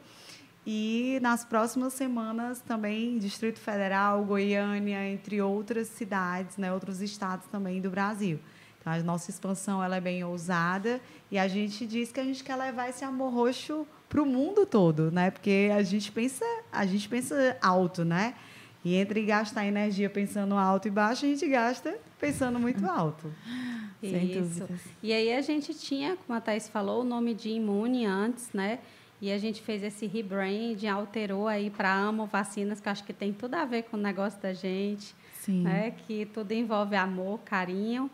E 0.66 1.20
nas 1.22 1.46
próximas 1.46 1.94
semanas 1.94 2.60
também 2.60 3.20
Distrito 3.20 3.60
Federal, 3.60 4.24
Goiânia, 4.26 5.08
entre 5.08 5.42
outras 5.42 5.88
cidades, 5.88 6.58
né, 6.58 6.74
outros 6.74 7.02
estados 7.02 7.46
também 7.48 7.80
do 7.80 7.90
Brasil. 7.90 8.40
Então 8.82 8.94
a 8.94 8.98
nossa 9.00 9.30
expansão 9.30 9.84
ela 9.84 9.98
é 9.98 10.02
bem 10.02 10.24
ousada 10.24 11.00
e 11.32 11.38
a 11.38 11.48
gente 11.48 11.86
diz 11.86 12.12
que 12.12 12.20
a 12.20 12.24
gente 12.24 12.44
quer 12.44 12.56
levar 12.56 12.90
esse 12.90 13.04
amor 13.04 13.34
roxo 13.34 13.86
para 14.08 14.22
o 14.22 14.26
mundo 14.26 14.66
todo, 14.66 15.12
né? 15.12 15.32
Porque 15.32 15.72
a 15.76 15.82
gente 15.82 16.12
pensa, 16.12 16.46
a 16.72 16.86
gente 16.86 17.10
pensa 17.10 17.58
alto, 17.62 18.06
né? 18.06 18.36
E 18.84 18.94
entre 18.94 19.24
gastar 19.26 19.66
energia 19.66 20.08
pensando 20.08 20.56
alto 20.56 20.88
e 20.88 20.92
baixo, 20.92 21.26
a 21.26 21.30
gente 21.30 21.48
gasta 21.48 21.98
pensando 22.20 22.60
muito 22.60 22.86
alto. 22.88 23.34
Isso. 24.04 24.68
E 25.02 25.12
aí 25.12 25.34
a 25.34 25.42
gente 25.42 25.74
tinha, 25.74 26.16
como 26.16 26.38
a 26.38 26.42
Thais 26.42 26.70
falou, 26.70 27.02
o 27.02 27.04
nome 27.04 27.34
de 27.34 27.50
Imune 27.50 28.06
antes, 28.06 28.50
né? 28.54 28.80
E 29.26 29.32
a 29.32 29.40
gente 29.40 29.60
fez 29.60 29.82
esse 29.82 30.06
rebranding, 30.06 30.86
alterou 30.88 31.48
aí 31.48 31.72
para 31.72 31.92
Amo 31.92 32.28
Vacinas, 32.28 32.80
que 32.80 32.88
acho 32.88 33.04
que 33.04 33.12
tem 33.12 33.34
tudo 33.34 33.56
a 33.56 33.66
ver 33.66 33.82
com 33.86 33.98
o 33.98 34.00
negócio 34.00 34.40
da 34.40 34.54
gente. 34.54 35.16
Sim. 35.34 35.64
Né? 35.64 35.96
Que 36.06 36.28
tudo 36.28 36.52
envolve 36.52 36.96
amor, 36.96 37.40
carinho. 37.40 38.08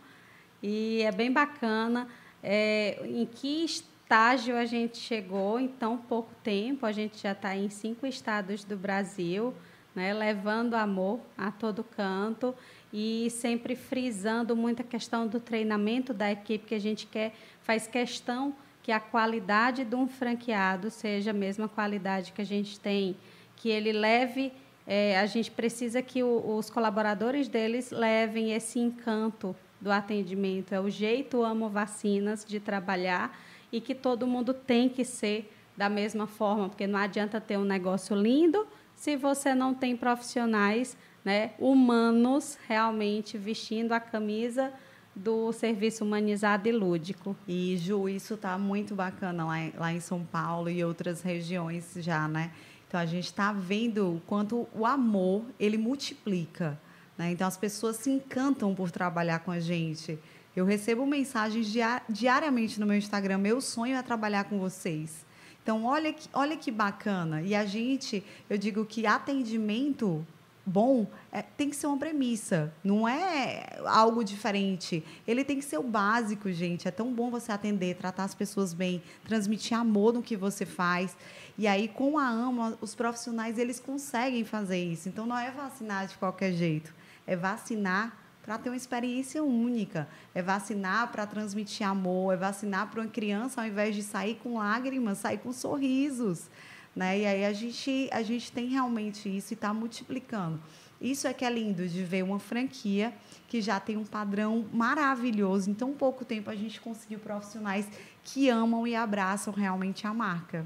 E 0.63 1.01
é 1.01 1.11
bem 1.11 1.29
bacana. 1.29 2.07
É, 2.41 2.97
em 3.05 3.25
que 3.25 3.65
estágio 3.65 4.55
a 4.55 4.63
gente 4.63 4.99
chegou 4.99 5.59
em 5.59 5.67
tão 5.67 5.97
pouco 5.97 6.31
tempo, 6.41 6.85
a 6.85 6.93
gente 6.93 7.21
já 7.21 7.33
está 7.33 7.57
em 7.57 7.67
cinco 7.67 8.07
estados 8.07 8.63
do 8.63 8.77
Brasil, 8.77 9.53
né, 9.93 10.13
levando 10.13 10.75
amor 10.75 11.19
a 11.37 11.51
todo 11.51 11.83
canto 11.83 12.55
e 12.93 13.29
sempre 13.31 13.75
frisando 13.75 14.55
muito 14.55 14.81
a 14.81 14.85
questão 14.85 15.27
do 15.27 15.41
treinamento 15.41 16.13
da 16.13 16.31
equipe, 16.31 16.67
que 16.67 16.75
a 16.75 16.79
gente 16.79 17.05
quer, 17.05 17.33
faz 17.63 17.85
questão 17.85 18.55
que 18.83 18.91
a 18.91 18.99
qualidade 18.99 19.83
de 19.83 19.95
um 19.95 20.07
franqueado 20.07 20.89
seja 20.89 21.31
a 21.31 21.33
mesma 21.33 21.67
qualidade 21.67 22.31
que 22.31 22.41
a 22.41 22.45
gente 22.45 22.79
tem, 22.79 23.15
que 23.55 23.69
ele 23.69 23.91
leve, 23.91 24.51
é, 24.87 25.19
a 25.19 25.25
gente 25.25 25.51
precisa 25.51 26.01
que 26.01 26.23
o, 26.23 26.57
os 26.57 26.69
colaboradores 26.69 27.47
deles 27.47 27.91
levem 27.91 28.53
esse 28.53 28.79
encanto 28.79 29.55
do 29.79 29.91
atendimento, 29.91 30.73
é 30.73 30.79
o 30.79 30.89
jeito 30.89 31.43
amo 31.43 31.69
vacinas 31.69 32.45
de 32.45 32.59
trabalhar 32.59 33.37
e 33.71 33.79
que 33.79 33.95
todo 33.95 34.27
mundo 34.27 34.53
tem 34.53 34.89
que 34.89 35.03
ser 35.03 35.51
da 35.77 35.89
mesma 35.89 36.27
forma, 36.27 36.69
porque 36.69 36.85
não 36.85 36.99
adianta 36.99 37.39
ter 37.39 37.57
um 37.57 37.63
negócio 37.63 38.15
lindo 38.15 38.67
se 38.95 39.15
você 39.15 39.55
não 39.55 39.73
tem 39.73 39.95
profissionais 39.95 40.95
né, 41.23 41.51
humanos 41.57 42.57
realmente 42.67 43.37
vestindo 43.37 43.93
a 43.93 43.99
camisa 43.99 44.73
do 45.15 45.51
serviço 45.51 46.03
humanizado 46.03 46.67
e 46.67 46.71
lúdico. 46.71 47.35
E, 47.47 47.77
Ju, 47.77 48.07
isso 48.07 48.35
está 48.35 48.57
muito 48.57 48.95
bacana 48.95 49.45
lá, 49.45 49.55
lá 49.77 49.93
em 49.93 49.99
São 49.99 50.23
Paulo 50.23 50.69
e 50.69 50.83
outras 50.83 51.21
regiões 51.21 51.93
já, 51.97 52.27
né? 52.27 52.51
Então, 52.87 52.99
a 52.99 53.05
gente 53.05 53.25
está 53.25 53.53
vendo 53.53 54.15
o 54.15 54.21
quanto 54.27 54.67
o 54.73 54.85
amor, 54.85 55.45
ele 55.57 55.77
multiplica. 55.77 56.77
Né? 57.17 57.31
Então, 57.31 57.47
as 57.47 57.55
pessoas 57.55 57.95
se 57.95 58.09
encantam 58.09 58.75
por 58.75 58.91
trabalhar 58.91 59.39
com 59.39 59.51
a 59.51 59.61
gente. 59.61 60.19
Eu 60.53 60.65
recebo 60.65 61.05
mensagens 61.05 61.73
diariamente 62.09 62.79
no 62.79 62.85
meu 62.85 62.97
Instagram. 62.97 63.37
Meu 63.37 63.61
sonho 63.61 63.95
é 63.95 64.01
trabalhar 64.01 64.43
com 64.43 64.59
vocês. 64.59 65.25
Então, 65.63 65.85
olha 65.85 66.11
que, 66.11 66.27
olha 66.33 66.57
que 66.57 66.69
bacana. 66.69 67.41
E 67.41 67.55
a 67.55 67.65
gente, 67.65 68.23
eu 68.49 68.57
digo 68.57 68.83
que 68.85 69.05
atendimento 69.05 70.25
bom 70.65 71.07
é, 71.31 71.41
tem 71.41 71.69
que 71.69 71.75
ser 71.75 71.87
uma 71.87 71.97
premissa, 71.97 72.73
não 72.83 73.07
é 73.07 73.79
algo 73.85 74.23
diferente. 74.23 75.03
Ele 75.27 75.43
tem 75.43 75.57
que 75.57 75.65
ser 75.65 75.77
o 75.77 75.83
básico, 75.83 76.51
gente. 76.51 76.87
É 76.87 76.91
tão 76.91 77.13
bom 77.13 77.29
você 77.29 77.51
atender, 77.51 77.95
tratar 77.95 78.25
as 78.25 78.35
pessoas 78.35 78.73
bem, 78.73 79.01
transmitir 79.23 79.77
amor 79.77 80.13
no 80.13 80.21
que 80.21 80.35
você 80.35 80.65
faz. 80.65 81.15
E 81.57 81.67
aí, 81.67 81.87
com 81.87 82.17
a 82.17 82.27
AMA, 82.27 82.77
os 82.81 82.95
profissionais 82.95 83.57
eles 83.57 83.79
conseguem 83.79 84.43
fazer 84.43 84.83
isso. 84.83 85.09
Então, 85.09 85.25
não 85.25 85.37
é 85.37 85.51
vacinar 85.51 86.07
de 86.07 86.17
qualquer 86.17 86.51
jeito, 86.53 86.93
é 87.25 87.35
vacinar 87.35 88.17
para 88.41 88.57
ter 88.57 88.69
uma 88.69 88.75
experiência 88.75 89.43
única. 89.43 90.07
É 90.33 90.41
vacinar 90.41 91.11
para 91.11 91.25
transmitir 91.25 91.87
amor, 91.87 92.33
é 92.33 92.37
vacinar 92.37 92.89
para 92.89 93.01
uma 93.01 93.07
criança, 93.07 93.61
ao 93.61 93.67
invés 93.67 93.95
de 93.95 94.03
sair 94.03 94.35
com 94.35 94.57
lágrimas, 94.57 95.19
sair 95.19 95.37
com 95.37 95.53
sorrisos. 95.53 96.49
Né? 96.95 97.19
E 97.19 97.25
aí 97.25 97.45
a 97.45 97.53
gente, 97.53 98.09
a 98.11 98.21
gente 98.21 98.51
tem 98.51 98.67
realmente 98.67 99.29
isso 99.29 99.53
e 99.53 99.55
está 99.55 99.73
multiplicando. 99.73 100.61
Isso 100.99 101.27
é 101.27 101.33
que 101.33 101.43
é 101.43 101.49
lindo 101.49 101.87
de 101.87 102.03
ver 102.03 102.23
uma 102.23 102.37
franquia 102.37 103.13
que 103.47 103.59
já 103.59 103.79
tem 103.79 103.97
um 103.97 104.05
padrão 104.05 104.67
maravilhoso. 104.71 105.69
Em 105.69 105.73
tão 105.73 105.93
pouco 105.93 106.23
tempo 106.23 106.49
a 106.49 106.55
gente 106.55 106.79
conseguiu 106.79 107.19
profissionais 107.19 107.87
que 108.23 108.49
amam 108.49 108.85
e 108.85 108.95
abraçam 108.95 109.53
realmente 109.53 110.05
a 110.05 110.13
marca. 110.13 110.65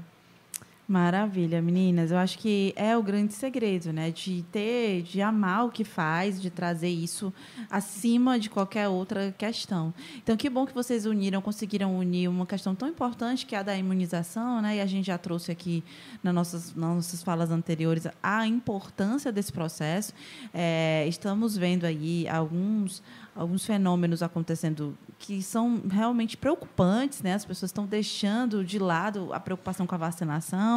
Maravilha, 0.88 1.60
meninas. 1.60 2.12
Eu 2.12 2.18
acho 2.18 2.38
que 2.38 2.72
é 2.76 2.96
o 2.96 3.02
grande 3.02 3.32
segredo, 3.32 3.92
né? 3.92 4.12
De 4.12 4.44
ter, 4.52 5.02
de 5.02 5.20
amar 5.20 5.66
o 5.66 5.70
que 5.70 5.82
faz, 5.82 6.40
de 6.40 6.48
trazer 6.48 6.88
isso 6.88 7.34
acima 7.68 8.38
de 8.38 8.48
qualquer 8.48 8.86
outra 8.86 9.34
questão. 9.36 9.92
Então, 10.18 10.36
que 10.36 10.48
bom 10.48 10.64
que 10.64 10.72
vocês 10.72 11.04
uniram, 11.04 11.42
conseguiram 11.42 11.98
unir 11.98 12.28
uma 12.28 12.46
questão 12.46 12.72
tão 12.72 12.88
importante 12.88 13.44
que 13.46 13.56
é 13.56 13.58
a 13.58 13.62
da 13.64 13.76
imunização, 13.76 14.62
né? 14.62 14.76
E 14.76 14.80
a 14.80 14.86
gente 14.86 15.06
já 15.06 15.18
trouxe 15.18 15.50
aqui 15.50 15.82
nas 16.22 16.32
nossas, 16.32 16.74
nas 16.76 16.94
nossas 16.94 17.20
falas 17.20 17.50
anteriores 17.50 18.06
a 18.22 18.46
importância 18.46 19.32
desse 19.32 19.52
processo. 19.52 20.12
É, 20.54 21.04
estamos 21.08 21.56
vendo 21.56 21.84
aí 21.84 22.28
alguns 22.28 23.02
alguns 23.36 23.66
fenômenos 23.66 24.22
acontecendo 24.22 24.96
que 25.18 25.42
são 25.42 25.82
realmente 25.90 26.36
preocupantes, 26.36 27.22
né? 27.22 27.34
As 27.34 27.44
pessoas 27.44 27.70
estão 27.70 27.86
deixando 27.86 28.64
de 28.64 28.78
lado 28.78 29.32
a 29.32 29.38
preocupação 29.38 29.86
com 29.86 29.94
a 29.94 29.98
vacinação, 29.98 30.75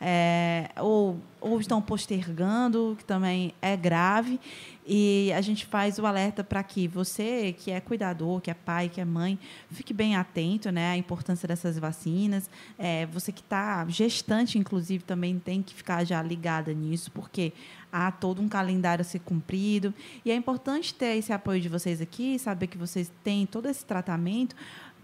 é, 0.00 0.70
ou, 0.78 1.18
ou 1.40 1.60
estão 1.60 1.80
postergando, 1.80 2.94
que 2.98 3.04
também 3.04 3.54
é 3.60 3.76
grave. 3.76 4.40
E 4.88 5.32
a 5.32 5.40
gente 5.40 5.66
faz 5.66 5.98
o 5.98 6.06
alerta 6.06 6.44
para 6.44 6.62
que 6.62 6.86
você, 6.86 7.52
que 7.58 7.72
é 7.72 7.80
cuidador, 7.80 8.40
que 8.40 8.50
é 8.50 8.54
pai, 8.54 8.88
que 8.88 9.00
é 9.00 9.04
mãe, 9.04 9.36
fique 9.70 9.92
bem 9.92 10.14
atento 10.14 10.70
né, 10.70 10.92
à 10.92 10.96
importância 10.96 11.48
dessas 11.48 11.76
vacinas. 11.76 12.48
É, 12.78 13.04
você 13.06 13.32
que 13.32 13.40
está 13.40 13.84
gestante, 13.88 14.58
inclusive, 14.58 15.02
também 15.02 15.40
tem 15.40 15.60
que 15.60 15.74
ficar 15.74 16.04
já 16.04 16.22
ligada 16.22 16.72
nisso, 16.72 17.10
porque 17.10 17.52
há 17.90 18.12
todo 18.12 18.40
um 18.40 18.48
calendário 18.48 19.00
a 19.00 19.04
ser 19.04 19.20
cumprido. 19.20 19.92
E 20.24 20.30
é 20.30 20.36
importante 20.36 20.94
ter 20.94 21.16
esse 21.16 21.32
apoio 21.32 21.60
de 21.60 21.68
vocês 21.68 22.00
aqui, 22.00 22.38
saber 22.38 22.68
que 22.68 22.78
vocês 22.78 23.10
têm 23.24 23.44
todo 23.44 23.66
esse 23.66 23.84
tratamento, 23.84 24.54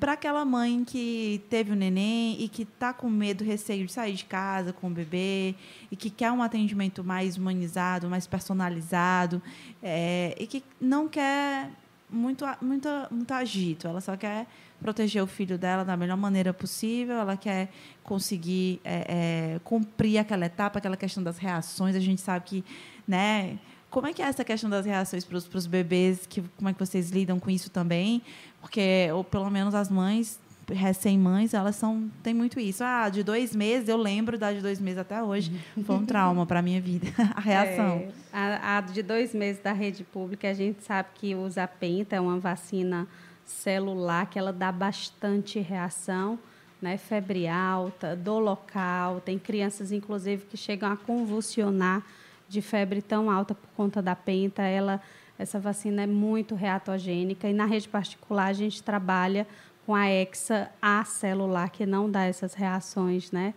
para 0.03 0.14
aquela 0.14 0.44
mãe 0.44 0.84
que 0.84 1.40
teve 1.48 1.70
o 1.70 1.74
um 1.74 1.76
neném 1.76 2.36
e 2.42 2.48
que 2.48 2.62
está 2.62 2.92
com 2.92 3.09
medo, 3.09 3.44
receio 3.44 3.86
de 3.86 3.92
sair 3.92 4.14
de 4.14 4.24
casa 4.24 4.72
com 4.72 4.88
o 4.88 4.90
bebê 4.90 5.55
e 5.92 5.94
que 5.94 6.11
quer 6.11 6.32
um 6.32 6.42
atendimento 6.42 7.05
mais 7.05 7.36
humanizado, 7.36 8.09
mais 8.09 8.26
personalizado 8.26 9.40
é, 9.80 10.34
e 10.40 10.44
que 10.44 10.64
não 10.80 11.07
quer 11.07 11.70
muito, 12.11 12.44
muito, 12.61 12.88
muito 13.12 13.32
agito, 13.32 13.86
ela 13.86 14.00
só 14.00 14.16
quer 14.16 14.48
proteger 14.80 15.22
o 15.22 15.26
filho 15.28 15.57
dela 15.57 15.84
da 15.84 15.96
melhor 15.96 16.16
maneira 16.16 16.53
possível, 16.53 17.18
ela 17.18 17.36
quer 17.36 17.70
conseguir 18.03 18.80
é, 18.82 19.55
é, 19.55 19.61
cumprir 19.62 20.18
aquela 20.18 20.46
etapa, 20.46 20.80
aquela 20.80 20.96
questão 20.96 21.22
das 21.22 21.38
reações. 21.38 21.94
A 21.94 22.00
gente 22.00 22.20
sabe 22.20 22.44
que, 22.44 22.64
né, 23.07 23.57
como 23.92 24.07
é 24.07 24.12
que 24.14 24.22
é 24.22 24.24
essa 24.24 24.42
questão 24.42 24.70
das 24.70 24.86
reações 24.86 25.22
para 25.22 25.36
os 25.36 25.66
bebês? 25.66 26.26
Que, 26.26 26.40
como 26.57 26.70
é 26.70 26.72
que 26.72 26.78
vocês 26.78 27.11
lidam 27.11 27.38
com 27.38 27.50
isso 27.50 27.70
também? 27.70 28.22
Porque, 28.62 29.10
ou 29.12 29.22
pelo 29.22 29.50
menos 29.50 29.74
as 29.74 29.90
mães, 29.90 30.40
recém-mães, 30.70 31.52
elas 31.52 31.76
são 31.76 32.10
têm 32.22 32.32
muito 32.32 32.58
isso. 32.58 32.82
Ah, 32.82 33.08
de 33.08 33.22
dois 33.22 33.54
meses, 33.54 33.88
eu 33.88 33.96
lembro 33.96 34.38
da 34.38 34.52
de 34.52 34.60
dois 34.60 34.80
meses 34.80 34.98
até 34.98 35.22
hoje. 35.22 35.52
Foi 35.84 35.96
um 35.96 36.06
trauma 36.06 36.46
para 36.46 36.60
a 36.60 36.62
minha 36.62 36.80
vida, 36.80 37.08
a 37.36 37.40
reação. 37.40 37.96
É, 37.96 38.12
a, 38.32 38.78
a, 38.78 38.80
de 38.80 39.02
dois 39.02 39.34
meses 39.34 39.60
da 39.62 39.72
rede 39.72 40.04
pública, 40.04 40.48
a 40.48 40.54
gente 40.54 40.82
sabe 40.82 41.08
que 41.14 41.34
usa 41.34 41.66
penta, 41.66 42.16
é 42.16 42.20
uma 42.20 42.38
vacina 42.38 43.06
celular 43.44 44.26
que 44.26 44.38
ela 44.38 44.52
dá 44.52 44.72
bastante 44.72 45.58
reação, 45.58 46.38
né? 46.80 46.96
Febre 46.96 47.46
alta, 47.48 48.16
dor 48.16 48.38
local, 48.38 49.20
tem 49.20 49.38
crianças, 49.38 49.92
inclusive, 49.92 50.46
que 50.46 50.56
chegam 50.56 50.90
a 50.90 50.96
convulsionar 50.96 52.02
de 52.48 52.60
febre 52.60 53.00
tão 53.00 53.30
alta 53.30 53.54
por 53.54 53.68
conta 53.76 54.02
da 54.02 54.14
penta, 54.14 54.62
ela, 54.62 55.00
essa 55.43 55.59
vacina 55.59 56.03
é 56.03 56.07
muito 56.07 56.55
reatogênica 56.55 57.49
e 57.49 57.53
na 57.53 57.66
rede 57.66 57.88
particular 57.88 58.47
a 58.47 58.53
gente 58.53 58.82
trabalha 58.82 59.47
com 59.84 59.95
a 59.95 60.09
hexa 60.09 60.70
acelular 60.80 61.70
que 61.70 61.84
não 61.84 62.11
dá 62.11 62.24
essas 62.24 62.55
reações, 62.55 63.32
né? 63.32 63.53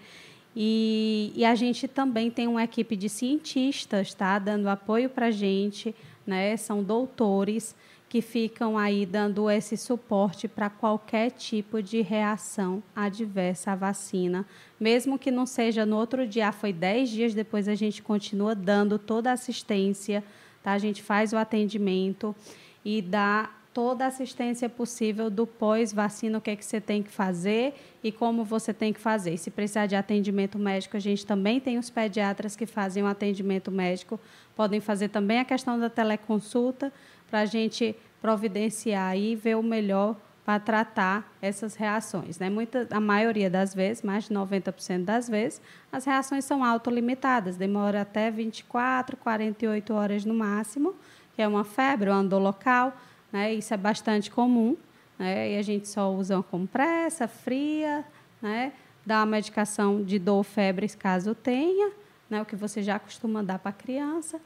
E, 0.55 1.33
e, 1.35 1.43
a 1.43 1.53
gente 1.53 1.85
também 1.85 2.31
tem 2.31 2.47
uma 2.47 2.63
equipe 2.63 2.95
de 2.95 3.09
cientistas, 3.09 4.13
tá, 4.13 4.39
dando 4.39 4.69
apoio 4.69 5.09
para 5.09 5.27
a 5.27 5.31
gente, 5.31 5.93
né? 6.25 6.55
São 6.55 6.81
doutores 6.81 7.75
que 8.07 8.21
ficam 8.21 8.77
aí 8.77 9.05
dando 9.05 9.49
esse 9.49 9.75
suporte 9.75 10.47
para 10.47 10.69
qualquer 10.69 11.31
tipo 11.31 11.83
de 11.83 12.01
reação 12.01 12.81
adversa 12.95 13.73
à 13.73 13.75
vacina. 13.75 14.45
Mesmo 14.79 15.19
que 15.19 15.29
não 15.29 15.45
seja 15.45 15.85
no 15.85 15.97
outro 15.97 16.25
dia, 16.25 16.51
foi 16.53 16.71
10 16.71 17.09
dias 17.09 17.33
depois, 17.33 17.67
a 17.67 17.75
gente 17.75 18.01
continua 18.01 18.55
dando 18.55 18.97
toda 18.97 19.31
a 19.31 19.33
assistência, 19.33 20.23
tá? 20.65 20.73
a 20.73 20.77
gente 20.77 21.01
faz 21.01 21.31
o 21.31 21.37
atendimento 21.37 22.35
e 22.83 23.01
dá 23.01 23.49
toda 23.73 24.05
a 24.05 24.07
assistência 24.07 24.69
possível 24.69 25.29
do 25.29 25.45
pós-vacina, 25.45 26.37
o 26.37 26.41
que 26.41 26.49
é 26.49 26.55
que 26.55 26.63
você 26.63 26.79
tem 26.79 27.03
que 27.03 27.11
fazer 27.11 27.73
e 28.01 28.09
como 28.09 28.45
você 28.45 28.73
tem 28.73 28.93
que 28.93 28.99
fazer. 29.01 29.37
Se 29.37 29.51
precisar 29.51 29.85
de 29.85 29.97
atendimento 29.97 30.57
médico, 30.57 30.95
a 30.95 30.99
gente 30.99 31.25
também 31.25 31.59
tem 31.59 31.77
os 31.77 31.89
pediatras 31.89 32.55
que 32.55 32.65
fazem 32.65 33.03
o 33.03 33.05
atendimento 33.05 33.69
médico, 33.69 34.17
podem 34.55 34.79
fazer 34.79 35.09
também 35.09 35.39
a 35.39 35.45
questão 35.45 35.77
da 35.77 35.89
teleconsulta 35.89 36.91
para 37.29 37.41
a 37.41 37.45
gente 37.45 37.93
providenciar 38.21 39.17
e 39.17 39.35
ver 39.35 39.57
o 39.57 39.63
melhor 39.63 40.15
para 40.45 40.59
tratar 40.59 41.27
essas 41.41 41.75
reações. 41.75 42.37
Né? 42.37 42.51
Muita, 42.51 42.87
a 42.91 42.99
maioria 42.99 43.49
das 43.49 43.73
vezes, 43.73 44.03
mais 44.03 44.25
de 44.25 44.33
90% 44.33 45.03
das 45.03 45.27
vezes, 45.27 45.59
as 45.91 46.05
reações 46.05 46.45
são 46.45 46.63
autolimitadas, 46.63 47.57
demora 47.57 48.01
até 48.01 48.29
24, 48.29 49.17
48 49.17 49.93
horas 49.93 50.23
no 50.23 50.35
máximo, 50.35 50.93
que 51.35 51.41
é 51.41 51.47
uma 51.47 51.63
febre, 51.63 52.11
uma 52.11 52.23
dor 52.23 52.39
local, 52.39 52.95
né? 53.33 53.55
isso 53.55 53.73
é 53.73 53.77
bastante 53.77 54.29
comum, 54.29 54.77
né? 55.17 55.53
e 55.53 55.57
a 55.57 55.63
gente 55.63 55.87
só 55.87 56.13
usa 56.13 56.35
uma 56.35 56.43
compressa 56.43 57.27
fria, 57.27 58.05
né? 58.39 58.71
dá 59.03 59.21
uma 59.21 59.25
medicação 59.25 60.03
de 60.03 60.19
dor, 60.19 60.43
febre, 60.43 60.87
caso 60.89 61.33
tenha, 61.33 61.91
né? 62.29 62.39
o 62.39 62.45
que 62.45 62.55
você 62.55 62.83
já 62.83 62.99
costuma 62.99 63.41
dar 63.41 63.57
para 63.57 63.71
a 63.71 63.73
criança, 63.73 64.39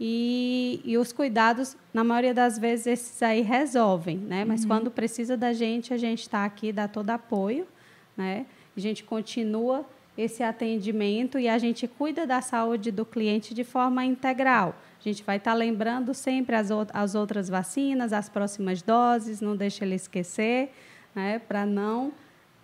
e, 0.00 0.80
e, 0.84 0.96
os 0.96 1.12
cuidados, 1.12 1.76
na 1.92 2.04
maioria 2.04 2.32
das 2.32 2.58
vezes, 2.58 2.86
esses 2.86 3.22
aí 3.22 3.40
resolvem, 3.40 4.16
né? 4.16 4.44
Mas 4.44 4.62
uhum. 4.62 4.68
quando 4.68 4.90
precisa 4.90 5.36
da 5.36 5.52
gente, 5.52 5.92
a 5.92 5.96
gente 5.96 6.22
está 6.22 6.44
aqui, 6.44 6.72
dá 6.72 6.86
todo 6.86 7.10
apoio, 7.10 7.66
né? 8.16 8.46
A 8.76 8.80
gente 8.80 9.02
continua 9.02 9.84
esse 10.16 10.42
atendimento 10.42 11.38
e 11.38 11.48
a 11.48 11.58
gente 11.58 11.88
cuida 11.88 12.26
da 12.26 12.40
saúde 12.40 12.92
do 12.92 13.04
cliente 13.04 13.52
de 13.52 13.64
forma 13.64 14.04
integral. 14.04 14.74
A 15.00 15.02
gente 15.02 15.22
vai 15.22 15.36
estar 15.36 15.54
lembrando 15.54 16.14
sempre 16.14 16.54
as, 16.54 16.68
as 16.92 17.14
outras 17.14 17.48
vacinas, 17.48 18.12
as 18.12 18.28
próximas 18.28 18.82
doses, 18.82 19.40
não 19.40 19.56
deixa 19.56 19.84
ele 19.84 19.94
esquecer, 19.94 20.72
né? 21.14 21.40
Para 21.40 21.66
não 21.66 22.12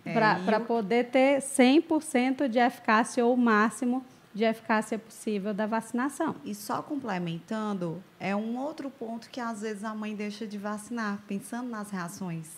é, 0.05 0.13
para 0.13 0.57
eu... 0.57 0.61
poder 0.61 1.05
ter 1.05 1.39
100% 1.39 2.47
de 2.47 2.59
eficácia 2.59 3.25
ou 3.25 3.33
o 3.33 3.37
máximo 3.37 4.05
de 4.35 4.43
eficácia 4.43 4.99
possível 4.99 5.53
da 5.53 5.65
vacinação. 5.65 6.35
E 6.43 6.53
só 6.53 6.81
complementando, 6.81 8.03
é 8.19 8.35
um 8.35 8.57
outro 8.57 8.89
ponto 8.89 9.29
que 9.29 9.39
às 9.39 9.61
vezes 9.61 9.85
a 9.85 9.95
mãe 9.95 10.13
deixa 10.13 10.45
de 10.45 10.57
vacinar, 10.57 11.23
pensando 11.25 11.69
nas 11.69 11.89
reações. 11.89 12.49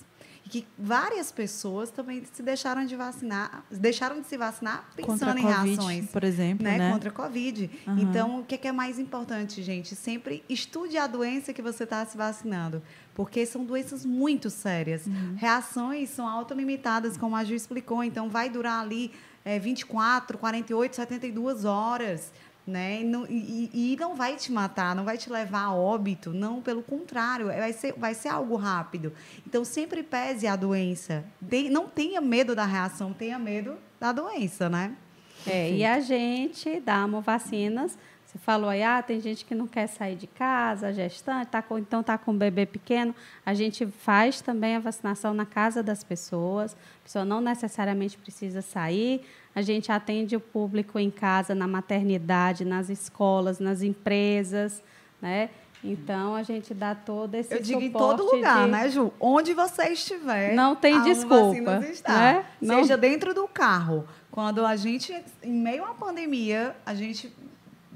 E 0.44 0.50
que 0.50 0.68
várias 0.80 1.32
pessoas 1.32 1.92
também 1.92 2.24
se 2.32 2.42
deixaram 2.42 2.86
de 2.86 2.96
vacinar, 2.96 3.64
deixaram 3.70 4.22
de 4.22 4.28
se 4.28 4.38
vacinar 4.38 4.90
pensando 4.96 5.36
Contra 5.36 5.40
em 5.40 5.44
COVID, 5.44 5.68
reações. 5.68 6.10
Por 6.10 6.24
exemplo, 6.24 6.64
né? 6.64 6.78
né? 6.78 6.92
Contra 6.92 7.10
a 7.10 7.14
Covid. 7.14 7.70
Uhum. 7.86 8.00
Então, 8.00 8.40
o 8.40 8.46
que 8.46 8.68
é 8.68 8.72
mais 8.72 8.98
importante, 8.98 9.62
gente? 9.62 9.94
Sempre 9.96 10.44
estude 10.50 10.98
a 10.98 11.06
doença 11.06 11.54
que 11.54 11.62
você 11.62 11.84
está 11.84 12.04
se 12.06 12.18
vacinando. 12.18 12.82
Porque 13.14 13.46
são 13.46 13.66
doenças 13.66 14.06
muito 14.06 14.50
sérias. 14.50 15.06
Uhum. 15.06 15.36
Reações 15.36 16.10
são 16.10 16.28
autolimitadas, 16.28 17.18
como 17.18 17.36
a 17.36 17.44
Ju 17.44 17.54
explicou. 17.54 18.04
Então, 18.04 18.30
vai 18.30 18.50
durar 18.50 18.82
ali 18.82 19.12
é, 19.48 19.58
24, 19.58 20.38
48, 20.38 20.96
72 20.98 21.64
horas. 21.64 22.34
Né? 22.66 23.00
E, 23.00 23.04
não, 23.06 23.26
e, 23.30 23.94
e, 23.94 23.98
não 23.98 24.14
vai 24.14 24.36
te 24.36 24.52
matar, 24.52 24.94
não 24.94 25.06
vai 25.06 25.18
te 25.18 25.30
levar 25.30 25.62
a 25.62 25.74
óbito, 25.74 26.34
não, 26.34 26.62
pelo 26.62 26.84
contrário, 26.84 27.46
vai 27.46 27.72
ser, 27.72 27.94
vai 27.94 28.14
ser 28.14 28.28
algo 28.28 28.58
rápido. 28.58 29.14
Então, 29.48 29.64
sempre 29.64 30.04
pese 30.04 30.48
a 30.48 30.56
doença. 30.58 31.24
De, 31.40 31.70
não 31.70 31.88
tenha 31.88 32.20
medo 32.20 32.54
da 32.54 32.66
reação, 32.66 33.14
tenha 33.14 33.40
medo 33.40 33.78
da 33.98 34.12
doença, 34.12 34.68
né? 34.68 34.98
É, 35.46 35.72
e 35.72 35.86
a 35.86 36.02
gente 36.02 36.82
dá 36.82 37.08
vacinas 37.08 37.98
você 38.28 38.38
falou 38.40 38.70
aí, 38.70 38.84
ah, 38.84 39.02
tem 39.02 39.22
gente 39.22 39.46
que 39.46 39.56
não 39.56 39.66
quer 39.66 39.88
sair 39.88 40.18
de 40.18 40.28
casa, 40.28 40.92
gestante, 40.92 41.48
tá 41.48 41.62
com, 41.62 41.78
então 41.78 42.02
está 42.02 42.18
com 42.18 42.32
um 42.32 42.38
bebê 42.38 42.66
pequeno. 42.66 43.16
A 43.46 43.54
gente 43.54 43.86
faz 43.86 44.42
também 44.42 44.76
a 44.76 44.80
vacinação 44.80 45.34
na 45.34 45.46
casa 45.46 45.82
das 45.82 46.04
pessoas. 46.04 46.74
A 46.74 47.04
pessoa 47.06 47.24
não 47.24 47.40
necessariamente 47.40 48.18
precisa 48.18 48.62
sair. 48.62 49.26
A 49.56 49.62
gente 49.62 49.94
atende 49.94 50.36
o 50.36 50.42
público 50.42 51.00
em 51.00 51.10
casa, 51.10 51.56
na 51.56 51.70
maternidade, 51.70 52.66
nas 52.66 52.90
escolas, 52.90 53.60
nas 53.60 53.82
empresas, 53.82 54.84
né? 55.22 55.50
Então 55.82 56.36
a 56.36 56.44
gente 56.44 56.74
dá 56.74 56.94
todo 56.94 57.34
esse 57.36 57.54
Eu 57.54 57.62
digo 57.62 57.80
em 57.80 57.92
todo 57.92 58.26
lugar, 58.26 58.66
de... 58.66 58.72
né, 58.72 58.90
Ju? 58.90 59.14
Onde 59.22 59.54
você 59.54 59.94
estiver. 59.94 60.54
Não 60.54 60.76
tem 60.76 61.02
desculpa. 61.04 61.80
Né? 61.80 62.46
Seja 62.62 62.98
dentro 62.98 63.34
do 63.34 63.48
carro. 63.48 64.06
Quando 64.30 64.66
a 64.66 64.76
gente, 64.76 65.16
em 65.42 65.54
meio 65.54 65.86
à 65.86 65.94
pandemia, 65.94 66.76
a 66.86 66.94
gente 66.94 67.34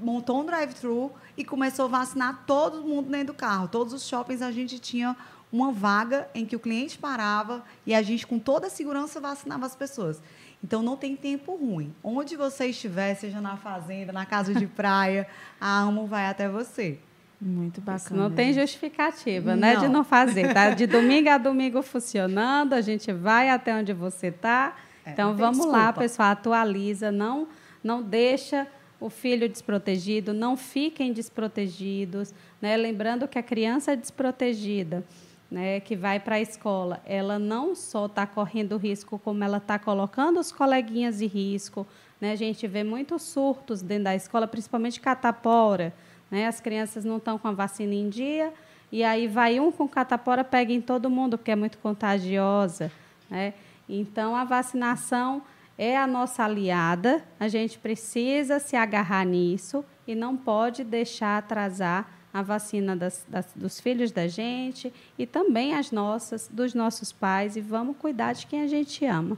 montou 0.02 0.40
um 0.40 0.44
drive-thru 0.44 1.12
e 1.36 1.44
começou 1.44 1.86
a 1.86 1.88
vacinar 1.88 2.44
todo 2.46 2.82
mundo 2.82 3.10
dentro 3.10 3.28
do 3.28 3.34
carro. 3.34 3.68
Todos 3.68 3.92
os 3.92 4.06
shoppings 4.06 4.42
a 4.42 4.50
gente 4.50 4.78
tinha 4.78 5.16
uma 5.52 5.70
vaga 5.70 6.28
em 6.34 6.46
que 6.46 6.56
o 6.56 6.60
cliente 6.60 6.98
parava 6.98 7.62
e 7.86 7.94
a 7.94 8.02
gente, 8.02 8.26
com 8.26 8.38
toda 8.38 8.66
a 8.66 8.70
segurança, 8.70 9.20
vacinava 9.20 9.66
as 9.66 9.76
pessoas. 9.76 10.22
Então, 10.64 10.82
não 10.82 10.96
tem 10.96 11.16
tempo 11.16 11.56
ruim. 11.56 11.92
Onde 12.02 12.36
você 12.36 12.66
estiver, 12.66 13.14
seja 13.14 13.40
na 13.40 13.56
fazenda, 13.56 14.12
na 14.12 14.24
casa 14.24 14.54
de 14.54 14.66
praia, 14.68 15.26
a 15.60 15.80
AMO 15.80 16.06
vai 16.06 16.26
até 16.26 16.48
você. 16.48 16.98
Muito 17.40 17.80
bacana. 17.80 17.98
Isso 17.98 18.14
não 18.14 18.30
tem 18.30 18.52
justificativa, 18.52 19.56
né, 19.56 19.74
de 19.74 19.88
não 19.88 20.04
fazer. 20.04 20.54
Tá 20.54 20.70
de 20.70 20.86
domingo 20.86 21.28
a 21.28 21.38
domingo 21.38 21.82
funcionando, 21.82 22.72
a 22.72 22.80
gente 22.80 23.12
vai 23.12 23.50
até 23.50 23.74
onde 23.74 23.92
você 23.92 24.28
está. 24.28 24.76
É, 25.04 25.10
então, 25.10 25.34
vamos 25.34 25.56
desculpa. 25.56 25.78
lá, 25.78 25.92
pessoal, 25.92 26.30
atualiza, 26.30 27.10
não, 27.10 27.48
não 27.82 28.00
deixa 28.00 28.68
o 29.02 29.10
filho 29.10 29.48
desprotegido, 29.48 30.32
não 30.32 30.56
fiquem 30.56 31.12
desprotegidos, 31.12 32.32
né? 32.60 32.76
Lembrando 32.76 33.26
que 33.26 33.36
a 33.36 33.42
criança 33.42 33.96
desprotegida, 33.96 35.04
né, 35.50 35.80
que 35.80 35.96
vai 35.96 36.20
para 36.20 36.36
a 36.36 36.40
escola, 36.40 37.02
ela 37.04 37.38
não 37.38 37.74
só 37.74 38.06
está 38.06 38.26
correndo 38.26 38.76
risco, 38.76 39.18
como 39.18 39.42
ela 39.42 39.58
está 39.58 39.78
colocando 39.78 40.38
os 40.38 40.52
coleguinhas 40.52 41.20
em 41.20 41.26
risco. 41.26 41.86
Né? 42.20 42.32
A 42.32 42.36
gente 42.36 42.66
vê 42.66 42.82
muitos 42.82 43.22
surtos 43.22 43.82
dentro 43.82 44.04
da 44.04 44.14
escola, 44.14 44.46
principalmente 44.46 44.98
catapora. 44.98 45.92
Né? 46.30 46.46
As 46.46 46.60
crianças 46.60 47.04
não 47.04 47.18
estão 47.18 47.36
com 47.36 47.48
a 47.48 47.52
vacina 47.52 47.92
em 47.92 48.08
dia, 48.08 48.50
e 48.90 49.04
aí 49.04 49.26
vai 49.26 49.60
um 49.60 49.70
com 49.70 49.86
catapora, 49.86 50.42
pega 50.42 50.72
em 50.72 50.80
todo 50.80 51.10
mundo, 51.10 51.36
porque 51.36 51.50
é 51.50 51.56
muito 51.56 51.76
contagiosa. 51.78 52.90
Né? 53.28 53.52
Então, 53.86 54.34
a 54.34 54.44
vacinação 54.44 55.42
é 55.82 55.96
a 55.96 56.06
nossa 56.06 56.44
aliada, 56.44 57.24
a 57.40 57.48
gente 57.48 57.76
precisa 57.76 58.60
se 58.60 58.76
agarrar 58.76 59.26
nisso 59.26 59.84
e 60.06 60.14
não 60.14 60.36
pode 60.36 60.84
deixar 60.84 61.38
atrasar 61.38 62.08
a 62.32 62.40
vacina 62.40 62.94
das, 62.94 63.26
das, 63.28 63.52
dos 63.56 63.80
filhos 63.80 64.12
da 64.12 64.28
gente 64.28 64.94
e 65.18 65.26
também 65.26 65.74
as 65.74 65.90
nossas, 65.90 66.48
dos 66.48 66.72
nossos 66.72 67.10
pais, 67.10 67.56
e 67.56 67.60
vamos 67.60 67.96
cuidar 67.96 68.32
de 68.32 68.46
quem 68.46 68.62
a 68.62 68.68
gente 68.68 69.04
ama. 69.04 69.36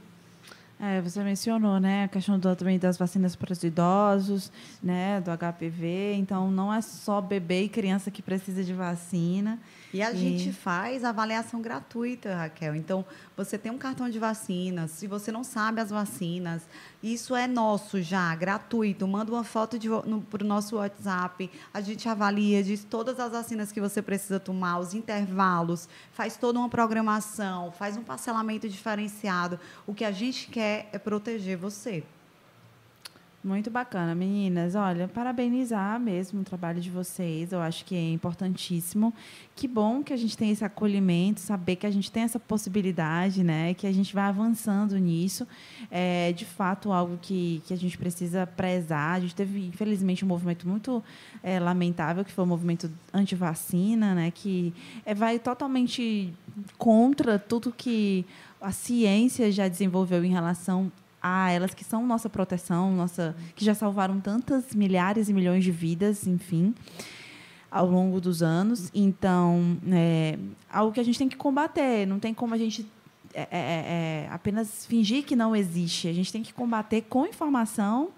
É, 0.77 0.99
você 1.01 1.23
mencionou, 1.23 1.79
né, 1.79 2.03
a 2.03 2.07
questão 2.09 2.37
do, 2.37 2.53
também 2.53 2.77
das 2.77 2.97
vacinas 2.97 3.33
para 3.33 3.53
os 3.53 3.63
idosos, 3.63 4.51
né, 4.83 5.21
do 5.21 5.31
HPV. 5.31 6.15
Então, 6.15 6.51
não 6.51 6.73
é 6.73 6.81
só 6.81 7.21
bebê 7.21 7.63
e 7.63 7.69
criança 7.69 8.11
que 8.11 8.21
precisa 8.21 8.61
de 8.61 8.73
vacina. 8.73 9.57
E 9.93 10.01
a 10.01 10.11
e... 10.11 10.17
gente 10.17 10.51
faz 10.51 11.05
avaliação 11.05 11.61
gratuita, 11.61 12.35
Raquel. 12.35 12.75
Então, 12.75 13.05
você 13.37 13.57
tem 13.57 13.71
um 13.71 13.77
cartão 13.77 14.09
de 14.09 14.19
vacinas. 14.19 14.91
Se 14.91 15.07
você 15.07 15.31
não 15.31 15.45
sabe 15.45 15.79
as 15.79 15.89
vacinas, 15.89 16.63
isso 17.01 17.33
é 17.33 17.47
nosso 17.47 18.01
já, 18.01 18.35
gratuito. 18.35 19.07
Manda 19.07 19.31
uma 19.31 19.45
foto 19.45 19.77
para 20.29 20.43
o 20.43 20.47
nosso 20.47 20.75
WhatsApp. 20.75 21.49
A 21.73 21.79
gente 21.79 22.09
avalia, 22.09 22.61
diz 22.61 22.83
todas 22.83 23.17
as 23.17 23.31
vacinas 23.31 23.71
que 23.71 23.79
você 23.79 24.01
precisa 24.01 24.41
tomar, 24.41 24.79
os 24.79 24.93
intervalos, 24.93 25.87
faz 26.11 26.35
toda 26.35 26.59
uma 26.59 26.67
programação, 26.67 27.71
faz 27.71 27.95
um 27.95 28.03
parcelamento 28.03 28.67
diferenciado. 28.67 29.57
O 29.87 29.93
que 29.93 30.03
a 30.03 30.11
gente 30.11 30.47
quer 30.49 30.64
é 30.65 30.99
proteger 30.99 31.57
você. 31.57 32.03
Muito 33.45 33.69
bacana, 33.69 34.15
meninas. 34.15 34.73
Olha, 34.73 35.07
parabenizar 35.07 35.99
mesmo 35.99 36.41
o 36.41 36.43
trabalho 36.43 36.81
de 36.81 36.89
vocês. 36.89 37.51
Eu 37.51 37.61
acho 37.61 37.85
que 37.85 37.93
é 37.93 38.11
importantíssimo. 38.11 39.13
Que 39.55 39.67
bom 39.67 40.01
que 40.01 40.11
a 40.11 40.17
gente 40.17 40.35
tem 40.35 40.49
esse 40.49 40.65
acolhimento, 40.65 41.41
saber 41.41 41.75
que 41.75 41.85
a 41.85 41.91
gente 41.91 42.11
tem 42.11 42.23
essa 42.23 42.39
possibilidade, 42.39 43.43
né? 43.43 43.75
Que 43.75 43.85
a 43.85 43.91
gente 43.91 44.15
vai 44.15 44.23
avançando 44.23 44.97
nisso. 44.97 45.47
É, 45.91 46.33
de 46.33 46.43
fato, 46.43 46.91
algo 46.91 47.19
que, 47.21 47.61
que 47.67 47.73
a 47.75 47.77
gente 47.77 47.95
precisa 47.99 48.47
prezar. 48.47 49.17
A 49.17 49.19
gente 49.19 49.35
teve, 49.35 49.67
infelizmente, 49.67 50.25
um 50.25 50.27
movimento 50.27 50.67
muito 50.67 51.03
é, 51.43 51.59
lamentável, 51.59 52.25
que 52.25 52.31
foi 52.31 52.45
o 52.45 52.47
movimento 52.47 52.91
anti-vacina, 53.13 54.15
né? 54.15 54.31
Que 54.31 54.73
é, 55.05 55.13
vai 55.13 55.37
totalmente 55.37 56.33
contra 56.79 57.37
tudo 57.37 57.71
que 57.71 58.25
a 58.61 58.71
ciência 58.71 59.51
já 59.51 59.67
desenvolveu 59.67 60.23
em 60.23 60.31
relação 60.31 60.91
a 61.21 61.49
elas 61.51 61.73
que 61.73 61.83
são 61.83 62.05
nossa 62.05 62.29
proteção, 62.29 62.95
nossa, 62.95 63.35
que 63.55 63.65
já 63.65 63.73
salvaram 63.73 64.19
tantas 64.19 64.75
milhares 64.75 65.27
e 65.27 65.33
milhões 65.33 65.63
de 65.63 65.71
vidas, 65.71 66.27
enfim, 66.27 66.73
ao 67.71 67.89
longo 67.89 68.21
dos 68.21 68.43
anos. 68.43 68.91
Então, 68.93 69.77
é 69.91 70.37
algo 70.71 70.93
que 70.93 70.99
a 70.99 71.03
gente 71.03 71.17
tem 71.17 71.27
que 71.27 71.35
combater. 71.35 72.05
Não 72.05 72.19
tem 72.19 72.33
como 72.33 72.53
a 72.53 72.57
gente 72.57 72.85
é, 73.33 73.41
é, 73.41 73.47
é, 73.51 74.29
apenas 74.31 74.85
fingir 74.85 75.25
que 75.25 75.35
não 75.35 75.55
existe. 75.55 76.07
A 76.07 76.13
gente 76.13 76.31
tem 76.31 76.43
que 76.43 76.53
combater 76.53 77.01
com 77.01 77.25
informação 77.25 78.11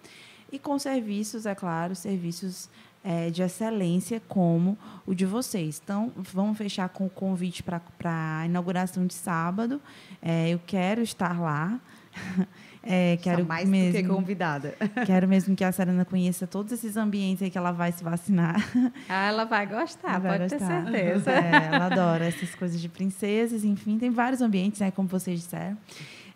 e 0.52 0.60
com 0.60 0.78
serviços, 0.78 1.46
é 1.46 1.56
claro, 1.56 1.96
serviços 1.96 2.70
é, 3.08 3.30
de 3.30 3.42
excelência 3.42 4.22
como 4.28 4.78
o 5.06 5.16
de 5.16 5.26
vocês. 5.26 5.80
Então, 5.82 6.12
vamos 6.18 6.58
fechar 6.58 6.90
com 6.90 7.06
o 7.06 7.10
convite 7.10 7.64
para 7.64 7.82
a 8.04 8.46
inauguração 8.46 9.08
de 9.08 9.14
sábado. 9.14 9.82
É, 10.22 10.50
eu 10.50 10.60
quero 10.68 11.02
estar 11.02 11.40
lá. 11.40 11.80
É, 12.90 13.18
quero 13.18 13.42
Só 13.42 13.48
mais 13.50 13.68
mesmo, 13.68 13.92
do 13.92 14.02
que 14.02 14.08
convidada. 14.08 14.74
Quero 15.06 15.28
mesmo 15.28 15.54
que 15.58 15.64
a 15.66 15.74
Serena 15.74 16.06
conheça 16.06 16.48
todos 16.48 16.72
esses 16.72 16.96
ambientes 16.96 17.44
aí 17.44 17.50
que 17.50 17.58
ela 17.58 17.74
vai 17.74 17.92
se 17.92 18.02
vacinar. 18.02 18.56
Ah, 19.10 19.28
ela 19.28 19.44
vai 19.44 19.66
gostar, 19.68 20.12
ela 20.12 20.20
vai 20.20 20.40
pode 20.40 20.56
gostar. 20.56 20.86
ter 20.86 20.92
certeza. 20.92 21.32
É, 21.32 21.66
ela 21.66 21.86
adora 21.88 22.26
essas 22.26 22.56
coisas 22.56 22.80
de 22.80 22.88
princesas, 22.88 23.66
enfim, 23.66 23.98
tem 23.98 24.10
vários 24.10 24.42
ambientes, 24.42 24.80
né, 24.80 24.90
como 24.90 25.06
vocês 25.06 25.42
disseram. 25.42 25.78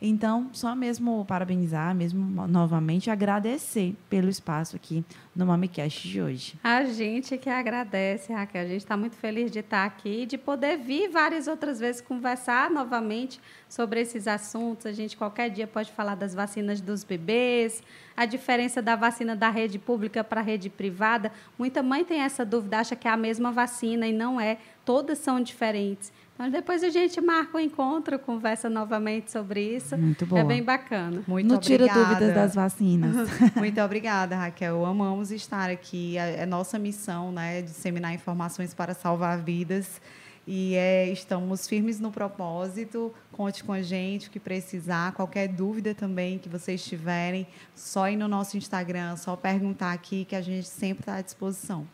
Então, 0.04 0.50
só 0.52 0.76
mesmo 0.76 1.24
parabenizar, 1.26 1.94
mesmo 1.94 2.48
novamente 2.48 3.12
agradecer 3.12 3.96
pelo 4.10 4.30
espaço 4.30 4.76
aqui 4.76 5.06
no 5.36 5.46
MamiCast 5.46 6.08
de 6.08 6.20
hoje. 6.20 6.56
A 6.64 6.84
gente 6.86 7.38
que 7.38 7.48
agradece, 7.48 8.34
Raquel. 8.34 8.64
A 8.64 8.68
gente 8.68 8.78
está 8.82 8.98
muito 8.98 9.16
feliz 9.16 9.52
de 9.52 9.60
estar 9.60 9.86
aqui 9.86 10.24
e 10.24 10.26
de 10.26 10.40
poder 10.40 10.78
vir 10.78 11.08
várias 11.10 11.48
outras 11.48 11.80
vezes 11.80 12.02
conversar 12.02 12.72
novamente 12.72 13.40
sobre 13.70 14.02
esses 14.02 14.28
assuntos. 14.28 14.88
A 14.88 14.92
gente 14.92 15.16
qualquer 15.16 15.52
dia 15.52 15.68
pode 15.68 15.92
falar 15.92 16.16
das 16.16 16.34
vacinas 16.34 16.82
dos 16.82 17.04
bebês, 17.04 17.84
a 18.18 18.26
diferença 18.26 18.82
da 18.82 18.96
vacina 18.96 19.36
da 19.36 19.52
rede 19.52 19.78
pública 19.78 20.24
para 20.24 20.42
a 20.42 20.44
rede 20.44 20.68
privada. 20.68 21.32
Muita 21.60 21.84
mãe 21.84 22.04
tem 22.04 22.22
essa 22.22 22.44
dúvida, 22.44 22.80
acha 22.80 22.96
que 22.96 23.08
é 23.08 23.12
a 23.12 23.18
mesma 23.18 23.52
vacina 23.52 24.08
e 24.08 24.12
não 24.14 24.42
é. 24.42 24.58
Todas 24.84 25.20
são 25.20 25.40
diferentes. 25.40 26.12
Mas 26.42 26.52
depois 26.52 26.84
a 26.84 26.90
gente 26.90 27.22
marca 27.22 27.56
o 27.56 27.60
um 27.60 27.64
encontro, 27.64 28.18
conversa 28.18 28.68
novamente 28.68 29.32
sobre 29.32 29.62
isso. 29.76 29.96
Muito 29.96 30.26
bom. 30.26 30.36
É 30.36 30.44
bem 30.44 30.64
bacana. 30.64 31.22
Muito 31.28 31.48
Não 31.48 31.58
obrigada. 31.58 31.94
tira 31.94 32.04
dúvidas 32.04 32.34
das 32.34 32.56
vacinas. 32.56 33.30
Muito 33.56 33.80
obrigada, 33.80 34.36
Raquel. 34.36 34.84
Amamos 34.84 35.30
estar 35.30 35.70
aqui. 35.70 36.18
É, 36.18 36.40
é 36.40 36.46
nossa 36.48 36.80
missão, 36.80 37.32
né, 37.32 37.62
disseminar 37.62 38.12
informações 38.16 38.74
para 38.74 38.96
salvar 38.96 39.38
vidas. 39.38 40.02
E 40.48 40.74
é, 40.74 41.12
estamos 41.12 41.68
firmes 41.68 42.00
no 42.00 42.12
propósito. 42.12 43.14
Conte 43.32 43.64
com 43.64 43.72
a 43.72 43.84
gente, 43.84 44.28
o 44.28 44.32
que 44.32 44.40
precisar. 44.40 45.12
Qualquer 45.12 45.48
dúvida 45.48 45.94
também 45.94 46.40
que 46.40 46.50
vocês 46.50 46.84
tiverem, 46.84 47.46
só 47.76 48.10
ir 48.10 48.16
no 48.16 48.28
nosso 48.28 48.58
Instagram, 48.58 49.16
só 49.16 49.36
perguntar 49.36 49.94
aqui 49.94 50.26
que 50.26 50.36
a 50.36 50.42
gente 50.42 50.68
sempre 50.68 51.04
está 51.04 51.18
à 51.18 51.22
disposição. 51.22 51.86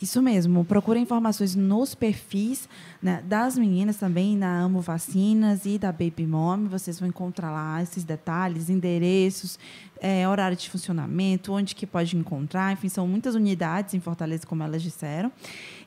Isso 0.00 0.20
mesmo, 0.20 0.64
procure 0.64 0.98
informações 0.98 1.54
nos 1.54 1.94
perfis 1.94 2.68
né, 3.00 3.22
das 3.24 3.56
meninas 3.56 3.96
também, 3.96 4.36
na 4.36 4.60
Amo 4.60 4.80
Vacinas 4.80 5.64
e 5.64 5.78
da 5.78 5.92
Baby 5.92 6.26
Mom. 6.26 6.66
Vocês 6.66 6.98
vão 6.98 7.08
encontrar 7.08 7.52
lá 7.52 7.80
esses 7.80 8.02
detalhes, 8.02 8.68
endereços, 8.68 9.58
é, 10.00 10.26
horário 10.28 10.56
de 10.56 10.68
funcionamento, 10.68 11.52
onde 11.52 11.74
que 11.74 11.86
pode 11.86 12.16
encontrar. 12.16 12.72
Enfim, 12.72 12.88
são 12.88 13.06
muitas 13.06 13.36
unidades 13.36 13.94
em 13.94 14.00
Fortaleza, 14.00 14.44
como 14.44 14.64
elas 14.64 14.82
disseram. 14.82 15.30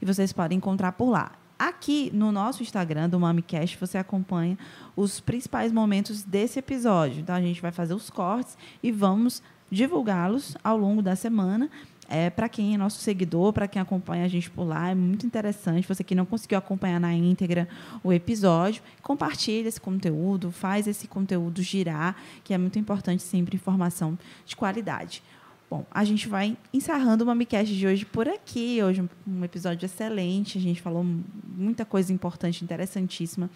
E 0.01 0.05
vocês 0.05 0.31
podem 0.31 0.57
encontrar 0.57 0.93
por 0.93 1.09
lá. 1.09 1.33
Aqui 1.59 2.09
no 2.13 2.31
nosso 2.31 2.63
Instagram 2.63 3.09
do 3.09 3.19
MamiCast, 3.19 3.77
você 3.77 3.97
acompanha 3.97 4.57
os 4.95 5.19
principais 5.19 5.71
momentos 5.71 6.23
desse 6.23 6.59
episódio. 6.59 7.19
Então, 7.21 7.35
a 7.35 7.41
gente 7.41 7.61
vai 7.61 7.71
fazer 7.71 7.93
os 7.93 8.09
cortes 8.09 8.57
e 8.81 8.91
vamos 8.91 9.41
divulgá-los 9.69 10.55
ao 10.63 10.77
longo 10.77 11.01
da 11.01 11.15
semana. 11.15 11.69
É, 12.07 12.29
para 12.29 12.47
quem 12.47 12.73
é 12.73 12.77
nosso 12.77 12.99
seguidor, 12.99 13.51
para 13.51 13.67
quem 13.67 13.81
acompanha 13.81 14.25
a 14.25 14.27
gente 14.27 14.49
por 14.49 14.63
lá, 14.63 14.89
é 14.89 14.95
muito 14.95 15.25
interessante. 15.25 15.87
Você 15.87 16.03
que 16.03 16.13
não 16.13 16.25
conseguiu 16.25 16.57
acompanhar 16.57 16.99
na 16.99 17.13
íntegra 17.13 17.67
o 18.03 18.13
episódio, 18.13 18.83
compartilha 19.01 19.67
esse 19.67 19.81
conteúdo, 19.81 20.51
faz 20.51 20.87
esse 20.87 21.07
conteúdo 21.07 21.61
girar, 21.61 22.15
que 22.43 22.53
é 22.53 22.57
muito 22.57 22.77
importante 22.77 23.23
sempre 23.23 23.55
informação 23.55 24.17
de 24.45 24.55
qualidade. 24.55 25.23
Bom, 25.67 25.83
a 25.89 26.03
gente 26.03 26.27
vai 26.29 26.55
encerrando 26.71 27.23
o 27.23 27.27
MamiCast 27.27 27.75
de 27.75 27.87
hoje 27.87 28.05
por 28.05 28.27
aqui. 28.27 28.83
Hoje 28.83 29.03
um 29.27 29.43
episódio 29.43 29.85
excelente. 29.85 30.59
A 30.59 30.61
gente 30.61 30.79
falou 30.79 31.03
muita 31.45 31.83
coisa 31.83 32.13
importante, 32.13 32.63
interessantíssima 32.63 33.49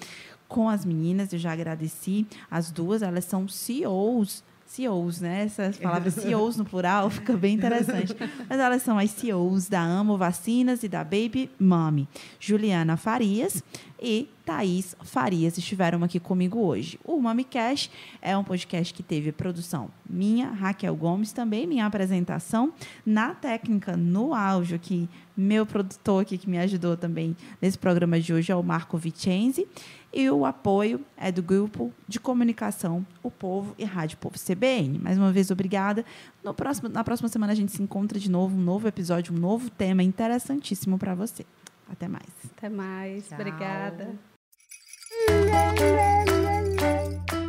com 0.47 0.67
as 0.67 0.83
meninas. 0.83 1.31
Eu 1.31 1.37
já 1.37 1.51
agradeci 1.51 2.25
as 2.49 2.71
duas. 2.71 3.03
Elas 3.03 3.25
são 3.25 3.47
CEOs 3.47 4.43
CEOs, 4.69 5.19
né? 5.19 5.45
Essas 5.45 5.77
palavras 5.77 6.13
CEOs 6.21 6.55
no 6.55 6.63
plural 6.63 7.09
fica 7.09 7.35
bem 7.35 7.55
interessante. 7.55 8.15
Mas 8.47 8.59
elas 8.59 8.83
são 8.83 8.99
as 8.99 9.09
CEOs 9.09 9.67
da 9.67 9.81
Amo 9.81 10.15
Vacinas 10.15 10.83
e 10.83 10.87
da 10.87 11.03
Baby 11.03 11.49
Mommy. 11.59 12.07
Juliana 12.39 12.95
Farias 12.95 13.63
e 13.99 14.29
Thaís 14.45 14.95
Farias 15.01 15.57
estiveram 15.57 16.03
aqui 16.03 16.19
comigo 16.19 16.59
hoje. 16.59 16.99
O 17.03 17.19
Mami 17.19 17.43
Cash 17.43 17.89
é 18.21 18.37
um 18.37 18.43
podcast 18.43 18.93
que 18.93 19.01
teve 19.01 19.31
produção 19.31 19.89
minha, 20.07 20.49
Raquel 20.49 20.95
Gomes, 20.95 21.31
também 21.31 21.67
minha 21.67 21.85
apresentação 21.85 22.71
na 23.05 23.33
técnica, 23.33 23.97
no 23.97 24.33
áudio, 24.33 24.79
que 24.79 25.09
meu 25.35 25.65
produtor 25.65 26.21
aqui 26.21 26.37
que 26.37 26.49
me 26.49 26.57
ajudou 26.59 26.95
também 26.95 27.35
nesse 27.61 27.77
programa 27.77 28.19
de 28.19 28.33
hoje 28.33 28.51
é 28.51 28.55
o 28.55 28.63
Marco 28.63 28.97
Vicenzi. 28.97 29.67
E 30.11 30.29
o 30.29 30.45
apoio 30.45 31.01
é 31.15 31.31
do 31.31 31.43
grupo 31.43 31.93
de 32.07 32.19
comunicação 32.19 33.05
O 33.21 33.29
Povo 33.29 33.75
e 33.77 33.85
Rádio 33.85 34.17
Povo 34.17 34.37
CBN. 34.39 34.97
Mais 34.97 35.17
uma 35.17 35.31
vez, 35.31 35.51
obrigada. 35.51 36.03
No 36.43 36.53
próximo, 36.53 36.89
na 36.89 37.03
próxima 37.03 37.29
semana 37.29 37.53
a 37.53 37.55
gente 37.55 37.71
se 37.71 37.81
encontra 37.81 38.19
de 38.19 38.29
novo, 38.29 38.57
um 38.57 38.61
novo 38.61 38.87
episódio, 38.87 39.33
um 39.33 39.37
novo 39.37 39.69
tema 39.69 40.01
interessantíssimo 40.01 40.97
para 40.97 41.13
você. 41.13 41.45
Até 41.87 42.07
mais. 42.07 42.25
Até 42.57 42.69
mais. 42.69 43.27
Tchau. 43.27 43.37
Obrigada. 43.39 44.15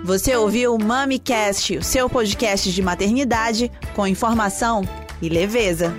Você 0.04 0.34
ouviu 0.34 0.74
o 0.74 0.82
MamiCast, 0.82 1.78
o 1.78 1.82
seu 1.82 2.10
podcast 2.10 2.72
de 2.72 2.82
maternidade 2.82 3.70
com 3.94 4.06
informação 4.06 4.82
e 5.22 5.28
leveza. 5.28 5.94